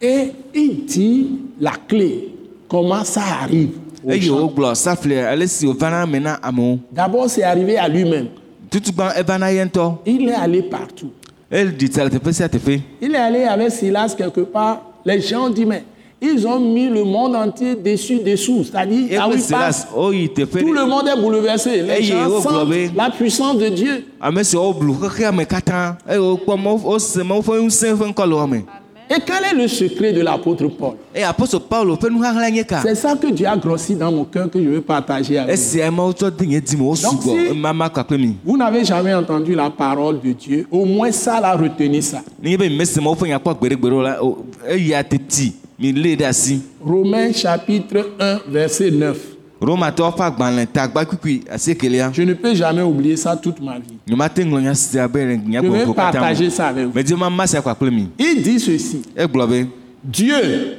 Et 0.00 0.32
il 0.54 0.84
dit 0.84 1.40
la 1.60 1.72
clé, 1.72 2.33
comment 2.68 3.04
ça 3.04 3.22
arrive? 3.42 3.70
D'abord, 6.92 7.30
c'est 7.30 7.42
arrivé 7.42 7.76
à 7.78 7.88
lui-même. 7.88 8.28
Il 10.06 10.28
est 10.28 10.34
allé 10.34 10.62
partout. 10.62 11.10
Il 11.50 13.14
est 13.14 13.16
allé 13.16 13.44
avec 13.44 13.70
Silas 13.70 14.14
quelque 14.16 14.40
part. 14.40 14.82
Les 15.04 15.20
gens 15.20 15.46
ont 15.46 15.50
dit, 15.50 15.64
mais 15.64 15.84
Ils 16.20 16.46
ont 16.46 16.58
mis 16.58 16.88
le 16.88 17.04
monde 17.04 17.36
entier 17.36 17.74
dessus, 17.74 18.20
dessous. 18.20 18.64
C'est-à-dire, 18.64 19.18
là 19.20 19.28
où 19.28 19.32
ils 19.32 19.42
passent, 19.42 19.86
oyi 19.94 20.28
teƒe 20.30 20.60
tout 20.60 20.72
le 20.72 20.86
monde 20.86 21.06
est 21.06 21.20
bouleversé. 21.20 21.82
Les 21.82 21.90
Eye, 22.00 22.04
gens 22.04 22.28
wo 22.28 22.40
sentent 22.40 22.68
glɔbe. 22.68 22.96
la 22.96 23.10
puissance 23.10 23.58
de 23.58 23.68
Dieu. 23.68 24.06
ame 28.40 28.62
Et 29.10 29.20
quel 29.24 29.44
est 29.52 29.62
le 29.62 29.68
secret 29.68 30.12
de 30.12 30.22
l'apôtre 30.22 30.66
Paul? 30.68 30.94
C'est 32.82 32.94
ça 32.94 33.14
que 33.14 33.26
Dieu 33.28 33.46
a 33.46 33.56
grossi 33.56 33.94
dans 33.94 34.10
mon 34.10 34.24
cœur 34.24 34.50
que 34.50 34.62
je 34.62 34.68
veux 34.68 34.80
partager 34.80 35.36
avec 35.38 35.54
vous. 35.56 35.62
Donc, 37.02 37.22
si- 37.22 37.48
Vous 38.44 38.56
n'avez 38.56 38.84
jamais 38.84 39.12
entendu 39.14 39.54
la 39.54 39.68
parole 39.70 40.20
de 40.20 40.32
Dieu. 40.32 40.66
Au 40.70 40.84
moins 40.86 41.12
ça, 41.12 41.40
là, 41.40 41.54
retenez 41.54 42.00
ça. 42.02 42.22
la 42.22 42.58
Romains 46.82 47.32
chapitre 47.32 48.10
1, 48.20 48.38
verset 48.48 48.90
9. 48.90 49.33
Je 52.12 52.22
ne 52.22 52.34
peux 52.34 52.54
jamais 52.54 52.82
oublier 52.82 53.16
ça 53.16 53.36
toute 53.36 53.60
ma 53.60 53.78
vie. 53.78 53.98
Je 54.06 55.68
vais 55.68 55.94
partager 55.94 56.50
ça 56.50 56.68
avec 56.68 56.86
vous. 56.86 56.98
Il 58.18 58.42
dit 58.42 58.60
ceci. 58.60 59.02
be 59.16 59.66
Dieu 60.04 60.78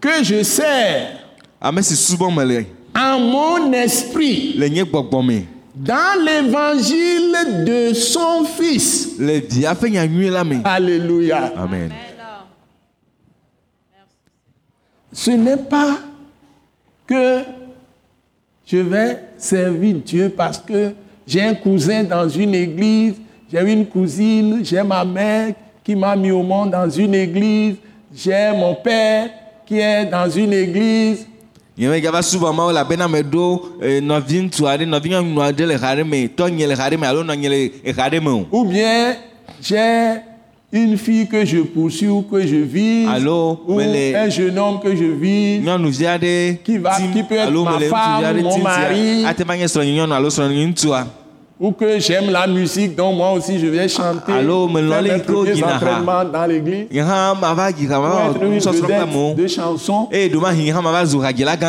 que 0.00 0.22
je 0.22 0.42
sers 0.42 1.26
subɔ 1.82 2.30
mele 2.30 2.66
en 2.94 3.18
mon 3.20 3.72
esprit. 3.72 4.54
Dans 5.74 6.24
l'évangile 6.24 7.64
de 7.66 7.92
son 7.94 8.44
Fils. 8.44 9.16
Alléluia. 10.64 11.52
amen. 11.56 11.90
Ce 15.12 15.30
n'est 15.30 15.56
pas 15.56 15.98
que 17.06 17.42
je 18.66 18.78
vais 18.78 19.18
servir 19.38 19.96
Dieu 20.04 20.32
parce 20.36 20.58
que 20.58 20.92
j'ai 21.26 21.42
un 21.42 21.54
cousin 21.54 22.04
dans 22.04 22.28
une 22.28 22.54
église, 22.54 23.14
j'ai 23.52 23.72
une 23.72 23.86
cousine, 23.86 24.60
j'ai 24.64 24.82
ma 24.82 25.04
mère 25.04 25.54
qui 25.84 25.94
m'a 25.94 26.16
mis 26.16 26.30
au 26.32 26.42
monde 26.42 26.70
dans 26.70 26.90
une 26.90 27.14
église, 27.14 27.76
j'ai 28.14 28.52
mon 28.56 28.74
père 28.74 29.30
qui 29.64 29.78
est 29.78 30.06
dans 30.06 30.28
une 30.28 30.52
église. 30.52 31.26
nyeme 31.78 32.00
gava 32.00 32.22
subɔ 32.22 32.52
mawo 32.56 32.70
elabena 32.70 33.06
meɖo 33.06 33.76
nɔvi 34.00 34.40
ŋutsu 34.44 34.64
aɖe 34.64 34.86
nɔvi 34.88 35.08
nyɔnu 35.10 35.40
aɖe 35.42 35.66
le 35.66 35.76
xa 35.76 35.88
aɖe 35.92 36.04
me 36.04 36.26
tɔnye 36.28 36.66
le 36.66 36.74
xa 36.74 36.84
aɖe 36.88 36.96
me 36.96 37.06
alo 37.06 37.22
nɔnye 37.22 37.48
le 37.48 37.72
exa 37.84 38.08
aɖe 38.08 38.18
me 38.20 38.30
o 38.30 38.46
Ou 38.50 38.64
bien 38.64 39.14
j'ai 39.60 40.22
une 40.72 40.96
fille 40.98 41.26
que 41.28 41.44
je 41.44 41.58
poursuis 41.58 42.08
ou 42.08 42.22
que 42.22 42.44
je 42.46 42.56
vise, 42.56 43.08
Allô, 43.08 43.60
ou 43.66 43.78
les- 43.78 44.14
un 44.14 44.28
jeune 44.28 44.58
homme 44.58 44.80
que 44.80 44.94
je 44.94 45.04
vise. 45.04 45.62
nyɔnuvi 45.64 46.06
aɖe 46.06 46.58
Qui 46.64 46.78
va- 46.78 46.96
tim 46.98 47.12
qui 47.12 47.22
peut 47.22 47.36
être 47.36 47.50
ma 47.64 47.78
femme, 47.88 48.24
aɖe 48.24 48.42
mon 48.42 48.54
tim 48.54 48.62
mari. 48.62 49.24
ŋutsua 50.66 51.06
Ou 51.58 51.70
que 51.72 51.98
j'aime 51.98 52.30
la 52.30 52.46
musique, 52.46 52.94
donc 52.94 53.16
moi 53.16 53.32
aussi 53.32 53.58
je 53.58 53.66
vais 53.68 53.88
chanter. 53.88 54.30
Allô, 54.32 54.66
faire 54.68 54.82
non, 54.82 55.02
mes 55.02 55.08
gars, 55.62 55.76
entraînements 55.76 56.24
dans 56.30 56.46
l'église. 56.46 56.86
Pour 58.10 58.20
être 58.36 58.42
une 58.44 58.60
vedette 58.82 58.98
de 59.34 59.46
chansons. 59.46 60.08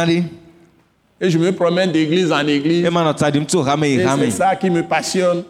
aɖe 0.03 0.23
Et 1.21 1.29
je 1.29 1.37
me 1.37 1.51
promène 1.53 1.91
d'église 1.93 2.31
en 2.33 2.45
église. 2.47 2.83
yi 3.87 3.99
Et 4.01 4.03
c'est 4.25 4.31
ça 4.31 4.55
qui 4.57 4.69
me 4.69 4.81
passionne. 4.83 5.43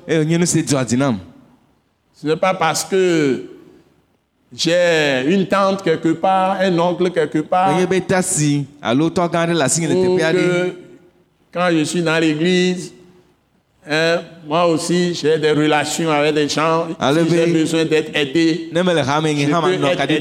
Ce 2.19 2.25
n'est 2.25 2.35
pas 2.35 2.55
parce 2.55 2.83
que 2.83 3.43
j'ai 4.51 5.23
une 5.27 5.45
tante 5.45 5.83
quelque 5.83 6.13
part, 6.13 6.57
un 6.59 6.79
oncle 6.79 7.11
quelque 7.11 7.37
part, 7.39 7.75
ou 7.79 7.85
que 7.85 7.95
quand 11.53 11.69
je 11.71 11.83
suis 11.83 12.01
dans 12.01 12.17
l'église, 12.17 12.91
hein, 13.87 14.21
moi 14.47 14.65
aussi 14.65 15.13
j'ai 15.13 15.37
des 15.37 15.51
relations 15.51 16.09
avec 16.09 16.33
des 16.33 16.49
gens. 16.49 16.87
Si 16.89 17.29
j'ai 17.29 17.45
besoin 17.53 17.85
d'être 17.85 18.09
aidé. 18.15 18.71
Je 18.73 18.79
hã 18.79 19.61
peux 19.61 19.85
être 19.85 20.09
aidé. 20.09 20.19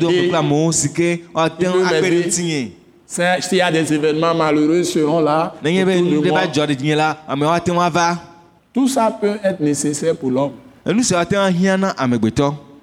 S'il 3.06 3.58
y 3.58 3.60
a 3.62 3.70
des 3.72 3.94
événements 3.94 4.34
malheureux 4.34 4.82
seront 4.82 5.20
là. 5.20 5.54
Tout 8.74 8.88
ça 8.88 9.16
peut 9.18 9.38
être 9.42 9.60
nécessaire 9.60 10.14
pour 10.14 10.30
l'homme. 10.30 10.52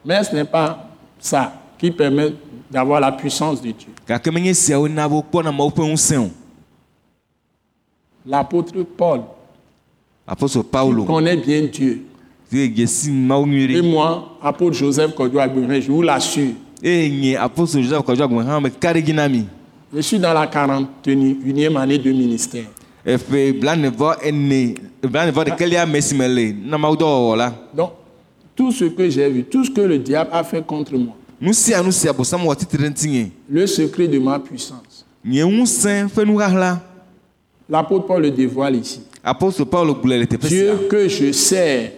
Mais 0.05 0.23
ce 0.23 0.35
n'est 0.35 0.43
pas 0.45 0.89
ça 1.19 1.53
qui 1.77 1.89
permet 1.91 2.33
d'avoir 2.69 2.99
la 2.99 3.11
puissance 3.11 3.61
de 3.61 3.71
Dieu. 3.71 3.89
L'apôtre 8.25 8.83
Paul 8.97 9.21
paulo 10.71 11.03
connaît 11.05 11.37
bien 11.37 11.63
Dieu. 11.63 12.05
Et 12.51 13.81
moi, 13.81 14.37
apôtre 14.41 14.75
Joseph 14.77 15.11
je 15.17 15.91
vous 15.91 16.01
l'assure, 16.01 16.53
je 19.95 20.01
suis 20.01 20.19
dans 20.19 20.33
la 20.33 20.45
41e 20.47 21.77
année 21.77 21.97
de 21.97 22.11
ministère. 22.11 22.65
Eƒe 23.05 23.53
blanevɔ 23.59 24.15
ene 24.23 24.75
blanevɔ 25.01 25.43
ɖekelia 25.45 25.85
me 25.85 26.01
si 26.01 26.15
me 26.15 26.27
le 26.27 26.53
na 26.53 26.77
mawo 26.77 26.95
dɔwɔwɔ 26.95 27.37
la 27.37 27.53
Donc, 27.75 27.91
tout 28.55 28.71
ce 28.71 28.85
que 28.85 29.09
j'ai 29.09 29.29
vu, 29.29 29.43
tout 29.43 29.65
ce 29.65 29.71
que 29.71 29.81
le 29.81 29.97
diable 29.99 30.29
a 30.31 30.43
fait 30.43 30.65
contre 30.65 30.95
moi, 30.95 31.15
nu 31.41 31.53
sia 31.53 31.81
nu 31.83 31.91
si 31.91 32.07
abosam 32.07 32.41
wɔ 32.45 32.55
titre 32.55 32.77
le 33.49 33.67
secret 33.67 34.07
de 34.07 34.19
ma 34.19 34.39
puissance, 34.39 35.05
nye 35.25 35.43
ŋusẽ 35.43 36.07
ƒe 36.07 36.25
nuɣaɣla 36.25 36.81
l'apôtre 37.69 38.07
Paul 38.07 38.21
le 38.21 38.31
dévoile 38.31 38.77
ici. 38.77 39.01
apostol 39.23 39.65
paulo 39.65 39.93
gblɔe 39.95 40.19
le 40.19 40.25
teƒe 40.25 40.47
sia 40.47 40.49
Dieu 40.49 40.87
que 40.89 41.07
je 41.09 41.31
sers 41.31 41.91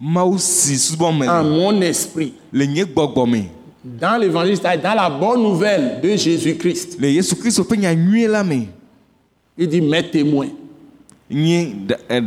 mawu 0.00 0.38
si 0.38 0.76
subɔ 0.76 1.18
me 1.18 1.28
en 1.28 1.44
mon 1.44 1.80
esprit, 1.82 2.34
le 2.52 2.64
nye 2.66 2.84
gbɔgbɔ 2.84 3.30
me 3.30 3.42
dans 3.84 4.16
l'évangile, 4.16 4.58
dans 4.60 4.94
la 4.94 5.10
bonne 5.10 5.42
nouvelle 5.42 6.00
de 6.00 6.16
Jésus-Christ, 6.16 6.98
le 7.00 7.10
yesu 7.10 7.34
kristu 7.36 7.62
ƒe 7.62 7.76
nyanyui 7.76 8.26
la 8.26 8.42
me 8.42 8.66
il 9.58 9.68
dit 9.68 9.80
mes 9.80 10.02
témoins. 10.10 10.48
eh, 12.10 12.20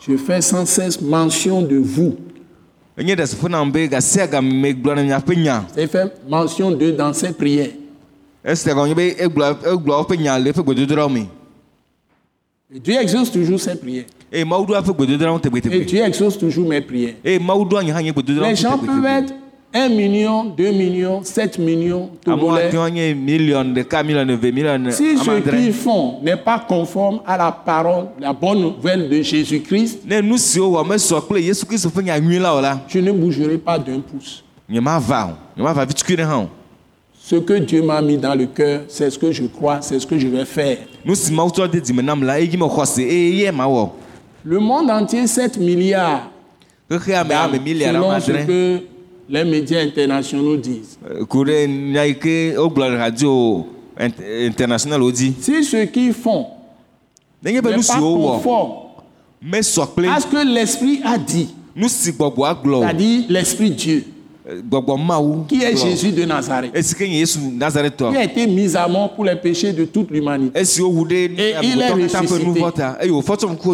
Je 0.00 0.16
fais 0.16 0.40
sans 0.40 0.66
cesse 0.66 1.00
mention 1.00 1.62
de 1.62 1.76
vous. 1.76 2.16
J'ai 5.76 5.86
fait 5.86 6.12
mention 6.28 6.70
d'eux 6.70 6.92
dans 6.92 7.12
ces 7.12 7.32
prières. 7.32 7.70
eƒe 10.48 10.62
gbedodoɖawo 10.62 11.08
me 11.10 11.26
Et 12.74 12.80
Dieu 12.80 12.94
exauce 13.00 13.30
toujours 13.30 13.60
ses 13.60 13.76
prières. 13.76 14.06
gbedodoɖawo 14.32 15.40
Et 15.70 15.84
Dieu 15.84 16.02
exauce 16.04 16.36
toujours 16.38 16.68
mes 16.68 16.80
prières. 16.80 17.14
Les 17.24 17.38
gens 18.56 18.78
peuvent 18.78 19.04
être 19.06 19.32
1 19.74 19.88
million, 19.88 20.44
2 20.44 20.70
millions, 20.72 21.22
7 21.24 21.58
millions, 21.58 22.10
Togolais. 22.24 22.70
Si 22.70 22.76
ce 25.18 25.40
qu'ils 25.50 25.72
font 25.72 26.18
n'est 26.22 26.36
pas 26.36 26.58
conforme 26.58 27.20
à 27.26 27.36
la 27.38 27.50
parole, 27.52 28.06
la 28.20 28.32
bonne 28.34 28.60
nouvelle 28.60 29.08
de 29.08 29.22
Jésus-Christ, 29.22 30.00
je 32.88 32.98
ne 32.98 33.12
bougerai 33.12 33.56
pas 33.58 33.78
d'un 33.78 34.00
pouce. 34.00 34.44
hã 36.24 36.38
o 36.38 36.48
Ce 37.24 37.36
que 37.36 37.54
Dieu 37.60 37.82
m'a 37.82 38.02
mis 38.02 38.18
dans 38.18 38.34
le 38.34 38.46
cœur, 38.46 38.82
c'est 38.88 39.08
ce 39.08 39.16
que 39.18 39.30
je 39.30 39.44
crois, 39.44 39.80
c'est 39.80 39.98
ce 40.00 40.06
que 40.06 40.18
je 40.18 40.26
vais 40.26 40.44
faire. 40.44 40.78
Le 44.44 44.58
monde 44.58 44.90
entier, 44.90 45.26
7 45.26 45.56
milliards, 45.58 46.28
selon 46.90 48.20
ce 48.20 48.32
que 48.46 48.80
les 49.32 49.44
médias 49.44 49.80
internationaux 49.80 50.56
disent. 50.56 50.98
dzi 55.10 55.34
Si 55.40 55.64
ce 55.64 55.84
qu'ils 55.86 56.12
font. 56.12 56.46
N'est 57.42 57.62
pas 57.62 57.72
conforme 57.72 58.72
à 59.52 59.62
ce 60.20 60.26
que 60.26 60.54
l'Esprit 60.54 61.00
a 61.04 61.18
dit, 61.18 61.48
c'est-à-dire 61.88 63.24
l'Esprit 63.28 63.70
Dieu, 63.70 64.04
mawu 64.98 65.46
qui 65.48 65.62
est. 65.62 65.76
Jésus 65.76 66.12
de 66.12 66.24
Nazareth, 66.24 66.72
qui 66.96 68.16
a 68.16 68.22
été 68.24 68.46
mis 68.46 68.76
à 68.76 68.86
mort 68.86 69.14
pour 69.14 69.24
les 69.24 69.34
péchés 69.34 69.72
de 69.72 69.86
toute 69.86 70.10
l'humanité? 70.10 70.60
Et 70.60 70.64
il 71.62 71.80
est 71.80 71.90
ressuscité. 71.90 72.60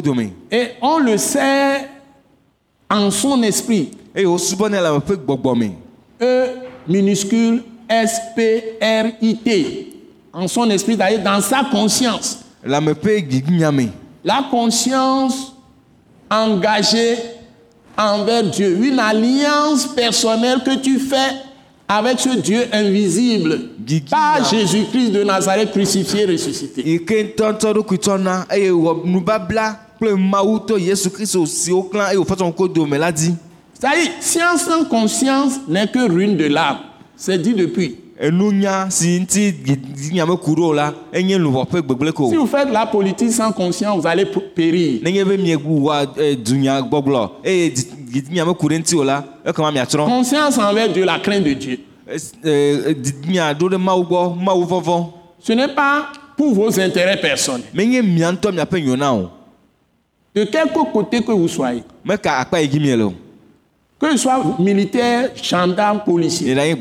dome 0.02 0.30
Et 0.50 0.68
on 0.80 0.98
le 0.98 1.18
sait 1.18 1.88
en 2.88 3.11
son 3.11 3.42
esprit. 3.42 3.90
E 6.20 6.46
minuscule 6.88 7.62
S-P-R-I-T. 7.88 9.86
En 10.32 10.48
son 10.48 10.68
esprit, 10.70 10.96
c'est-à-dire 10.96 11.22
dans 11.22 11.40
sa 11.40 11.64
conscience. 11.64 12.40
La 14.24 14.42
conscience 14.50 15.54
engagée 16.30 17.16
envers 17.96 18.42
Dieu. 18.44 18.78
Une 18.82 18.98
alliance 18.98 19.86
personnelle 19.86 20.58
que 20.64 20.76
tu 20.76 20.98
fais 20.98 21.32
avec 21.88 22.20
ce 22.20 22.36
Dieu 22.40 22.66
invisible 22.72 23.70
na. 23.78 24.42
Jésus-Christ 24.50 25.10
de 25.12 25.24
Nazareth 25.24 25.70
crucifié, 25.70 26.26
ressuscité. 26.26 26.82
C'est-à-dire, 33.79 34.11
science 34.20 34.62
sans 34.62 34.85
conscience 34.85 35.61
n'est 35.68 35.87
que 35.87 36.09
ruine 36.09 36.37
de 36.37 36.47
l'âme. 36.47 36.79
C'est 37.14 37.41
dit 37.41 37.55
depuis. 37.55 37.97
si 38.20 39.24
vous 42.37 42.47
faites 42.47 42.70
la 42.72 42.87
politique 42.87 43.31
sans 43.31 43.53
conscience, 43.53 44.01
vous 44.01 44.07
allez 44.07 44.26
périr. 44.26 45.01
ekema 49.45 49.70
miatsrɔ̃ 49.70 50.07
Conscience 50.07 50.59
envers 50.59 50.89
Dieu, 50.93 51.05
la 51.05 51.20
crainte 51.20 51.45
de 51.45 51.53
Dieu. 51.53 51.79
Vɔvɔ 54.49 55.07
Ce 55.41 55.53
n'est 55.53 55.68
pas 55.68 56.09
pour 56.37 56.53
vos 56.55 56.81
intérêts 56.81 57.20
personnels. 57.20 57.62
De 60.35 60.45
quelque 60.45 60.93
côté 60.93 61.22
que 61.22 61.33
vous 61.33 61.49
soyez, 61.49 61.83
que 63.99 64.11
ce 64.12 64.16
soit 64.16 64.40
militaire, 64.59 65.30
gendarme, 65.42 66.01
policier, 66.05 66.55
votre, 66.55 66.74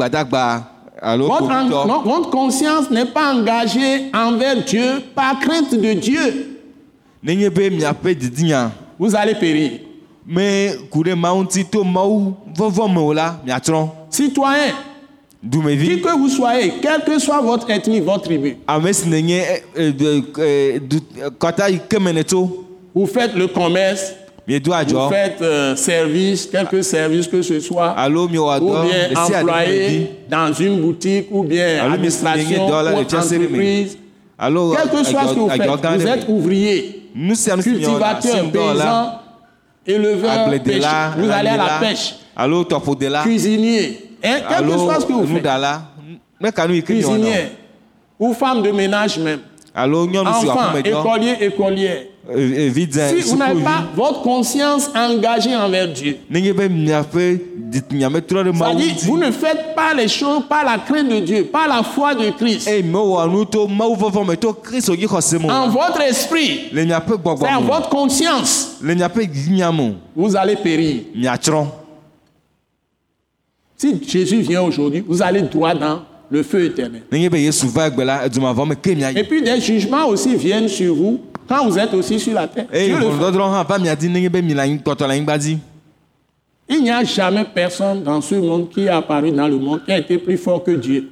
non, 2.05 2.21
conscience 2.23 2.89
n'est 2.89 3.05
pas 3.05 3.33
engagée 3.33 4.11
envers 4.13 4.63
Dieu 4.63 5.01
par 5.15 5.39
crainte 5.39 5.73
de 5.73 5.93
Dieu. 5.93 6.57
Vous 8.99 9.15
allez 9.15 9.35
périr. 9.35 9.71
miatsrɔ̃ 13.45 13.87
Citoyens, 14.09 14.73
qui 15.51 16.01
que 16.01 16.17
vous 16.17 16.29
soyez, 16.29 16.73
quelle 16.81 17.03
que 17.03 17.19
soit 17.19 17.41
votre 17.41 17.69
ethnie, 17.69 17.99
votre 17.99 18.23
tribu, 18.23 18.57
yi 21.69 21.79
ke 21.89 21.99
me 21.99 22.11
netso 22.11 22.63
vous 22.95 23.05
faites 23.05 23.35
le 23.35 23.47
commerce, 23.47 24.13
vous 24.47 25.09
faites 25.09 25.41
euh, 25.41 25.75
service, 25.75 26.45
quelque 26.45 26.81
service 26.81 27.27
que 27.27 27.41
ce 27.41 27.59
soit, 27.59 27.93
ou 28.09 28.27
bien 28.29 29.09
employé 29.41 30.11
dans 30.29 30.53
une 30.53 30.79
boutique, 30.81 31.27
ou 31.31 31.43
bien 31.43 31.91
administration, 31.91 32.65
ou 32.67 32.71
entreprise, 32.73 33.97
quel 34.39 34.89
que 34.89 35.03
soit 35.03 35.27
ce 35.27 35.33
que 35.33 35.39
vous 35.39 35.49
faites, 35.49 35.67
vous 35.97 36.07
êtes 36.07 36.25
ouvrier, 36.29 37.09
cultivateur, 37.61 38.51
paysan, 38.51 39.11
éleveur, 39.85 40.49
pêcheur. 40.63 41.13
vous 41.17 41.29
allez 41.29 41.49
à 41.49 41.57
la 41.57 41.79
pêche, 41.81 42.15
cuisinier, 43.23 44.11
hein, 44.23 44.37
quel 44.47 44.65
que 44.65 44.77
soit 44.77 44.99
ce 45.01 45.05
que 45.05 45.13
vous 45.13 45.27
faites, 45.27 45.43
cuisinier, 46.83 47.47
ou 48.19 48.33
femme 48.33 48.61
de 48.61 48.71
ménage 48.71 49.17
même, 49.19 49.39
alo 49.77 50.05
nyɔnu 50.07 50.29
si 50.39 50.45
wɔ 50.47 50.51
enfant, 50.51 50.59
aƒeme 50.59 50.81
dɔ 50.81 50.99
écolier, 50.99 51.35
écolière. 51.41 52.03
vidze 52.73 52.99
Si 53.09 53.21
vous 53.29 53.37
n'avez 53.37 53.63
pas 53.63 53.85
votre 53.95 54.21
conscience 54.21 54.89
engagée 54.95 55.55
envers 55.55 55.87
Dieu, 55.87 56.17
c'est-à-dire 56.29 56.55
vous 59.03 59.17
ne 59.17 59.31
faites 59.31 59.75
pas 59.75 59.93
les 59.93 60.07
choses 60.07 60.43
par 60.49 60.63
la 60.65 60.77
crainte 60.79 61.09
de 61.09 61.19
Dieu, 61.19 61.43
par 61.45 61.67
la 61.67 61.83
foi 61.83 62.15
de 62.15 62.29
Christ. 62.31 62.67
En 65.49 65.69
votre 65.69 66.01
esprit, 66.01 66.61
c'est 66.73 67.53
en 67.53 67.61
votre 67.61 67.89
conscience, 67.89 68.77
vous 70.15 70.35
allez 70.35 70.55
périr. 70.55 71.01
Si 73.77 74.03
Jésus 74.07 74.41
vient 74.41 74.63
aujourd'hui, 74.63 75.03
vous 75.07 75.21
allez 75.21 75.43
droit 75.43 75.75
dans 75.75 76.01
le 76.29 76.43
feu 76.43 76.65
éternel. 76.65 77.03
Et 77.11 77.29
puis 79.23 79.41
des 79.41 79.61
jugements 79.61 80.07
aussi 80.07 80.35
viennent 80.35 80.67
sur 80.67 80.93
vous 80.95 81.21
quand 81.47 81.67
vous 81.67 81.77
êtes 81.77 81.93
aussi 81.93 82.19
sur 82.19 82.33
la 82.33 82.47
terre. 82.47 82.67
dzi 85.39 85.57
Il 86.69 86.83
n'y 86.83 86.91
a 86.91 87.03
jamais 87.03 87.45
personne 87.53 88.03
dans 88.03 88.21
ce 88.21 88.35
monde 88.35 88.69
qui 88.69 88.85
est 88.85 88.89
apparu 88.89 89.31
dans 89.31 89.47
le 89.47 89.57
monde 89.57 89.81
qui 89.85 89.91
a 89.91 89.97
été 89.99 90.17
plus 90.17 90.37
fort 90.37 90.63
que 90.63 90.71
Dieu. 90.71 91.09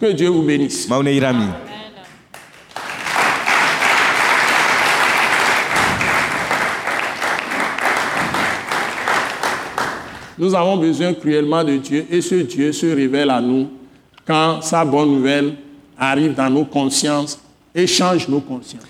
Que 0.00 0.12
Dieu 0.12 0.28
vous 0.28 0.42
bénisse. 0.42 0.88
mawu 0.88 1.02
ne 1.04 1.10
yra 1.12 1.32
mi 1.32 1.44
Nous 10.38 10.54
avons 10.54 10.76
besoin 10.76 11.12
cruellement 11.14 11.62
de 11.64 11.76
Dieu 11.76 12.06
et 12.10 12.20
ce 12.20 12.36
Dieu 12.36 12.72
se 12.72 12.86
révèle 12.86 13.30
à 13.30 13.40
nous 13.40 13.68
quand 14.26 14.62
sa 14.62 14.84
bonne 14.84 15.10
nouvelle 15.10 15.54
arrive 15.98 16.34
dans 16.34 16.48
nos 16.50 16.64
consciences 16.64 17.38
et 17.74 17.86
change 17.86 18.28
nos 18.28 18.40
consciences. 18.40 18.82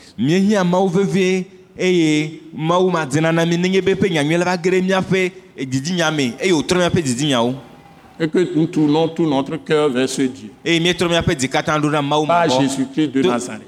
Et 8.20 8.28
que 8.28 8.54
nous 8.54 8.66
tournons 8.66 9.08
tout 9.08 9.26
notre 9.28 9.56
cœur 9.56 9.88
vers 9.88 10.08
ce 10.08 10.22
Dieu. 10.22 10.50
mawu 12.02 12.26
Par 12.26 12.60
Jésus-Christ 12.60 13.08
de 13.08 13.22
Nazareth. 13.22 13.62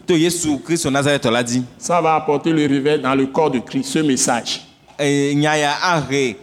Ça 1.79 2.01
va 2.01 2.15
apporter 2.17 2.53
le 2.53 2.67
réveil 2.67 3.01
dans 3.01 3.15
le 3.15 3.27
corps 3.27 3.51
de 3.51 3.59
Christ, 3.59 3.89
ce 3.91 3.99
message. 4.01 4.61
Me 4.99 6.35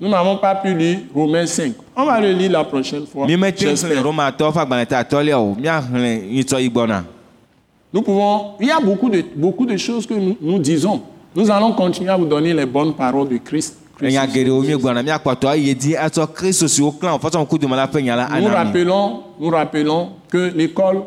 Nous 0.00 0.08
n'avons 0.08 0.36
pas 0.36 0.54
pu 0.56 0.74
lire 0.74 0.98
Romains 1.14 1.46
5. 1.46 1.72
On 1.96 2.04
va 2.04 2.20
le 2.20 2.32
lire 2.32 2.50
la 2.52 2.64
prochaine 2.64 3.06
fois. 3.06 3.26
míemete 3.26 3.62
ŋu 3.64 3.74
xlẽ 3.74 3.76
j'espère. 3.76 4.02
romatɔwo 4.04 4.52
ƒe 4.52 4.60
agbalẽ 4.60 4.86
ta 4.86 4.98
atɔlia 4.98 5.38
o 5.40 5.54
míaxlẽ 5.54 6.22
nyitsɔ 6.30 6.60
yi 6.60 6.68
gbɔna 6.70 7.04
Nous 7.92 8.02
pouvons. 8.02 8.54
Il 8.60 8.66
y 8.66 8.70
a 8.70 8.80
beaucoup 8.80 9.08
de, 9.08 9.24
beaucoup 9.34 9.64
de 9.66 9.76
choses 9.76 10.06
que 10.06 10.14
nous, 10.14 10.36
nous 10.40 10.58
disons. 10.58 11.00
Nous 11.34 11.50
allons 11.50 11.72
continuer 11.72 12.10
à 12.10 12.16
vous 12.16 12.26
donner 12.26 12.52
les 12.52 12.66
bonnes 12.66 12.94
paroles 12.94 13.28
de 13.28 13.38
Christ. 13.38 13.78
Christ. 13.96 14.18
Nous 18.40 18.48
rappelons, 18.48 19.22
nous 19.40 19.50
rappelons 19.50 20.10
que 20.28 20.52
l'école 20.54 21.02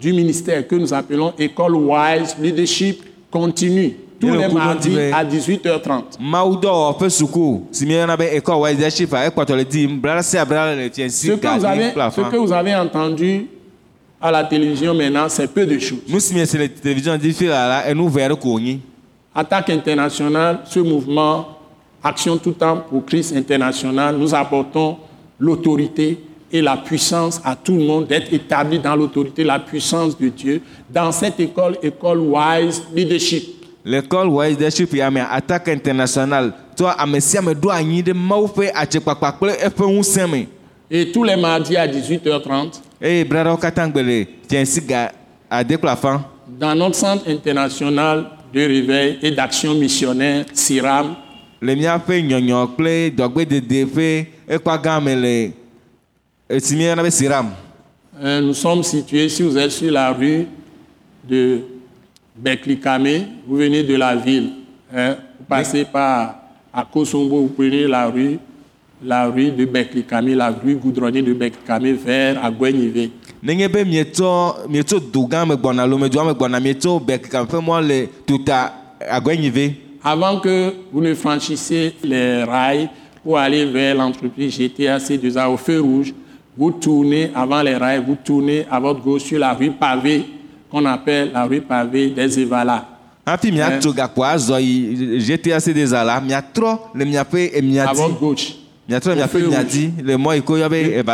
du 0.00 0.12
ministère 0.12 0.66
que 0.66 0.74
nous 0.74 0.92
appelons 0.92 1.32
école 1.38 1.76
Wise 1.76 2.34
Leadership 2.40 3.04
continue 3.30 3.96
tous 4.24 4.38
les 4.38 4.48
mardis 4.48 4.98
à 5.12 5.24
18h30. 5.24 6.18
mawudɔwɔƒe 6.20 7.08
suku 7.10 7.62
si 7.70 7.86
míeyɔna 7.86 8.16
be 8.16 8.24
ekɔ 8.36 8.52
wɛdɛship 8.52 9.12
ekpɔtɔ 9.28 9.56
le 9.56 9.64
di 9.64 9.86
bla 9.86 10.22
sia 10.22 10.44
bla 10.44 10.74
le 10.74 10.88
fiɛ 10.88 11.08
Ce 11.08 11.32
que, 11.32 11.46
vous 11.58 11.64
avez, 11.64 11.92
ce 12.10 12.20
que 12.30 12.36
vous 12.36 12.52
avez 12.52 12.74
entendu 12.74 13.46
à 14.20 14.30
la 14.30 14.44
télévision 14.44 14.94
maintenant, 14.94 15.28
c'est 15.28 15.48
peu 15.48 15.66
de 15.66 15.78
choses. 15.78 15.98
Attaque 19.34 19.70
internationale, 19.70 20.60
ce 20.64 20.78
mouvement 20.80 21.54
Action 22.06 22.36
tout 22.36 22.52
temps 22.52 22.84
pour 22.86 23.06
Christ 23.06 23.34
international, 23.34 24.18
nous 24.18 24.34
apportons 24.34 24.98
l'autorité 25.38 26.20
et 26.52 26.60
la 26.60 26.76
puissance 26.76 27.40
à 27.42 27.56
tout 27.56 27.72
le 27.72 27.82
monde 27.82 28.06
d'être 28.06 28.30
établi 28.30 28.78
dans 28.78 28.94
l'autorité, 28.94 29.42
la 29.42 29.58
puissance 29.58 30.16
de 30.18 30.28
Dieu 30.28 30.60
dans 30.90 31.10
cette 31.12 31.40
école, 31.40 31.78
école 31.82 32.18
Wise 32.18 32.82
Leadership. 32.94 33.63
L'école 33.84 34.28
wɛdɛship 34.28 34.92
ya 34.94 35.10
mea 35.10 35.28
attaque 35.30 35.68
international 35.68 36.52
tɔ 36.76 36.94
ame 36.98 37.20
sia 37.20 37.40
ame 37.40 37.52
ɖo 37.54 37.70
anyi 37.70 38.02
ɖe 38.02 38.12
mawu 38.14 38.46
ƒe 38.46 38.70
atsekpakpa 38.74 39.32
kple 39.32 39.52
eƒe 39.66 39.86
ŋusẽ 39.86 40.26
me 40.30 40.46
Et 40.90 41.10
tous 41.12 41.24
les 41.24 41.34
mardis 41.36 41.76
à 41.76 41.86
18h30, 41.88 42.80
eye 43.00 43.24
bla 43.24 43.44
ɖewo 43.44 43.56
katã 43.56 43.88
gbe 43.88 44.02
le 44.02 44.26
fiɛ 44.48 44.64
si 44.64 44.80
ga 44.80 45.12
ade 45.50 45.76
kple 45.76 45.88
afã 45.90 46.20
dans 46.58 46.74
notre 46.74 46.96
centre 46.96 47.28
international 47.28 48.26
de 48.52 48.60
réveil 48.60 49.18
et 49.22 49.30
d'action 49.32 49.74
missionnaire, 49.74 50.44
SIRAM, 50.52 51.16
le 51.60 51.74
míaƒe 51.74 52.22
nyɔnyɔ 52.22 52.68
kple 52.74 53.10
dɔgbedede 53.16 53.86
ƒe 53.94 54.26
ekpa 54.48 54.78
gã 54.78 55.00
me 55.00 55.14
le 55.14 55.52
esi 56.48 56.76
míeyɔna 56.76 57.02
be 57.02 57.10
siram. 57.10 57.50
Euh, 58.22 58.40
nous 58.40 58.54
sommes 58.54 58.82
situés, 58.84 59.28
si 59.28 59.42
vous 59.42 59.58
êtes 59.58 59.72
sur 59.72 59.90
la 59.90 60.12
rue 60.12 60.46
de 61.28 61.62
Beklikame, 62.36 63.26
vous 63.46 63.56
venez 63.56 63.82
de 63.84 63.94
la 63.94 64.16
ville, 64.16 64.50
hein, 64.94 65.16
vous 65.38 65.44
passez 65.48 65.84
par 65.84 66.36
à 66.72 66.84
Kosombo, 66.84 67.42
vous 67.42 67.48
prenez 67.48 67.86
la 67.86 68.06
rue, 68.06 68.38
la 69.02 69.26
rue 69.26 69.52
de 69.52 69.64
Beklikame, 69.64 70.34
la 70.34 70.50
rue 70.50 70.74
goudronnée 70.74 71.22
de 71.22 71.32
Beklikame 71.32 71.92
vers 71.92 72.36
nenye 73.44 73.68
be 73.68 73.84
mietso 73.84 75.00
du 75.12 75.26
gã 75.28 75.44
me 75.44 75.54
gbɔna 75.54 75.86
lomedua 75.86 76.24
me 76.24 76.32
gbɔna 76.32 76.60
mietso 76.60 76.98
bekika 76.98 77.44
ƒe 77.44 77.60
mɔ 77.60 77.86
le 77.86 78.08
tuta 78.26 78.72
agɔnyive 79.00 79.74
Avant 80.02 80.38
que 80.40 80.72
vous 80.92 81.00
ne 81.00 81.14
franchissiez 81.14 81.94
les 82.02 82.42
rails 82.44 82.88
pour 83.22 83.38
aller 83.38 83.64
vers 83.64 83.94
l'entreprise 83.94 84.54
GTA 84.54 84.98
C2A 84.98 85.48
au 85.48 85.56
feu 85.56 85.80
rouge, 85.80 86.12
vous 86.58 86.72
tournez 86.72 87.30
avant 87.34 87.62
les 87.62 87.74
rails, 87.74 88.02
vous 88.06 88.16
tournez 88.22 88.66
à 88.70 88.78
votre 88.78 89.00
gauche 89.00 89.22
sur 89.22 89.38
la 89.38 89.54
rue 89.54 89.70
pavée 89.70 90.24
qu'on 90.74 90.84
appelle 90.86 91.30
la 91.32 91.44
rue 91.44 91.60
pavée 91.60 92.10
des 92.10 92.44
la 92.56 92.84
miatrɔ 96.20 96.78
le 96.94 97.04
miaƒe 97.04 97.88
À 97.88 97.92
votre 97.92 98.18
gauche, 98.18 98.54
emia 98.88 98.98
rouge. 98.98 99.68
dzi 99.68 99.92
le 100.02 100.16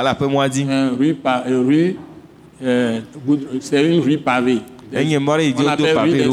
la 0.03 0.15
mɔa 0.15 0.49
dzi 0.49 0.67
un 0.69 0.91
rue, 0.99 1.17
euh, 1.27 1.63
rue 1.67 1.97
euh, 2.63 3.01
c'est 3.61 3.87
une 3.87 4.01
rue 4.01 4.17
pavée. 4.19 4.61
enye 4.97 5.19
mɔ 5.19 5.37
ɖe 5.37 5.43
yi 5.43 5.53
dzi 5.55 5.63
On 5.63 5.69
appelle 5.69 5.95
pavé 5.95 6.25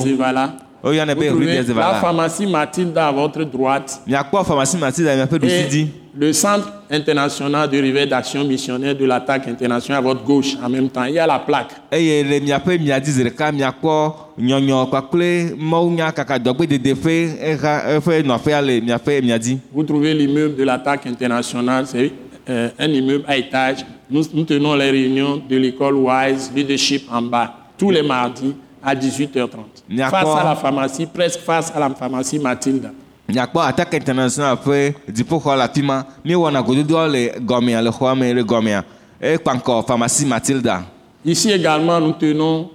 woyɔnɛ 0.84 1.14
Vous 1.14 1.22
be 1.22 1.30
rue 1.38 1.46
des 1.46 1.54
la 1.56 1.60
evala 1.62 1.94
pharmacie 2.00 2.48
Mathilde 2.48 2.98
à 2.98 3.12
votre 3.12 3.44
droite. 3.44 4.02
Miakpɔ 4.08 4.46
pharmacie 4.46 4.78
et 5.04 5.70
dzi 5.70 5.88
le 6.20 6.34
centre 6.34 6.72
international 6.90 7.70
de 7.70 7.78
réveil 7.80 8.08
d'action 8.08 8.44
missionnaire 8.44 8.96
de 8.96 9.06
l'attaque 9.06 9.48
internationale 9.48 10.00
à 10.00 10.08
votre 10.08 10.24
gauche 10.24 10.56
en 10.64 10.70
même 10.70 10.90
temps. 10.90 11.04
Il 11.04 11.14
y 11.14 11.20
a 11.20 11.28
la 11.28 11.40
plaque. 11.40 11.72
Vous 19.74 19.84
trouvez 19.84 20.14
l'immeuble 20.14 20.56
de 20.56 20.64
l'attaque 20.64 21.06
internationale, 21.06 21.86
c'est 21.88 22.12
euh, 22.50 22.70
un 22.80 22.88
immeuble 22.90 23.26
à 23.28 23.38
étage. 23.38 23.86
Nous, 24.10 24.24
nous 24.34 24.44
tenons 24.46 24.74
les 24.76 24.90
réunions 24.90 25.42
de 25.48 25.58
l'école 25.58 25.96
Wise 25.96 26.52
Leadership 26.56 27.08
en 27.12 27.22
bas, 27.22 27.54
tous 27.78 27.92
les 27.92 28.02
mardis 28.02 28.56
à 28.82 28.96
18h30. 28.96 29.50
D'accord. 29.90 30.20
Face 30.20 30.42
à 30.42 30.44
la 30.44 30.56
pharmacie, 30.56 31.06
presque 31.06 31.42
face 31.42 31.72
à 31.76 31.80
la 31.80 31.90
pharmacie 31.90 32.40
Mathilde. 32.40 32.90
Miakpɔ 33.30 33.60
attaque 33.68 33.94
international 33.96 34.58
ƒe 34.66 34.94
dziƒoxɔ 35.10 35.56
le 35.56 35.64
afi 35.64 35.82
ma 35.82 36.06
míewɔna 36.26 36.62
gododoa 36.62 37.08
le 37.08 37.32
gɔmea 37.40 37.82
le 37.82 37.90
xɔa 37.92 38.18
me 38.18 38.34
le 38.34 38.44
gɔmea 38.44 38.84
ekpa 39.22 39.54
ŋkɔ 39.56 39.86
pharmacie 39.88 40.26
matilda 40.26 40.84
Ici 41.26 41.52
également, 41.52 42.00
nous 42.00 42.14
tenons 42.14 42.70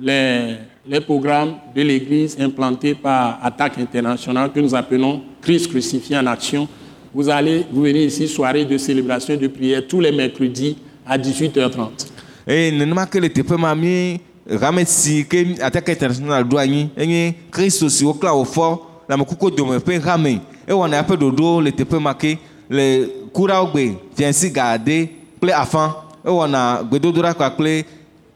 les, 0.00 0.56
les 0.86 1.00
programmes 1.02 1.56
de 1.74 1.82
l'Église 1.82 2.38
implantés 2.40 2.94
par 2.94 3.38
Attaque 3.42 3.76
internationale 3.78 4.50
que 4.50 4.60
nous 4.60 4.74
appelons 4.74 5.20
Christ 5.42 5.68
crucifié 5.68 6.16
en 6.16 6.26
action. 6.26 6.66
Vous 7.12 7.28
allez, 7.28 7.66
vous 7.70 7.82
venez 7.82 8.04
ici, 8.04 8.26
soirée 8.26 8.64
de 8.64 8.78
célébration 8.78 9.36
de 9.36 9.46
prière 9.48 9.82
tous 9.86 10.00
les 10.00 10.10
mercredis 10.10 10.78
à 11.06 11.18
18h30. 11.18 12.06
eye 12.48 12.72
nenema 12.72 13.02
ke 13.04 13.20
le 13.20 13.28
teƒe 13.28 13.58
ma 13.60 13.74
mi 13.76 14.22
hame 14.62 14.80
si 14.88 15.18
ke 15.28 15.42
attaque 15.60 15.90
international 15.92 16.46
ɖo 16.48 16.56
anyi 16.62 16.86
enye 16.96 17.34
kristo 17.52 17.90
si 17.92 18.06
woklã 18.08 18.32
wòfɔ 18.32 18.68
le 19.08 19.14
amekuku 19.14 19.50
dome 19.50 19.78
ƒe 19.78 20.00
hame 20.04 20.40
ewɔna 20.66 21.00
eƒe 21.02 21.16
ɖoɖowo 21.16 21.62
le 21.64 21.70
teƒe 21.72 21.98
ma 22.00 22.14
ke 22.14 22.38
le 22.70 23.08
kuɖawo 23.32 23.70
gbe 23.72 23.96
fiansi 24.16 24.50
gade 24.50 25.08
kple 25.38 25.52
afã 25.52 25.94
ewɔna 26.24 26.82
gbedodoɖa 26.90 27.34
kpakple 27.34 27.84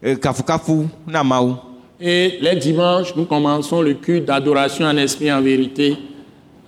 eh, 0.01 0.15
kafukafu 0.19 0.87
na 1.07 1.23
mawu 1.23 1.55
Et 2.05 2.37
les 2.41 2.55
dimanches, 2.57 3.15
nous 3.15 3.23
commençons 3.23 3.81
le 3.81 3.93
culte 3.93 4.25
d'adoration 4.25 4.85
en 4.85 4.97
esprit 4.97 5.27
et 5.27 5.31
en 5.31 5.41
vérité 5.41 5.95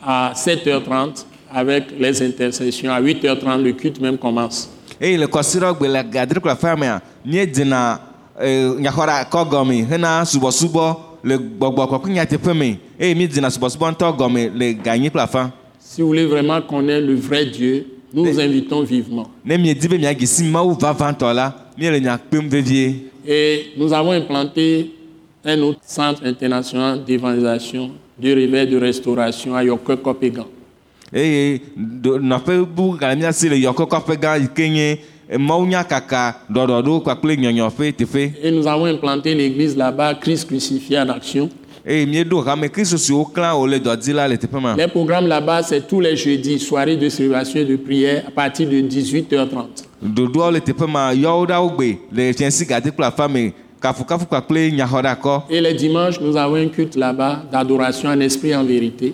à 0.02 0.32
7h30 0.34 1.26
avec 1.54 1.88
les 2.00 2.24
intercessions. 2.24 2.90
À 2.94 3.02
8h30, 3.02 3.62
le 3.62 3.74
culte 3.74 4.00
même 4.00 4.18
commence. 4.18 4.70
eye 5.02 5.18
le 5.18 5.28
kɔsiɖɔ 5.28 5.74
gbe 5.76 5.88
le 5.92 6.02
gadre 6.10 6.40
kple 6.40 6.52
afea 6.52 6.76
mea 6.78 7.02
míedzena 7.26 8.00
eh, 8.40 8.70
nyaxɔɖa 8.80 9.26
kɔ 9.30 9.42
gɔme 9.52 9.84
hena 9.90 10.24
subɔsubɔ 10.24 10.96
le 11.26 11.38
gbɔgbɔ 11.38 11.88
kɔkɔ 11.90 12.08
nyateƒe 12.10 12.54
me 12.56 12.78
eye 13.00 13.14
míedzena 13.16 13.50
subɔsubɔ 13.50 13.92
ŋutɔ 13.92 14.16
gɔme 14.18 14.52
le 14.56 14.74
ganyi 14.74 15.10
kple 15.10 15.22
afã 15.22 15.52
Si 15.80 16.02
vous 16.02 16.08
voulez 16.10 16.26
vraiment 16.26 16.62
connaître 16.62 17.06
le 17.08 17.16
vrai 17.16 17.46
Dieu, 17.46 17.86
nous 18.14 18.26
vous 18.26 18.40
invitons 18.40 18.84
vivement. 18.84 19.28
ne 19.44 19.58
miedi 19.58 19.88
be 19.88 19.98
miadzi 19.98 20.28
si 20.28 20.44
mawu 20.44 20.74
vavãtɔ 20.80 21.34
la 21.34 21.54
míele 21.78 22.00
nya 22.00 22.18
kpem 22.18 22.48
vevie 22.48 23.10
Et 23.28 23.72
nous 23.78 23.92
avons 23.92 24.12
implanté 24.12 24.92
un 25.44 25.60
autre 25.62 25.80
centre 25.84 26.24
international 26.26 27.04
d'évangélisation, 27.04 27.92
de 28.20 28.32
réveil, 28.34 28.68
de 28.68 28.78
restauration 28.78 29.56
à 29.56 29.64
Yoko 29.64 29.98
Kopegan. 29.98 30.46
eye 31.14 31.60
nɔƒe 31.78 32.66
bu 32.66 32.98
gale 33.00 33.16
míasi 33.18 33.50
le 33.50 33.56
yɔkɔkɔƒe 33.58 34.18
gã 34.20 34.38
yi 34.38 34.48
ke 34.48 34.62
nye 34.70 35.00
Et 35.30 35.38
nous 38.52 38.68
avons 38.68 38.86
implanté 38.86 39.34
l'église 39.34 39.76
là-bas, 39.76 40.14
Christ 40.16 40.48
crucifié 40.48 41.00
en 41.00 41.10
action. 41.10 41.50
Les 41.88 42.06
programmes 44.88 45.28
là-bas, 45.28 45.64
c'est 45.64 45.88
tous 45.88 46.00
les 46.00 46.16
jeudis, 46.16 46.60
soirée 46.60 46.96
de 46.98 47.10
célébration 47.10 47.60
et 47.60 47.66
de 47.66 47.76
prière 47.76 48.24
à 48.28 48.32
partir 48.32 48.68
de 48.70 48.78
18h30. 48.82 49.86
ɖoɖoawo 50.06 50.52
le 50.52 50.60
teƒe 50.62 50.88
ma 50.88 51.14
yɔwo 51.16 51.46
ɖa 51.48 51.62
wo 51.62 51.70
gbe 51.70 51.98
le 52.12 52.34
fiansi 52.34 52.66
gade 52.66 52.92
kple 52.92 53.06
afa 53.06 53.28
me 53.28 53.54
kafukafu 53.82 54.26
kpakple 54.26 54.72
nyaxɔɖakɔ 54.72 55.44
Et 55.50 55.62
les 55.62 55.74
dimanches, 55.74 56.20
nous 56.22 56.36
avons 56.38 56.56
un 56.56 56.68
culte 56.68 56.96
là-bas 56.96 57.44
d'adoration 57.52 58.10
en 58.10 58.20
esprit 58.20 58.50
et 58.50 58.56
en 58.56 58.64
vérité. 58.64 59.14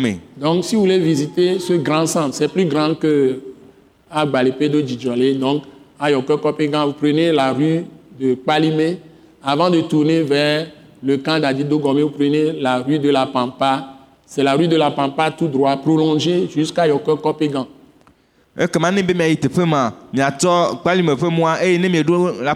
Me 0.00 0.40
Donc, 0.40 0.64
si 0.64 0.74
vous 0.74 0.82
voulez 0.82 0.98
visiter 0.98 1.58
ce 1.58 1.74
grand 1.74 2.06
centre, 2.06 2.34
c'est 2.34 2.48
plus 2.48 2.64
grand 2.64 2.94
que 2.94 3.40
à 4.10 4.24
Balipedo 4.24 4.80
Djidjolé. 4.80 5.34
Donc, 5.34 5.64
à 6.00 6.10
Yoko 6.10 6.38
Kopegan, 6.38 6.86
vous 6.86 6.92
prenez 6.94 7.30
la 7.30 7.52
rue 7.52 7.84
de 8.18 8.34
Palimé. 8.34 8.98
Avant 9.42 9.68
de 9.68 9.82
tourner 9.82 10.22
vers 10.22 10.68
le 11.02 11.18
camp 11.18 11.38
d'Adido 11.38 11.78
Gomé, 11.78 12.02
vous 12.02 12.10
prenez 12.10 12.52
la 12.52 12.78
rue 12.78 12.98
de 12.98 13.10
la 13.10 13.26
Pampa. 13.26 13.90
C'est 14.24 14.42
la 14.42 14.54
rue 14.54 14.68
de 14.68 14.76
la 14.76 14.90
Pampa 14.90 15.30
tout 15.30 15.48
droit, 15.48 15.76
prolongée 15.76 16.48
jusqu'à 16.48 16.86
Yoko 16.86 17.16
Kopegan. 17.16 17.66
Ekema 18.56 18.90
ne 18.92 19.02
la 19.02 20.30
la 22.44 22.54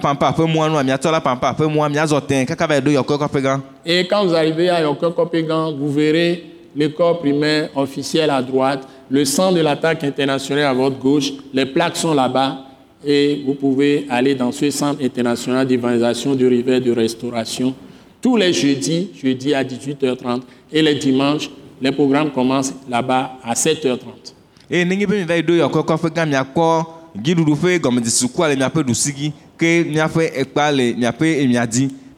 Et 3.84 4.06
quand 4.06 4.24
vous 4.26 4.34
arrivez 4.34 4.68
à 4.68 4.80
Yoko 4.82 5.10
Kopegan, 5.10 5.72
vous 5.72 5.90
verrez 5.92 6.44
l'école 6.76 7.18
primaire 7.18 7.70
officielle 7.74 8.30
à 8.30 8.40
droite, 8.42 8.86
le 9.10 9.24
centre 9.24 9.56
de 9.56 9.60
l'attaque 9.60 10.04
internationale 10.04 10.66
à 10.66 10.72
votre 10.72 10.98
gauche. 10.98 11.32
Les 11.52 11.66
plaques 11.66 11.96
sont 11.96 12.14
là-bas 12.14 12.58
et 13.04 13.42
vous 13.44 13.54
pouvez 13.54 14.06
aller 14.08 14.36
dans 14.36 14.52
ce 14.52 14.70
centre 14.70 15.02
international 15.04 15.66
d'évangélisation, 15.66 16.36
de 16.36 16.46
réveil, 16.46 16.80
de 16.80 16.92
restauration. 16.92 17.74
Tous 18.22 18.36
les 18.36 18.52
jeudis, 18.52 19.10
jeudi 19.20 19.52
à 19.54 19.64
18h30 19.64 20.42
et 20.72 20.82
les 20.82 20.94
dimanches, 20.94 21.50
les 21.80 21.90
programmes 21.90 22.30
commencent 22.30 22.74
là-bas 22.88 23.32
à 23.42 23.54
7h30. 23.54 24.34
Eye 24.70 24.84
nenye 24.84 25.06
be 25.06 25.14
mi 25.20 25.24
va 25.24 25.36
yi 25.36 25.42
ɖo 25.42 25.54
yɔkɔkɔƒe 25.62 26.10
gã 26.14 26.26
miakpɔ 26.26 26.86
dziɖuɖu 27.16 27.54
ƒe 27.62 27.78
gɔmedzesukua 27.78 28.48
le 28.48 28.56
miaƒe 28.56 28.82
ɖusi 28.84 29.12
dzi 29.12 29.32
ke 29.58 29.84
miaƒe 29.84 30.30
ekpa 30.40 30.72
le 30.72 30.94
miaƒe 30.94 31.42
emia 31.42 31.66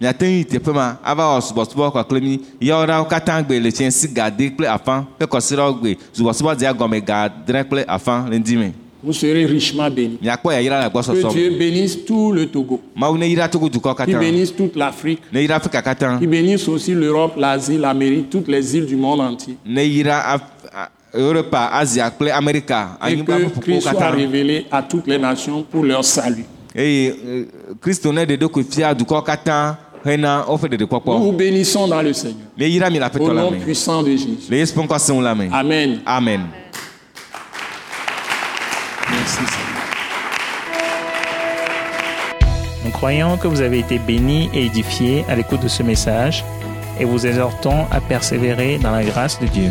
miate 0.00 0.22
ŋu 0.24 0.36
yi 0.38 0.44
teƒe 0.44 0.72
ma 0.72 0.96
ava 1.04 1.24
wɔ 1.36 1.40
subɔsubɔ 1.40 1.90
kpakple 1.92 2.20
mi 2.20 2.40
yawo 2.60 2.86
ɖawo 2.86 3.04
katã 3.08 3.42
gbe 3.42 3.60
le 3.60 3.70
tsiɛsi 3.70 4.08
gade 4.14 4.50
kple 4.56 4.66
afã 4.66 5.04
ƒe 5.20 5.26
kɔsiɖawo 5.26 5.74
gbe 5.80 5.96
subɔsubɔ 6.12 6.56
dzia 6.56 6.72
gɔme 6.72 7.04
gadre 7.04 7.64
kple 7.64 7.84
afã 7.86 8.26
le 8.30 8.38
ŋdi 8.38 8.56
me 8.56 8.72
Vous 9.02 9.14
serez 9.14 9.46
richement 9.46 9.88
bénis. 9.90 10.18
Que 10.20 11.32
Dieu 11.32 11.56
bénisse 11.58 12.04
tout 12.04 12.32
le 12.32 12.46
Togo, 12.50 12.82
qu'il 14.04 14.18
bénisse 14.18 14.54
toute 14.54 14.76
l'Afrique, 14.76 15.22
qu'il 15.30 16.28
bénisse 16.28 16.68
aussi 16.68 16.92
l'Europe, 16.92 17.32
l'Asie, 17.38 17.78
l'Amérique, 17.78 18.28
toutes 18.28 18.48
les 18.48 18.76
îles 18.76 18.84
du 18.84 18.96
monde 18.96 19.20
entier. 19.22 19.56
Europa 21.14 21.70
asia 21.72 22.10
kple 22.10 22.30
amerika 22.32 22.98
et 23.08 23.16
que 23.24 23.60
Christ 23.60 23.88
soit 23.90 24.10
révélé 24.10 24.66
à 24.70 24.82
toutes 24.82 25.06
les 25.06 25.18
nations 25.18 25.62
pour 25.62 25.84
leur 25.84 26.04
salut. 26.04 26.44
woƒe 30.48 30.68
Nous 31.18 31.24
vous 31.24 31.32
bénissons 31.32 31.88
dans 31.88 32.02
le 32.02 32.12
Seigneur. 32.12 32.46
Au 33.20 33.32
nom 33.34 33.50
puissant 33.60 34.02
de 34.02 34.10
Jésus. 34.10 34.38
Amen. 35.52 36.00
amen 36.06 36.40
Merci 39.10 39.36
Seigneur. 39.36 39.70
Nous 42.84 42.90
croyons 42.92 43.36
que 43.36 43.48
vous 43.48 43.60
avez 43.60 43.80
été 43.80 43.98
bénis 43.98 44.48
et 44.54 44.66
édifiés 44.66 45.24
à 45.28 45.34
l'écoute 45.36 45.62
de 45.62 45.68
ce 45.68 45.82
message 45.82 46.44
et 46.98 47.04
vous 47.04 47.26
exhortons 47.26 47.86
à 47.90 48.00
persévérer 48.00 48.78
dans 48.78 48.90
la 48.90 49.04
grâce 49.04 49.38
de 49.40 49.46
Dieu. 49.46 49.70